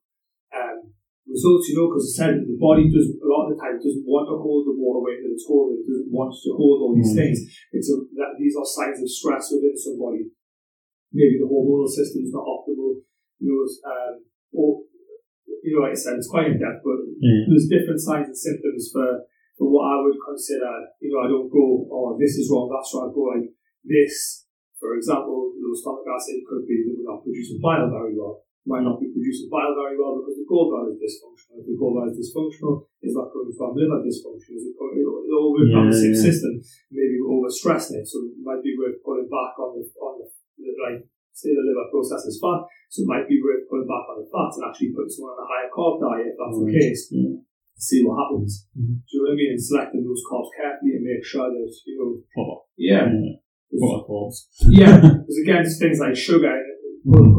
um, 0.55 0.79
results. 1.29 1.69
You 1.69 1.75
know, 1.77 1.87
because 1.93 2.09
I 2.09 2.13
said 2.17 2.33
the 2.49 2.57
body 2.57 2.89
doesn't 2.89 3.21
a 3.21 3.27
lot 3.29 3.45
of 3.47 3.55
the 3.55 3.59
time 3.61 3.77
doesn't 3.77 4.03
want 4.09 4.25
to 4.27 4.35
hold 4.41 4.65
the 4.65 4.75
water 4.75 5.01
weight 5.05 5.21
that 5.21 5.31
it's 5.31 5.45
holding. 5.45 5.79
It 5.79 5.87
doesn't 5.87 6.11
want 6.11 6.33
to 6.33 6.49
hold 6.57 6.77
all 6.81 6.93
these 6.97 7.13
Mhm. 7.13 7.21
things. 7.21 7.37
It's 7.71 7.89
a, 7.93 7.95
that 8.17 8.35
these 8.41 8.57
are 8.57 8.65
signs 8.65 8.99
of 8.99 9.09
stress 9.09 9.53
within 9.53 9.77
somebody. 9.77 10.33
Maybe 11.13 11.37
the 11.41 11.47
hormonal 11.49 11.87
system 11.89 12.25
is 12.25 12.33
not 12.33 12.45
optimal. 12.45 13.01
You 13.39 13.47
know, 13.53 13.63
um, 13.89 14.13
or 14.51 14.83
you 15.63 15.75
know, 15.75 15.83
like 15.83 15.91
I 15.91 15.99
said, 15.99 16.15
it's 16.17 16.29
quite 16.31 16.47
in 16.51 16.59
depth, 16.59 16.81
but 16.83 16.99
Yeah. 17.19 17.45
there's 17.49 17.67
different 17.67 17.99
signs 17.99 18.27
and 18.31 18.37
symptoms 18.37 18.89
for, 18.93 19.27
for 19.57 19.67
what 19.69 19.91
I 19.91 20.01
would 20.03 20.15
consider, 20.23 20.71
you 21.03 21.11
know, 21.11 21.19
I 21.19 21.27
don't 21.27 21.49
go, 21.51 21.83
oh, 21.91 22.15
this 22.17 22.37
is 22.39 22.47
wrong, 22.49 22.71
that's 22.71 22.89
wrong. 22.95 23.11
I 23.11 23.13
go 23.13 23.23
like 23.35 23.51
this, 23.83 24.47
for 24.79 24.95
example, 24.95 25.51
low 25.59 25.73
stomach 25.75 26.07
acid 26.07 26.47
could 26.47 26.63
be 26.65 26.83
that 26.87 26.95
we're 26.95 27.11
not 27.11 27.23
producing 27.23 27.59
bile 27.59 27.89
very 27.91 28.15
well. 28.15 28.43
Might 28.69 28.85
not 28.85 29.01
be 29.01 29.09
producing 29.09 29.49
bile 29.49 29.73
very 29.73 29.97
well 29.97 30.21
because 30.21 30.37
the 30.37 30.45
gallbladder 30.45 30.93
is 30.93 31.01
dysfunctional. 31.01 31.57
If 31.57 31.73
the 31.73 31.77
gallbladder 31.81 32.13
is 32.13 32.21
dysfunctional, 32.21 32.85
is 33.01 33.17
that 33.17 33.27
coming 33.33 33.55
from 33.57 33.73
liver 33.73 33.97
dysfunction? 34.05 34.53
Is 34.61 34.69
it 34.69 34.77
coming, 34.77 35.01
all 35.01 35.49
works 35.57 35.73
from 35.73 35.89
the 35.89 35.97
same 35.97 36.13
yeah. 36.13 36.25
system? 36.29 36.53
Maybe 36.93 37.17
we're 37.17 37.33
overstressing 37.41 37.97
it, 37.97 38.05
so 38.05 38.21
it 38.29 38.37
might 38.45 38.61
be 38.61 38.77
worth 38.77 39.01
putting 39.01 39.25
back 39.25 39.57
on 39.57 39.73
the, 39.73 39.83
on 40.05 40.21
the, 40.21 40.27
like, 40.85 41.01
say 41.33 41.49
the 41.49 41.65
liver 41.65 41.89
processes 41.89 42.37
fat, 42.37 42.61
so 42.93 43.01
it 43.01 43.09
might 43.09 43.25
be 43.25 43.41
worth 43.41 43.65
putting 43.71 43.89
back 43.89 44.05
on 44.05 44.21
the 44.21 44.27
fat 44.29 44.51
and 44.53 44.63
actually 44.69 44.93
putting 44.93 45.09
someone 45.17 45.33
on 45.33 45.41
a 45.41 45.49
higher 45.49 45.71
carb 45.73 45.95
diet 46.03 46.29
if 46.29 46.37
that's 46.37 46.59
the 46.61 46.69
case 46.69 47.01
Yeah. 47.09 47.41
see 47.79 48.03
what 48.05 48.21
happens. 48.21 48.67
Mhm. 48.77 49.01
Do 49.01 49.09
you 49.09 49.17
know 49.17 49.23
what 49.23 49.33
I 49.33 49.39
mean? 49.39 49.51
And 49.55 49.63
selecting 49.63 50.03
those 50.03 50.21
carbs 50.29 50.51
carefully 50.53 50.93
and 50.99 51.03
make 51.09 51.23
sure 51.25 51.47
that, 51.49 51.71
you 51.89 51.95
know, 51.97 52.09
Proper. 52.35 52.57
yeah. 52.77 53.07
Yeah. 53.07 53.39
Proper 53.79 54.03
carbs. 54.05 54.37
Yeah. 54.67 54.99
Because 55.25 55.39
again, 55.41 55.61
it's 55.63 55.79
things 55.79 55.99
like 56.03 56.15
sugar. 56.15 56.51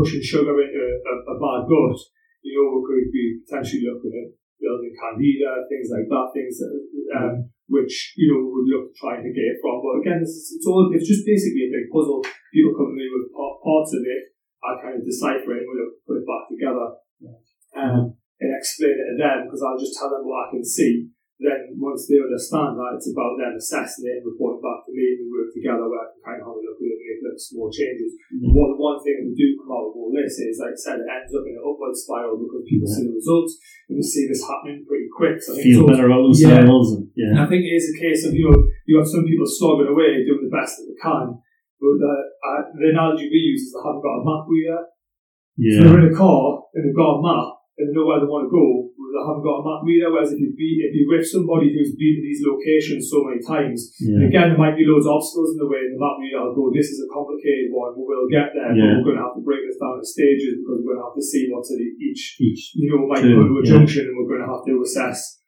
Pushing 0.01 0.25
sugar 0.25 0.57
into 0.57 0.81
a, 0.81 1.15
a 1.29 1.37
bad 1.37 1.69
gut, 1.69 1.99
you 2.41 2.57
know, 2.57 2.81
we 2.81 2.81
could 2.89 3.13
be 3.13 3.45
potentially 3.45 3.85
looking 3.85 4.17
at 4.17 4.33
building 4.57 4.97
candida, 4.97 5.69
things 5.69 5.93
like 5.93 6.09
that, 6.09 6.33
things 6.33 6.57
that, 6.57 6.73
um, 7.21 7.53
which, 7.69 8.17
you 8.17 8.33
know, 8.33 8.41
we 8.41 8.49
would 8.49 8.71
look 8.73 8.85
to 8.89 8.97
try 8.97 9.21
to 9.21 9.37
get 9.37 9.53
it 9.53 9.61
from. 9.61 9.85
But 9.85 10.01
again, 10.01 10.25
it's, 10.25 10.57
it's 10.57 10.65
all, 10.65 10.89
it's 10.89 11.05
just 11.05 11.29
basically 11.29 11.69
a 11.69 11.75
big 11.77 11.93
puzzle. 11.93 12.25
People 12.53 12.73
come 12.73 12.93
to 12.93 12.97
me 12.97 13.09
with 13.13 13.29
parts 13.37 13.93
of 13.93 14.01
it, 14.01 14.33
I 14.65 14.81
kind 14.81 14.97
of 14.97 15.05
decipher 15.05 15.53
it 15.57 15.65
and 15.65 15.69
we 15.69 15.77
look 15.81 16.01
put 16.05 16.21
it 16.21 16.29
back 16.29 16.45
together. 16.49 16.89
Um, 17.77 18.17
and 18.41 18.57
explain 18.57 18.97
it 18.97 19.09
to 19.13 19.17
them 19.21 19.45
because 19.45 19.61
I'll 19.61 19.81
just 19.81 19.97
tell 19.97 20.09
them 20.09 20.25
what 20.25 20.49
I 20.49 20.51
can 20.57 20.65
see. 20.65 21.13
Then 21.41 21.73
once 21.81 22.05
they 22.05 22.21
understand 22.21 22.77
that, 22.77 23.01
it's 23.01 23.09
about 23.09 23.41
them 23.41 23.57
assessing 23.57 24.05
it 24.13 24.21
and 24.21 24.29
reporting 24.29 24.61
back 24.61 24.85
to 24.85 24.93
me 24.93 25.17
and 25.17 25.25
we 25.25 25.33
work 25.33 25.49
together 25.49 25.89
where 25.89 26.05
I 26.05 26.13
can 26.13 26.21
kind 26.21 26.39
of 26.41 26.53
have 26.53 26.61
a 26.61 26.61
look 26.61 26.77
at 26.77 26.85
it 26.85 27.01
and 27.01 27.25
make 27.25 27.41
small 27.41 27.73
changes. 27.73 28.13
Mhm. 28.29 28.53
One, 28.53 28.77
one 28.77 29.01
thing 29.01 29.17
that 29.25 29.27
we 29.33 29.33
do 29.33 29.57
come 29.57 29.73
out 29.73 29.89
of 29.89 29.97
all 29.97 30.13
this 30.13 30.37
is, 30.37 30.61
like 30.61 30.77
I 30.77 30.81
said, 30.85 31.01
it 31.01 31.09
ends 31.09 31.33
up 31.33 31.49
in 31.49 31.57
an 31.57 31.65
upward 31.65 31.97
spiral 31.97 32.37
because 32.37 32.61
people 32.69 32.85
Yeah. 32.85 32.93
see 32.93 33.05
the 33.09 33.17
results 33.17 33.53
and 33.89 33.97
they 33.97 34.05
see 34.05 34.29
this 34.29 34.45
happening 34.45 34.85
pretty 34.85 35.09
quick. 35.09 35.41
So 35.41 35.57
Feel 35.57 35.89
better 35.89 36.13
about 36.13 36.29
Yeah. 36.37 36.61
themselves. 36.61 36.89
And 37.01 37.09
yeah. 37.17 37.41
I 37.41 37.49
think 37.49 37.65
it 37.65 37.73
is 37.73 37.89
a 37.89 37.97
case 37.97 38.21
of, 38.29 38.37
you 38.37 38.45
know, 38.45 38.61
you 38.85 39.01
have 39.01 39.09
some 39.09 39.25
people 39.25 39.49
slogging 39.49 39.89
away, 39.89 40.21
doing 40.29 40.45
the 40.45 40.53
best 40.53 40.77
that 40.77 40.93
they 40.93 40.99
can. 41.01 41.41
But 41.81 41.97
the, 41.97 42.13
uh, 42.45 42.63
the 42.77 42.89
analogy 42.93 43.33
we 43.33 43.41
use 43.57 43.65
is 43.65 43.73
they 43.73 43.81
haven't 43.81 44.05
got 44.05 44.21
a 44.21 44.25
map 44.29 44.45
reader. 44.45 44.81
So 45.57 45.65
Yeah. 45.65 45.81
they're 45.89 46.01
in 46.05 46.13
a 46.13 46.17
car 46.17 46.69
and 46.77 46.85
they've 46.85 46.95
got 47.01 47.17
a 47.17 47.23
map 47.25 47.60
and 47.81 47.91
know 47.97 48.05
where 48.07 48.21
they 48.21 48.29
want 48.29 48.47
to 48.47 48.53
go, 48.53 48.67
but 48.95 49.09
they 49.11 49.23
haven't 49.25 49.43
got 49.43 49.61
a 49.61 49.67
map 49.67 49.81
reader. 49.89 50.13
Whereas 50.13 50.31
if 50.31 50.39
you 50.39 50.53
be, 50.55 50.85
if 50.85 50.93
you're 50.93 51.11
with 51.11 51.25
somebody 51.27 51.73
who's 51.73 51.97
been 51.97 52.21
to 52.21 52.25
these 52.25 52.45
locations 52.45 53.09
so 53.09 53.25
many 53.27 53.41
times, 53.41 53.91
and 54.05 54.21
Yeah. 54.23 54.29
again, 54.31 54.47
there 54.53 54.61
might 54.61 54.77
be 54.79 54.85
loads 54.87 55.09
of 55.09 55.17
obstacles 55.19 55.57
in 55.57 55.59
the 55.65 55.71
way, 55.73 55.83
and 55.89 55.97
the 55.97 56.01
map 56.01 56.21
reader 56.21 56.41
will 56.45 56.55
go, 56.55 56.65
this 56.71 56.93
is 56.93 57.01
a 57.03 57.09
complicated 57.11 57.73
one, 57.75 57.97
but 57.97 58.05
we'll 58.05 58.29
get 58.31 58.53
there, 58.55 58.71
Yeah. 58.71 59.01
but 59.01 59.03
we're 59.03 59.07
going 59.17 59.21
to 59.21 59.27
have 59.27 59.37
to 59.41 59.45
break 59.45 59.65
this 59.67 59.81
down 59.81 59.99
in 59.99 60.05
stages 60.07 60.61
because 60.61 60.79
we're 60.85 60.95
going 60.95 61.03
to 61.03 61.09
have 61.11 61.19
to 61.19 61.25
see 61.25 61.43
what's 61.51 61.73
at 61.73 61.81
each 61.81 62.23
Each. 62.39 62.63
you 62.79 62.87
know, 62.93 63.03
we 63.03 63.09
might 63.11 63.25
go 63.27 63.43
to 63.49 63.57
a 63.59 63.65
junction 63.65 64.07
and 64.07 64.15
we're 64.21 64.31
going 64.31 64.45
to 64.45 64.51
have 64.53 64.63
to 64.69 64.75
assess 64.85 65.41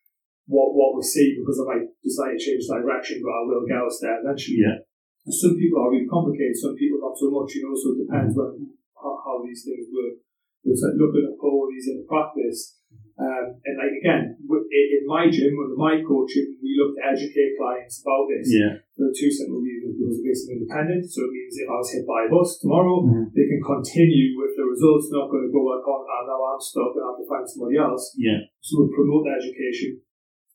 what 0.51 0.75
what 0.75 0.97
we 0.99 1.03
see 1.07 1.38
because 1.38 1.61
I 1.62 1.64
might 1.71 1.87
decide 2.03 2.35
to 2.35 2.40
change 2.42 2.66
direction, 2.66 3.23
but 3.23 3.31
I 3.31 3.42
will 3.47 3.62
get 3.68 3.79
us 3.79 4.01
there 4.03 4.18
eventually. 4.18 4.59
Yeah. 4.66 4.83
Some 5.31 5.55
people 5.55 5.79
are 5.79 5.90
really 5.95 6.11
complicated, 6.11 6.59
some 6.59 6.75
people 6.75 6.99
not 6.99 7.14
so 7.14 7.31
much, 7.31 7.55
you 7.55 7.62
know, 7.62 7.77
so 7.79 7.95
it 7.95 8.03
depends 8.03 8.35
Mm-hmm. 8.35 8.66
on 8.66 8.75
how, 8.99 9.12
how 9.23 9.35
these 9.47 9.62
things 9.62 9.87
work. 9.95 10.18
It's 10.64 10.83
like 10.83 10.94
looking 10.98 11.27
at 11.27 11.37
all 11.42 11.66
these 11.70 11.88
into 11.90 12.07
practice. 12.07 12.79
Um, 13.18 13.61
and 13.68 13.75
like 13.77 13.92
again, 14.03 14.35
in 14.40 15.03
my 15.07 15.29
gym, 15.29 15.53
under 15.55 15.77
my 15.77 16.01
coaching, 16.01 16.57
we 16.64 16.75
look 16.81 16.96
to 16.96 17.03
educate 17.12 17.55
clients 17.61 18.01
about 18.03 18.25
this 18.31 18.48
Yeah. 18.51 18.81
for 18.96 19.12
two 19.12 19.31
simple 19.31 19.61
reasons 19.61 19.94
because 20.01 20.16
it 20.18 20.25
makes 20.27 20.42
them 20.48 20.57
independent. 20.59 21.05
So 21.07 21.29
it 21.29 21.33
means 21.37 21.55
if 21.61 21.68
I 21.68 21.77
was 21.77 21.90
hit 21.92 22.05
by 22.09 22.25
a 22.27 22.33
bus 22.33 22.59
tomorrow, 22.59 23.05
Mhm. 23.05 23.31
they 23.37 23.46
can 23.53 23.61
continue 23.62 24.33
with 24.40 24.57
the 24.57 24.64
results, 24.64 25.12
not 25.12 25.29
going 25.31 25.44
to 25.46 25.53
go 25.53 25.61
like, 25.66 25.85
oh, 25.87 26.03
now 26.27 26.40
I'm 26.57 26.61
stuck 26.62 26.94
and 26.96 27.05
I 27.05 27.09
have 27.12 27.20
to 27.20 27.27
find 27.29 27.44
somebody 27.46 27.77
else. 27.77 28.16
Yeah. 28.16 28.40
So 28.64 28.83
we 28.83 28.94
promote 28.96 29.22
the 29.29 29.35
education. 29.38 30.01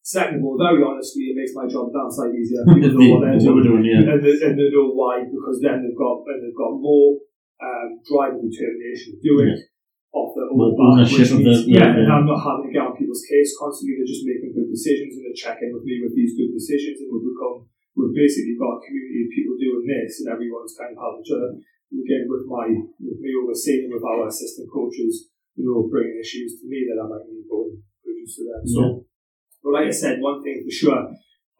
Second 0.01 0.39
of 0.39 0.45
all, 0.47 0.57
very 0.57 0.81
honestly, 0.81 1.23
it 1.31 1.35
makes 1.35 1.53
my 1.53 1.67
job 1.67 1.91
downside 1.93 2.33
easier. 2.33 2.63
People 2.73 2.95
know 2.95 3.11
what 3.19 3.21
they're 3.27 3.39
doing. 3.43 3.63
doing, 3.63 3.85
yeah. 3.85 4.11
And, 4.15 4.23
they, 4.23 4.33
and 4.39 4.55
they 4.57 4.69
know 4.71 4.87
why, 4.95 5.23
because 5.27 5.59
then 5.61 5.83
they've 5.83 5.95
got 5.99 6.23
and 6.25 6.41
they've 6.41 6.55
got 6.57 6.73
more 6.79 7.19
um, 7.61 7.99
drive 8.07 8.33
and 8.39 8.49
determination 8.49 9.13
to 9.13 9.19
do 9.21 9.33
it. 9.45 9.59
Off 10.15 10.31
their 10.35 10.47
Well, 10.51 10.71
own 10.71 10.77
back, 10.77 11.03
ownership 11.07 11.27
of 11.35 11.43
means, 11.43 11.65
the- 11.67 11.71
yeah, 11.71 11.91
the- 11.93 12.03
and 12.07 12.11
I'm 12.11 12.25
not 12.27 12.39
having 12.41 12.67
to 12.67 12.73
get 12.73 12.83
on 12.87 12.95
people's 12.95 13.23
case 13.27 13.51
constantly. 13.59 13.99
They're 13.99 14.07
just 14.13 14.23
making 14.25 14.55
good 14.55 14.69
decisions 14.71 15.19
and 15.19 15.23
they're 15.27 15.35
checking 15.37 15.71
with 15.75 15.83
me 15.83 15.99
with 16.03 16.15
these 16.15 16.33
good 16.39 16.51
decisions, 16.55 17.01
and 17.03 17.09
we've 17.11 17.27
become 17.31 17.67
we've 17.97 18.13
basically 18.13 18.55
got 18.61 18.77
a 18.77 18.85
community 18.85 19.25
of 19.25 19.29
people 19.33 19.55
doing 19.57 19.85
this, 19.89 20.21
and 20.21 20.29
everyone's 20.31 20.77
kind 20.77 20.93
of 20.93 21.01
helping 21.01 21.23
each 21.25 21.33
other. 21.33 21.51
Again, 21.87 22.23
with 22.29 22.45
my 22.45 22.67
with 22.99 23.19
me 23.23 23.31
overseeing 23.35 23.89
with 23.89 24.03
our 24.03 24.27
assistant 24.27 24.67
coaches, 24.71 25.31
you 25.55 25.63
know, 25.65 25.87
bringing 25.89 26.19
issues 26.19 26.59
to 26.61 26.67
me 26.67 26.83
that 26.87 26.99
I 27.01 27.07
might 27.07 27.25
need 27.27 27.47
to 27.47 27.79
produce 28.03 28.35
to 28.37 28.43
them. 28.43 28.63
So, 28.67 28.81
but 29.63 29.71
like 29.73 29.87
I 29.87 29.95
said, 29.95 30.19
one 30.21 30.43
thing 30.43 30.61
for 30.63 30.69
sure 30.71 30.99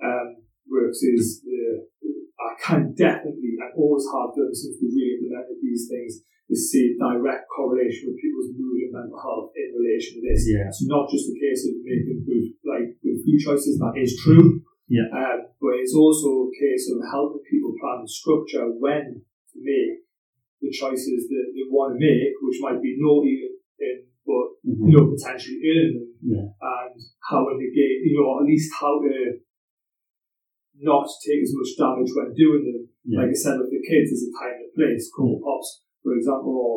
um, 0.04 0.28
works 0.70 1.02
is 1.02 1.42
the 1.44 1.88
I 2.38 2.52
can 2.62 2.94
definitely, 2.94 3.58
I 3.58 3.74
always 3.74 4.06
have 4.14 4.34
done 4.38 4.54
since 4.54 4.78
we 4.78 4.94
really 4.94 5.18
implemented 5.18 5.58
these 5.62 5.90
things, 5.90 6.22
is 6.50 6.72
see 6.72 6.96
direct 6.96 7.50
correlation 7.52 8.08
with 8.14 8.22
people's 8.24 8.54
mood 8.56 8.88
and 8.88 8.94
mental 8.94 9.20
health 9.20 9.52
in 9.58 9.74
relation 9.76 10.18
to 10.18 10.22
this. 10.24 10.48
Yeah. 10.48 10.70
It's 10.70 10.86
not 10.88 11.10
just 11.12 11.28
a 11.28 11.36
case 11.36 11.68
of 11.68 11.82
making 11.84 12.24
good, 12.24 12.46
like 12.64 12.88
good 13.04 13.20
food 13.26 13.40
choices. 13.42 13.76
That 13.82 13.98
is 14.00 14.16
true. 14.22 14.62
Yeah. 14.88 15.12
Um, 15.12 15.52
but 15.60 15.76
it's 15.84 15.92
also 15.98 16.48
a 16.48 16.54
case 16.56 16.88
of 16.94 17.04
helping 17.12 17.44
people 17.52 17.76
plan 17.76 18.06
and 18.06 18.10
structure 18.10 18.64
when 18.80 19.20
to 19.20 19.58
make 19.60 20.08
the 20.64 20.72
choices 20.72 21.28
that 21.28 21.46
they 21.52 21.66
want 21.68 21.98
to 21.98 22.00
make, 22.00 22.34
which 22.42 22.62
might 22.64 22.80
be 22.82 22.96
naughty 22.98 23.50
in, 23.80 23.98
but 24.26 24.48
Mhm. 24.64 24.88
you 24.88 24.94
know 24.98 25.12
potentially 25.12 25.60
them, 25.60 26.08
Yeah. 26.24 26.48
and 26.48 26.96
how 27.30 27.44
to 27.44 27.54
negate, 27.60 28.08
you 28.08 28.16
know, 28.18 28.40
at 28.40 28.46
least 28.48 28.72
how 28.80 29.02
to 29.04 29.40
not 30.80 31.06
take 31.26 31.42
as 31.42 31.54
much 31.56 31.74
damage 31.78 32.12
when 32.14 32.34
doing 32.38 32.64
them. 32.66 32.82
Yeah. 33.06 33.24
Like 33.26 33.34
I 33.34 33.38
said, 33.38 33.58
with 33.58 33.74
the 33.74 33.82
kids, 33.82 34.12
there's 34.14 34.28
a 34.30 34.34
time 34.36 34.58
and 34.62 34.74
place. 34.78 35.10
Coco 35.10 35.42
Pops, 35.42 35.82
for 36.04 36.14
example, 36.14 36.54
or 36.54 36.74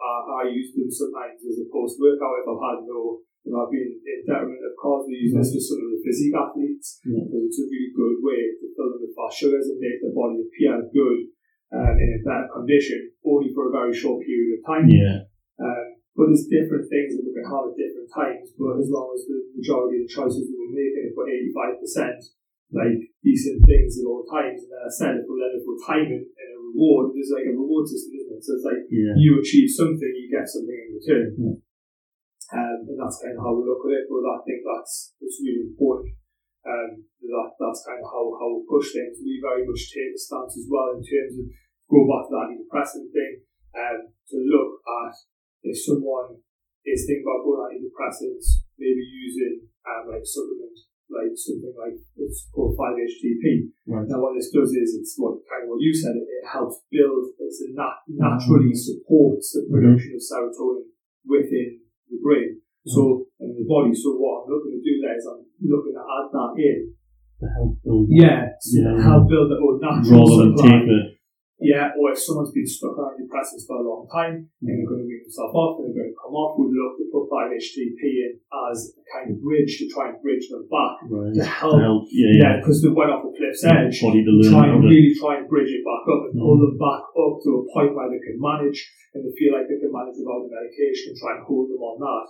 uh, 0.00 0.42
I 0.42 0.50
use 0.50 0.74
them 0.74 0.90
sometimes 0.90 1.38
as 1.46 1.62
a 1.62 1.66
post 1.70 1.96
workout 2.02 2.40
if 2.42 2.46
I've 2.50 2.64
had 2.64 2.78
no, 2.88 3.22
if 3.46 3.52
I've 3.54 3.70
been 3.70 3.94
in 4.00 4.24
detriment 4.26 4.64
of 4.64 4.74
cause. 4.80 5.06
We 5.06 5.22
use 5.28 5.34
this 5.36 5.54
for 5.54 5.62
some 5.62 5.80
of 5.86 5.90
the 5.94 6.02
physique 6.02 6.34
athletes 6.34 6.98
Yeah. 7.06 7.24
because 7.24 7.42
it's 7.52 7.60
a 7.62 7.68
really 7.70 7.92
good 7.94 8.18
way 8.24 8.40
to 8.58 8.64
fill 8.74 8.90
them 8.96 9.00
with 9.06 9.14
fast 9.14 9.38
sugars 9.38 9.66
and 9.70 9.78
make 9.78 10.00
the 10.02 10.10
body 10.10 10.42
appear 10.42 10.74
good 10.90 11.20
um, 11.74 11.94
in 12.00 12.10
a 12.18 12.20
better 12.26 12.48
condition, 12.50 13.12
only 13.24 13.54
for 13.54 13.70
a 13.70 13.74
very 13.76 13.94
short 13.94 14.24
period 14.26 14.58
of 14.58 14.66
time. 14.66 14.86
Yeah. 14.90 15.26
Um, 15.62 15.86
but 16.14 16.30
there's 16.30 16.46
different 16.46 16.86
things 16.90 17.14
that 17.18 17.26
we 17.26 17.34
can 17.34 17.46
have 17.46 17.70
at 17.70 17.78
different 17.78 18.10
times. 18.14 18.54
But 18.54 18.78
as 18.78 18.86
long 18.90 19.10
as 19.14 19.26
the 19.26 19.38
majority 19.58 19.98
of 20.02 20.06
the 20.06 20.14
choices 20.14 20.46
we're 20.46 20.70
making 20.74 21.10
is 21.10 21.14
for 21.14 21.26
85%, 21.26 22.22
like 22.72 23.00
decent 23.20 23.64
things 23.64 24.00
at 24.00 24.08
all 24.08 24.24
times, 24.24 24.64
and 24.64 24.70
then 24.72 24.82
I 24.84 24.90
said 24.92 25.12
if 25.20 25.26
we're 25.28 25.40
if 25.52 25.64
we're 25.66 25.82
timing 25.84 26.24
and 26.24 26.50
a 26.54 26.58
reward, 26.72 27.12
there's 27.12 27.32
like 27.34 27.48
a 27.48 27.54
reward 27.54 27.84
system, 27.86 28.16
isn't 28.18 28.36
it? 28.38 28.44
So 28.44 28.50
it's 28.56 28.66
like 28.66 28.82
Yeah. 28.88 29.14
you 29.16 29.38
achieve 29.40 29.70
something, 29.70 30.10
you 30.14 30.28
get 30.32 30.48
something 30.48 30.74
in 30.74 30.90
return. 30.96 31.28
Yeah. 31.38 31.56
Um, 32.54 32.78
and 32.86 32.98
that's 33.00 33.18
kind 33.24 33.34
of 33.34 33.42
how 33.42 33.56
we 33.56 33.64
look 33.66 33.82
at 33.88 33.96
it. 33.98 34.06
But 34.06 34.24
I 34.24 34.38
think 34.44 34.60
that's 34.62 35.16
it's 35.20 35.40
really 35.42 35.72
important. 35.74 36.12
Um, 36.64 37.04
that 37.20 37.50
that's 37.60 37.84
kind 37.84 38.00
of 38.00 38.08
how, 38.08 38.24
how 38.40 38.48
we 38.56 38.64
push 38.68 38.92
things. 38.92 39.20
We 39.20 39.36
very 39.40 39.64
much 39.68 39.92
take 39.92 40.16
a 40.16 40.20
stance 40.20 40.56
as 40.56 40.68
well 40.68 40.96
in 40.96 41.04
terms 41.04 41.36
of 41.40 41.44
go 41.88 42.08
back 42.08 42.24
to 42.24 42.32
that 42.32 42.48
antidepressant 42.52 43.12
thing 43.12 43.32
um, 43.76 44.00
to 44.32 44.36
look 44.40 44.80
at 44.80 45.14
if 45.64 45.76
someone 45.76 46.40
is 46.84 47.04
thinking 47.08 47.24
about 47.24 47.44
going 47.44 47.60
on 47.64 47.72
antidepressants, 47.76 48.64
maybe 48.76 49.00
using 49.04 49.64
um, 49.88 50.08
like 50.12 50.24
supplement, 50.24 50.76
like 51.12 51.32
something 51.36 51.74
like 51.76 51.96
it's 52.16 52.48
called 52.48 52.76
5-HTP. 52.76 53.70
Right. 53.86 54.08
Now, 54.08 54.24
what 54.24 54.34
this 54.36 54.50
does 54.50 54.72
is 54.72 54.96
it's 54.96 55.14
what 55.20 55.40
kind 55.44 55.64
of 55.64 55.76
what 55.76 55.80
you 55.80 55.92
said. 55.92 56.16
It, 56.16 56.24
it 56.24 56.46
helps 56.48 56.80
build. 56.88 57.34
It's 57.40 57.60
a 57.64 57.76
nat- 57.76 58.04
mm-hmm. 58.08 58.20
naturally 58.20 58.72
supports 58.72 59.52
the 59.52 59.64
mm-hmm. 59.64 59.74
production 59.74 60.16
of 60.16 60.22
serotonin 60.24 60.88
within 61.24 61.84
the 62.08 62.18
brain. 62.20 62.60
Mm-hmm. 62.60 62.92
So 62.92 63.28
in 63.40 63.56
the 63.56 63.64
body. 63.68 63.92
So 63.92 64.16
what 64.16 64.44
I'm 64.44 64.52
looking 64.52 64.76
to 64.76 64.82
do 64.82 64.94
there 65.00 65.16
is 65.16 65.24
I'm 65.28 65.44
looking 65.60 65.94
to 65.96 66.04
add 66.04 66.28
that 66.32 66.52
in. 66.60 66.80
To 67.40 67.46
help 67.50 67.72
build. 67.84 68.06
Yeah. 68.08 68.48
Yeah. 68.72 68.96
help 69.02 69.28
build 69.28 69.52
the 69.52 69.58
own 69.60 69.76
natural 69.82 70.24
Rather 70.24 70.36
than 70.40 70.56
supply. 70.56 71.14
Yeah, 71.62 71.94
or 71.94 72.10
if 72.10 72.18
someone's 72.18 72.50
been 72.50 72.66
stuck 72.66 72.98
on 72.98 73.14
antidepressants 73.14 73.62
for 73.66 73.78
a 73.78 73.86
long 73.86 74.10
time 74.10 74.50
and 74.50 74.64
they're 74.66 74.82
going 74.90 75.02
to 75.02 75.08
wean 75.08 75.22
themselves 75.22 75.54
off 75.54 75.78
they're 75.78 75.94
going 75.94 76.10
to 76.10 76.18
come 76.18 76.34
off, 76.34 76.58
we'd 76.58 76.74
look 76.74 76.98
to 76.98 77.06
put 77.14 77.30
5-HTP 77.30 78.00
in 78.26 78.32
as 78.70 78.90
a 78.98 79.02
kind 79.06 79.30
of 79.30 79.38
bridge 79.38 79.78
to 79.78 79.86
try 79.86 80.10
and 80.10 80.18
bridge 80.18 80.50
them 80.50 80.66
back 80.66 81.06
Right. 81.06 81.30
to 81.38 81.44
help. 81.46 81.78
Help. 81.78 82.04
Yeah. 82.10 82.26
Yeah, 82.34 82.34
Yeah. 82.34 82.52
because 82.58 82.82
they 82.82 82.90
went 82.90 83.14
off 83.14 83.22
a 83.22 83.30
cliff's 83.30 83.62
edge. 83.62 84.02
Body 84.02 84.26
Try 84.50 84.66
and 84.66 84.82
to. 84.82 84.88
really 84.88 85.14
try 85.14 85.38
and 85.38 85.46
bridge 85.46 85.70
it 85.70 85.86
back 85.86 86.04
up 86.10 86.22
and 86.26 86.34
pull 86.34 86.58
mm. 86.58 86.64
them 86.68 86.76
back 86.76 87.02
up 87.14 87.34
to 87.38 87.48
a 87.54 87.62
point 87.70 87.94
where 87.94 88.10
they 88.10 88.18
can 88.18 88.36
manage 88.42 88.82
and 89.14 89.22
they 89.22 89.32
feel 89.38 89.54
like 89.54 89.70
they 89.70 89.78
can 89.78 89.94
manage 89.94 90.18
without 90.18 90.42
the 90.42 90.50
medication 90.50 91.14
and 91.14 91.18
try 91.22 91.38
and 91.38 91.46
hold 91.46 91.70
them 91.70 91.78
on 91.78 91.96
that. 92.02 92.26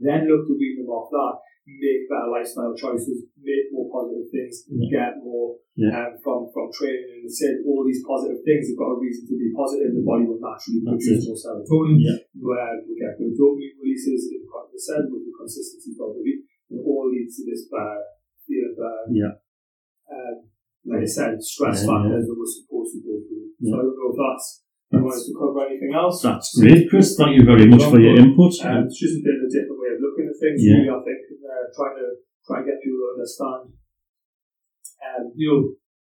Then 0.00 0.26
look 0.26 0.48
to 0.48 0.54
wean 0.56 0.80
them 0.80 0.88
off 0.90 1.12
that, 1.12 1.34
make 1.68 2.08
better 2.10 2.32
lifestyle 2.32 2.72
choices, 2.74 3.28
make 3.36 3.68
more 3.70 3.86
positive 3.92 4.26
things, 4.32 4.64
get 4.90 5.20
more 5.22 5.60
Yeah. 5.76 5.92
um, 6.10 6.12
from, 6.24 6.48
from 6.50 6.72
training 6.72 7.22
and 7.22 7.30
said 7.30 7.60
all 7.68 7.84
these 7.86 8.02
positive 8.02 8.40
things 8.42 8.72
have 8.72 8.80
got 8.80 8.96
a 8.96 8.98
reason 8.98 9.28
to 9.28 9.36
be 9.38 9.52
positive. 9.54 9.94
The 9.94 10.02
body 10.02 10.24
will 10.26 10.40
naturally 10.40 10.80
That's 10.82 11.04
produce 11.04 11.22
it. 11.22 11.28
more 11.28 11.38
serotonin, 11.38 11.98
Yeah. 12.00 12.18
where 12.40 12.72
we 12.82 12.92
get 12.98 13.14
good 13.20 13.36
dopamine 13.38 13.76
releases, 13.78 14.32
in 14.34 14.40
said, 14.80 15.04
with 15.12 15.28
the 15.28 15.34
consistency 15.36 15.92
of 16.00 16.16
the 16.16 16.22
week, 16.24 16.40
and 16.72 16.80
it 16.80 16.84
all 16.88 17.04
leads 17.12 17.36
to 17.36 17.44
this 17.44 17.68
uh, 17.68 18.00
feeling 18.48 18.72
of, 18.72 18.80
uh, 18.80 19.04
Yeah. 19.12 19.34
um, 20.08 20.36
like 20.88 21.04
I 21.04 21.10
said, 21.10 21.36
stress 21.44 21.84
Yeah, 21.84 21.92
factors 21.92 22.24
that 22.26 22.36
we're 22.40 22.48
supposed 22.48 22.90
to 22.96 23.00
go 23.04 23.14
through. 23.20 23.52
So 23.60 23.68
Yeah. 23.68 23.76
I 23.76 23.82
don't 23.84 23.96
know 24.00 24.10
if 24.10 24.16
that's, 24.16 24.64
you 24.90 25.04
want 25.06 25.14
us 25.14 25.26
to 25.26 25.34
cover 25.38 25.62
anything 25.66 25.92
else? 25.94 26.22
That's 26.22 26.50
great, 26.58 26.90
Chris. 26.90 27.14
Thank 27.14 27.38
you 27.38 27.44
very 27.46 27.66
much 27.66 27.84
for 27.86 28.00
your 28.00 28.18
input. 28.18 28.58
Um, 28.66 28.90
it's 28.90 28.98
just 28.98 29.18
a 29.18 29.22
bit 29.22 29.38
of 29.38 29.46
a 29.46 29.50
different 29.50 29.78
way 29.78 29.90
of 29.94 30.02
looking 30.02 30.26
at 30.26 30.36
things. 30.42 30.58
Yeah. 30.58 30.82
Really, 30.82 30.90
I 30.90 31.00
think 31.06 31.20
uh, 31.46 31.64
trying 31.74 31.96
to 32.02 32.06
try 32.46 32.54
and 32.58 32.66
get 32.66 32.82
people 32.82 32.98
to 32.98 33.08
understand, 33.14 33.62
um, 34.98 35.24
you 35.38 35.46
know, 35.46 35.60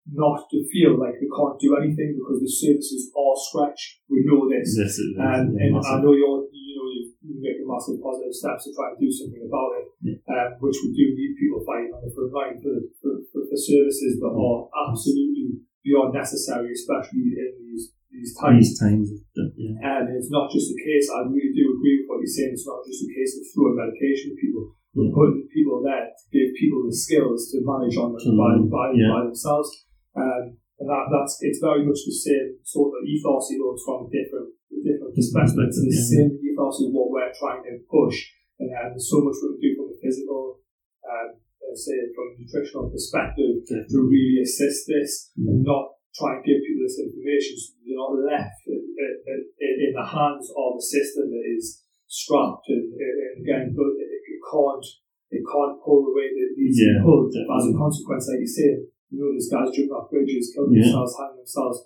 not 0.09 0.49
to 0.49 0.57
feel 0.73 0.97
like 0.97 1.21
they 1.21 1.29
can't 1.29 1.61
do 1.61 1.77
anything 1.77 2.17
because 2.17 2.41
the 2.41 2.49
services 2.49 3.13
are 3.13 3.37
stretched. 3.37 4.01
We 4.09 4.25
know 4.25 4.49
this, 4.49 4.73
This 4.73 4.97
is 4.97 5.13
um, 5.21 5.53
and 5.53 5.77
I 5.77 6.01
know 6.01 6.17
you're, 6.17 6.49
you 6.49 6.73
know, 6.73 6.87
you're 6.89 7.13
making 7.45 7.69
massive 7.69 8.01
positive 8.01 8.33
steps 8.33 8.65
to 8.65 8.73
try 8.73 8.89
and 8.89 8.97
do 8.97 9.09
something 9.13 9.45
about 9.45 9.69
it, 9.77 9.85
Yeah. 10.01 10.17
um, 10.33 10.57
which 10.65 10.81
we 10.81 10.89
do 10.97 11.13
need 11.13 11.37
people 11.37 11.61
fighting 11.61 11.93
on 11.93 12.01
the 12.01 12.09
front 12.09 12.33
line 12.33 12.57
for, 12.57 12.73
the, 12.73 12.89
for, 12.97 13.21
for, 13.29 13.41
for 13.53 13.57
services 13.59 14.17
that 14.17 14.33
are 14.33 14.59
absolutely 14.89 15.61
beyond 15.85 16.17
necessary, 16.17 16.73
especially 16.73 17.37
in 17.37 17.53
these 17.61 17.93
these 18.19 18.35
times. 18.35 18.67
These 18.67 18.79
times. 18.83 19.07
Yeah. 19.55 19.79
And 19.79 20.11
it's 20.13 20.29
not 20.29 20.51
just 20.51 20.75
a 20.75 20.77
case, 20.77 21.07
I 21.07 21.23
really 21.31 21.55
do 21.55 21.71
agree 21.71 22.03
with 22.03 22.07
what 22.11 22.19
you're 22.19 22.35
saying, 22.35 22.51
it's 22.53 22.67
not 22.67 22.83
just 22.83 23.07
a 23.07 23.09
case 23.15 23.39
of 23.39 23.47
throwing 23.55 23.79
medication 23.79 24.35
at 24.35 24.43
people, 24.43 24.75
but 24.91 25.07
Yeah. 25.07 25.15
putting 25.15 25.47
people 25.47 25.79
there 25.79 26.11
to 26.11 26.23
give 26.35 26.51
people 26.59 26.83
the 26.83 26.95
skills 26.95 27.47
to 27.55 27.63
manage 27.63 27.95
on 27.95 28.11
them 28.13 28.35
by, 28.35 28.51
by, 28.67 28.85
yeah. 28.91 29.09
by 29.15 29.21
themselves. 29.31 29.71
Um, 30.19 30.59
and 30.79 30.87
that, 30.87 31.11
that's 31.11 31.39
it's 31.43 31.59
very 31.59 31.83
much 31.83 32.07
the 32.07 32.15
same 32.15 32.55
sort 32.63 32.95
of 32.95 33.03
ethos, 33.03 33.51
although 33.51 33.75
it's 33.75 33.83
from 33.83 34.07
different 34.07 34.49
different 34.79 35.11
perspectives. 35.11 35.75
It's 35.75 35.83
the 35.83 35.91
yeah. 35.91 36.11
same 36.23 36.31
ethos 36.39 36.79
is 36.87 36.89
what 36.95 37.11
we're 37.11 37.35
trying 37.35 37.63
to 37.67 37.83
push. 37.91 38.31
And 38.59 38.71
um, 38.71 38.95
there's 38.95 39.11
so 39.11 39.19
much 39.19 39.35
we 39.43 39.55
can 39.55 39.59
do 39.59 39.71
from 39.75 39.91
a 39.91 39.97
physical, 39.99 40.63
um, 41.03 41.35
say 41.75 41.99
from 42.15 42.31
a 42.31 42.39
nutritional 42.39 42.87
perspective 42.91 43.63
to 43.67 43.97
really 43.99 44.39
assist 44.43 44.87
this 44.87 45.31
and 45.35 45.63
not 45.63 45.98
try 46.19 46.35
and 46.35 46.43
give 46.43 46.59
people 46.59 46.83
this 46.83 46.99
information 46.99 47.55
so 47.55 47.67
they're 47.79 47.95
not 47.95 48.11
left 48.27 48.59
in, 48.67 48.75
in, 48.75 49.39
in 49.87 49.91
the 49.95 50.03
hands 50.03 50.51
of 50.51 50.75
a 50.75 50.83
system 50.83 51.31
that 51.31 51.45
is 51.55 51.87
strapped 52.11 52.67
and, 52.67 52.91
and 52.91 53.39
again 53.41 53.65
but 53.71 53.89
it, 53.95 54.09
it 54.11 54.39
can't 54.51 54.85
it 55.31 55.43
can't 55.45 55.77
pull 55.79 56.03
the 56.03 56.11
weight 56.11 56.33
that 56.35 56.51
it 56.51 56.57
needs 56.59 56.75
Yeah, 56.75 56.99
to 56.99 57.05
pull 57.05 57.29
as 57.31 57.63
a 57.69 57.73
consequence 57.77 58.23
like 58.27 58.41
you 58.43 58.49
say 58.49 58.69
you 59.09 59.17
know 59.17 59.29
there's 59.31 59.47
guys 59.47 59.71
jumping 59.71 59.95
off 59.95 60.09
bridges 60.11 60.51
killing 60.51 60.75
Yeah. 60.75 60.83
themselves 60.91 61.13
hanging 61.15 61.39
themselves 61.41 61.77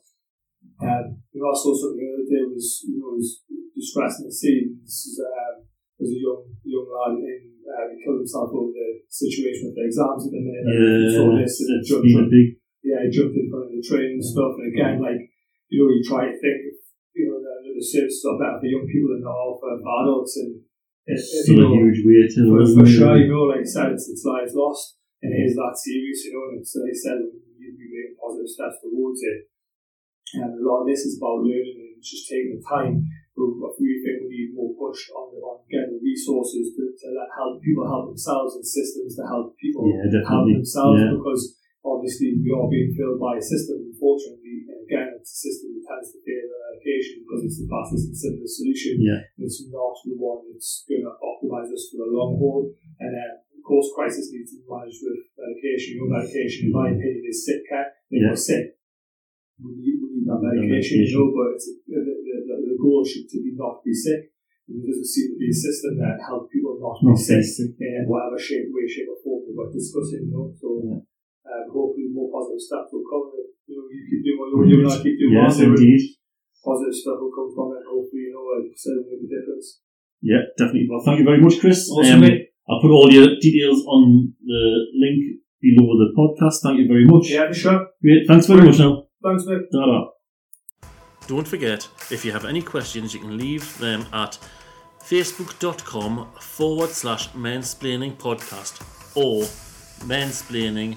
um, 0.81 1.05
you 1.31 1.39
know 1.43 1.51
I 1.51 1.55
saw 1.59 1.71
something 1.75 1.99
the 2.01 2.11
other 2.17 2.27
day 2.27 2.43
was 2.47 2.67
you 2.87 2.97
know 3.03 3.13
was 3.19 3.43
distressing 3.75 4.25
to 4.27 4.33
see 4.33 4.73
this 4.81 5.11
is 5.11 5.19
um, 5.21 5.67
there's 5.99 6.15
a 6.15 6.21
young 6.23 6.41
young 6.63 6.87
lad 6.87 7.19
in 7.19 7.51
uh, 7.67 7.85
he 7.91 7.99
killed 8.03 8.23
himself 8.23 8.47
over 8.51 8.71
the 8.71 8.89
situation 9.11 9.71
with 9.71 9.75
the 9.75 9.85
exams 9.87 10.23
at 10.27 10.31
the 10.31 10.39
minute 10.39 10.63
and 10.67 11.03
he 11.03 11.07
saw 11.11 11.27
Yeah. 11.35 11.43
this 11.43 11.53
and 11.67 11.79
It's 11.83 11.87
jumped 11.91 12.07
been 12.07 12.23
a 12.23 12.31
big. 12.31 12.47
Yeah, 12.83 12.99
I 13.01 13.07
jumped 13.07 13.39
in 13.39 13.47
front 13.49 13.71
of 13.71 13.73
the 13.73 13.81
train 13.81 14.19
and 14.19 14.23
stuff. 14.23 14.59
And 14.59 14.67
again, 14.69 14.99
like, 14.99 15.19
you 15.71 15.79
know, 15.81 15.89
you 15.89 16.03
try 16.03 16.27
to 16.27 16.35
think, 16.37 16.59
you 17.15 17.31
know, 17.31 17.39
the, 17.39 17.73
the 17.73 17.81
services 17.83 18.21
are 18.27 18.37
better 18.37 18.59
for 18.59 18.69
young 18.69 18.85
people 18.85 19.15
than 19.15 19.23
they 19.23 19.31
are 19.31 19.55
for 19.57 19.71
adults. 19.79 20.35
And, 20.37 20.61
it's 21.03 21.35
it, 21.35 21.51
Still 21.51 21.67
you 21.67 21.67
a 21.67 21.75
huge 21.83 21.99
weight 22.07 22.31
to 22.31 22.47
for, 22.47 22.63
for 22.63 22.87
sure, 22.87 23.19
you 23.19 23.27
know, 23.27 23.51
like 23.51 23.63
I 23.63 23.67
said, 23.67 23.91
it's, 23.91 24.07
it's 24.07 24.23
lives 24.23 24.55
lost. 24.55 24.95
And 25.19 25.35
it 25.35 25.51
is 25.51 25.55
that 25.59 25.75
serious, 25.75 26.23
you 26.23 26.31
know, 26.31 26.43
and 26.51 26.63
it's, 26.63 26.71
like 26.79 26.91
I 26.91 26.99
said, 26.99 27.19
you 27.59 27.75
be 27.75 27.87
making 27.91 28.15
positive 28.15 28.47
steps 28.47 28.79
towards 28.79 29.19
it. 29.23 29.51
And 30.39 30.59
a 30.59 30.63
lot 30.63 30.83
of 30.83 30.87
this 30.87 31.03
is 31.03 31.19
about 31.19 31.43
learning 31.43 31.95
and 31.95 31.99
just 32.03 32.27
taking 32.31 32.55
the 32.55 32.63
time. 32.63 33.03
But 33.35 33.51
really 33.83 33.99
think 33.99 34.15
we 34.23 34.31
need 34.31 34.51
more 34.55 34.71
push 34.79 35.09
on, 35.11 35.33
the, 35.35 35.41
on 35.43 35.65
getting 35.67 35.97
the 35.97 36.01
resources 36.05 36.71
to, 36.77 36.83
to 36.87 37.07
let 37.17 37.27
help 37.35 37.59
people 37.59 37.83
help 37.83 38.13
themselves 38.13 38.55
and 38.55 38.63
systems 38.63 39.17
to 39.19 39.27
help 39.27 39.57
people 39.59 39.89
Yeah, 39.89 40.23
help 40.23 40.47
themselves 40.47 41.01
Yeah. 41.03 41.17
because 41.17 41.57
obviously 41.83 42.39
we 42.39 42.49
are 42.51 42.67
being 42.71 42.95
filled 42.95 43.19
by 43.19 43.37
a 43.37 43.43
system, 43.43 43.83
unfortunately. 43.91 44.65
And 44.71 44.79
again, 44.87 45.07
it's 45.19 45.31
a 45.35 45.39
system 45.47 45.75
that 45.77 45.83
tends 45.87 46.09
to 46.15 46.19
favour 46.23 46.57
medication 46.71 47.23
because 47.23 47.41
it's 47.47 47.59
the 47.59 47.67
fastest 47.69 48.03
and 48.11 48.17
simplest 48.17 48.55
solution. 48.59 48.93
Yeah. 49.03 49.21
It's 49.43 49.59
not 49.69 49.93
the 50.07 50.15
one 50.17 50.47
that's 50.51 50.83
going 50.87 51.03
to 51.05 51.13
optimize 51.19 51.69
us 51.71 51.83
for 51.91 52.07
the 52.07 52.09
long 52.11 52.39
haul. 52.39 52.71
And 53.03 53.11
uh, 53.13 53.43
of 53.43 53.61
course, 53.67 53.87
crisis 53.95 54.31
needs 54.31 54.51
to 54.55 54.63
be 54.63 54.67
managed 54.67 54.99
with 55.03 55.19
medication. 55.39 55.99
Your 55.99 56.09
medication, 56.11 56.67
in 56.67 56.73
my 56.75 56.87
opinion, 56.91 57.23
is 57.27 57.43
sick 57.47 57.63
care. 57.67 57.91
If 58.11 58.19
Yeah. 58.19 58.31
you're 58.31 58.39
sick, 58.39 58.65
we 59.63 59.71
need, 59.79 59.95
we 60.01 60.07
need 60.19 60.27
that 60.27 60.41
medication, 60.43 61.03
you 61.05 61.11
know, 61.15 61.29
but 61.31 61.55
it's, 61.55 61.67
the, 61.87 61.99
the, 61.99 62.15
the, 62.47 62.55
the 62.73 62.77
goal 62.81 63.05
should 63.05 63.29
to 63.31 63.37
be 63.39 63.53
not 63.55 63.79
be 63.85 63.93
sick. 63.93 64.33
And 64.67 64.79
there 64.79 64.87
doesn't 64.91 65.07
seem 65.07 65.35
to 65.35 65.37
be 65.39 65.47
a 65.51 65.55
system 65.55 65.99
that 65.99 66.19
helps 66.23 66.47
people 66.51 66.79
not 66.79 66.95
be 66.99 67.11
Not 67.11 67.19
sick 67.19 67.43
sick. 67.43 67.75
in 67.79 68.03
whatever 68.07 68.39
shape, 68.39 68.67
way, 68.71 68.87
shape, 68.87 69.07
or 69.11 69.19
form 69.23 69.43
we're 69.51 69.71
discussing, 69.71 70.27
you 70.27 70.31
know. 70.31 70.51
So 70.59 70.67
Yeah. 70.83 70.99
Um, 71.47 71.65
hopefully 71.71 72.07
more 72.11 72.29
positive 72.31 72.61
stuff 72.61 72.87
will 72.91 73.05
come. 73.07 73.31
You 73.67 73.75
know, 73.79 73.85
you 73.91 73.99
keep 74.09 74.21
doing 74.23 74.37
what 74.39 74.47
you're 74.51 74.69
doing, 74.79 74.87
I 74.91 74.97
keep 75.03 75.15
doing 75.19 75.33
what 75.35 75.51
I'm 75.51 75.57
doing. 75.57 75.75
indeed. 75.77 76.01
Positive 76.63 76.95
stuff 76.95 77.17
will 77.19 77.31
come 77.35 77.51
from 77.55 77.75
it. 77.75 77.83
Hopefully, 77.87 78.23
you 78.27 78.31
know, 78.35 78.43
like 78.55 78.71
I 78.71 78.75
said, 78.75 78.95
it'll 78.99 79.11
make 79.11 79.23
a 79.27 79.31
difference. 79.31 79.67
Yeah, 80.23 80.41
definitely. 80.57 80.87
Well, 80.89 81.03
thank 81.03 81.19
you 81.19 81.25
very 81.25 81.41
much, 81.41 81.59
Chris. 81.59 81.89
Awesome, 81.91 82.15
Um, 82.15 82.21
mate. 82.21 82.47
I'll 82.69 82.79
put 82.79 82.91
all 82.91 83.11
your 83.11 83.27
details 83.41 83.83
on 83.85 84.33
the 84.39 84.63
link 84.95 85.43
below 85.59 85.91
the 85.99 86.09
podcast. 86.15 86.63
Thank 86.63 86.79
you 86.79 86.87
very 86.87 87.03
much. 87.05 87.27
Yeah, 87.29 87.51
sure. 87.51 87.87
Great. 88.01 88.25
Thanks 88.27 88.47
very 88.47 88.61
much 88.63 88.79
now. 88.79 89.03
Thanks, 89.21 89.43
mate. 89.45 89.67
Ta-da. 89.71 90.07
Don't 91.27 91.47
forget, 91.47 91.87
if 92.11 92.23
you 92.23 92.31
have 92.31 92.45
any 92.45 92.61
questions, 92.61 93.13
you 93.13 93.19
can 93.19 93.37
leave 93.37 93.77
them 93.79 94.05
at 94.13 94.37
facebook.com 95.01 96.27
forward 96.39 96.89
slash 96.89 97.29
mansplaining 97.31 98.13
podcast 98.15 98.81
or 99.15 99.43
mansplaining 100.07 100.95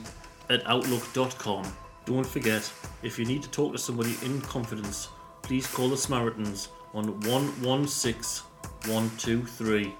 at 0.50 0.66
outlook.com. 0.66 1.64
Don't 2.04 2.26
forget, 2.26 2.70
if 3.02 3.18
you 3.18 3.24
need 3.24 3.42
to 3.42 3.50
talk 3.50 3.72
to 3.72 3.78
somebody 3.78 4.14
in 4.24 4.40
confidence, 4.42 5.08
please 5.42 5.66
call 5.66 5.88
the 5.88 5.96
Samaritans 5.96 6.68
on 6.94 7.20
116 7.20 8.46
123 8.86 9.94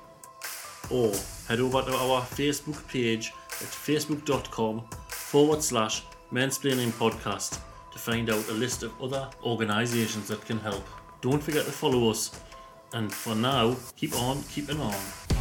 or 0.90 1.12
head 1.48 1.60
over 1.60 1.82
to 1.82 1.92
our 1.96 2.22
Facebook 2.22 2.86
page 2.88 3.32
at 3.60 3.66
facebook.com 3.66 4.84
forward 5.08 5.62
slash 5.62 6.02
mansplaining 6.32 6.90
podcast 6.92 7.58
to 7.92 7.98
find 7.98 8.30
out 8.30 8.48
a 8.48 8.52
list 8.52 8.82
of 8.82 8.92
other 9.02 9.28
organisations 9.42 10.28
that 10.28 10.44
can 10.44 10.58
help. 10.58 10.86
Don't 11.20 11.42
forget 11.42 11.64
to 11.64 11.72
follow 11.72 12.10
us, 12.10 12.38
and 12.92 13.12
for 13.12 13.34
now, 13.34 13.74
keep 13.96 14.14
on 14.14 14.42
keeping 14.44 14.80
on. 14.80 15.35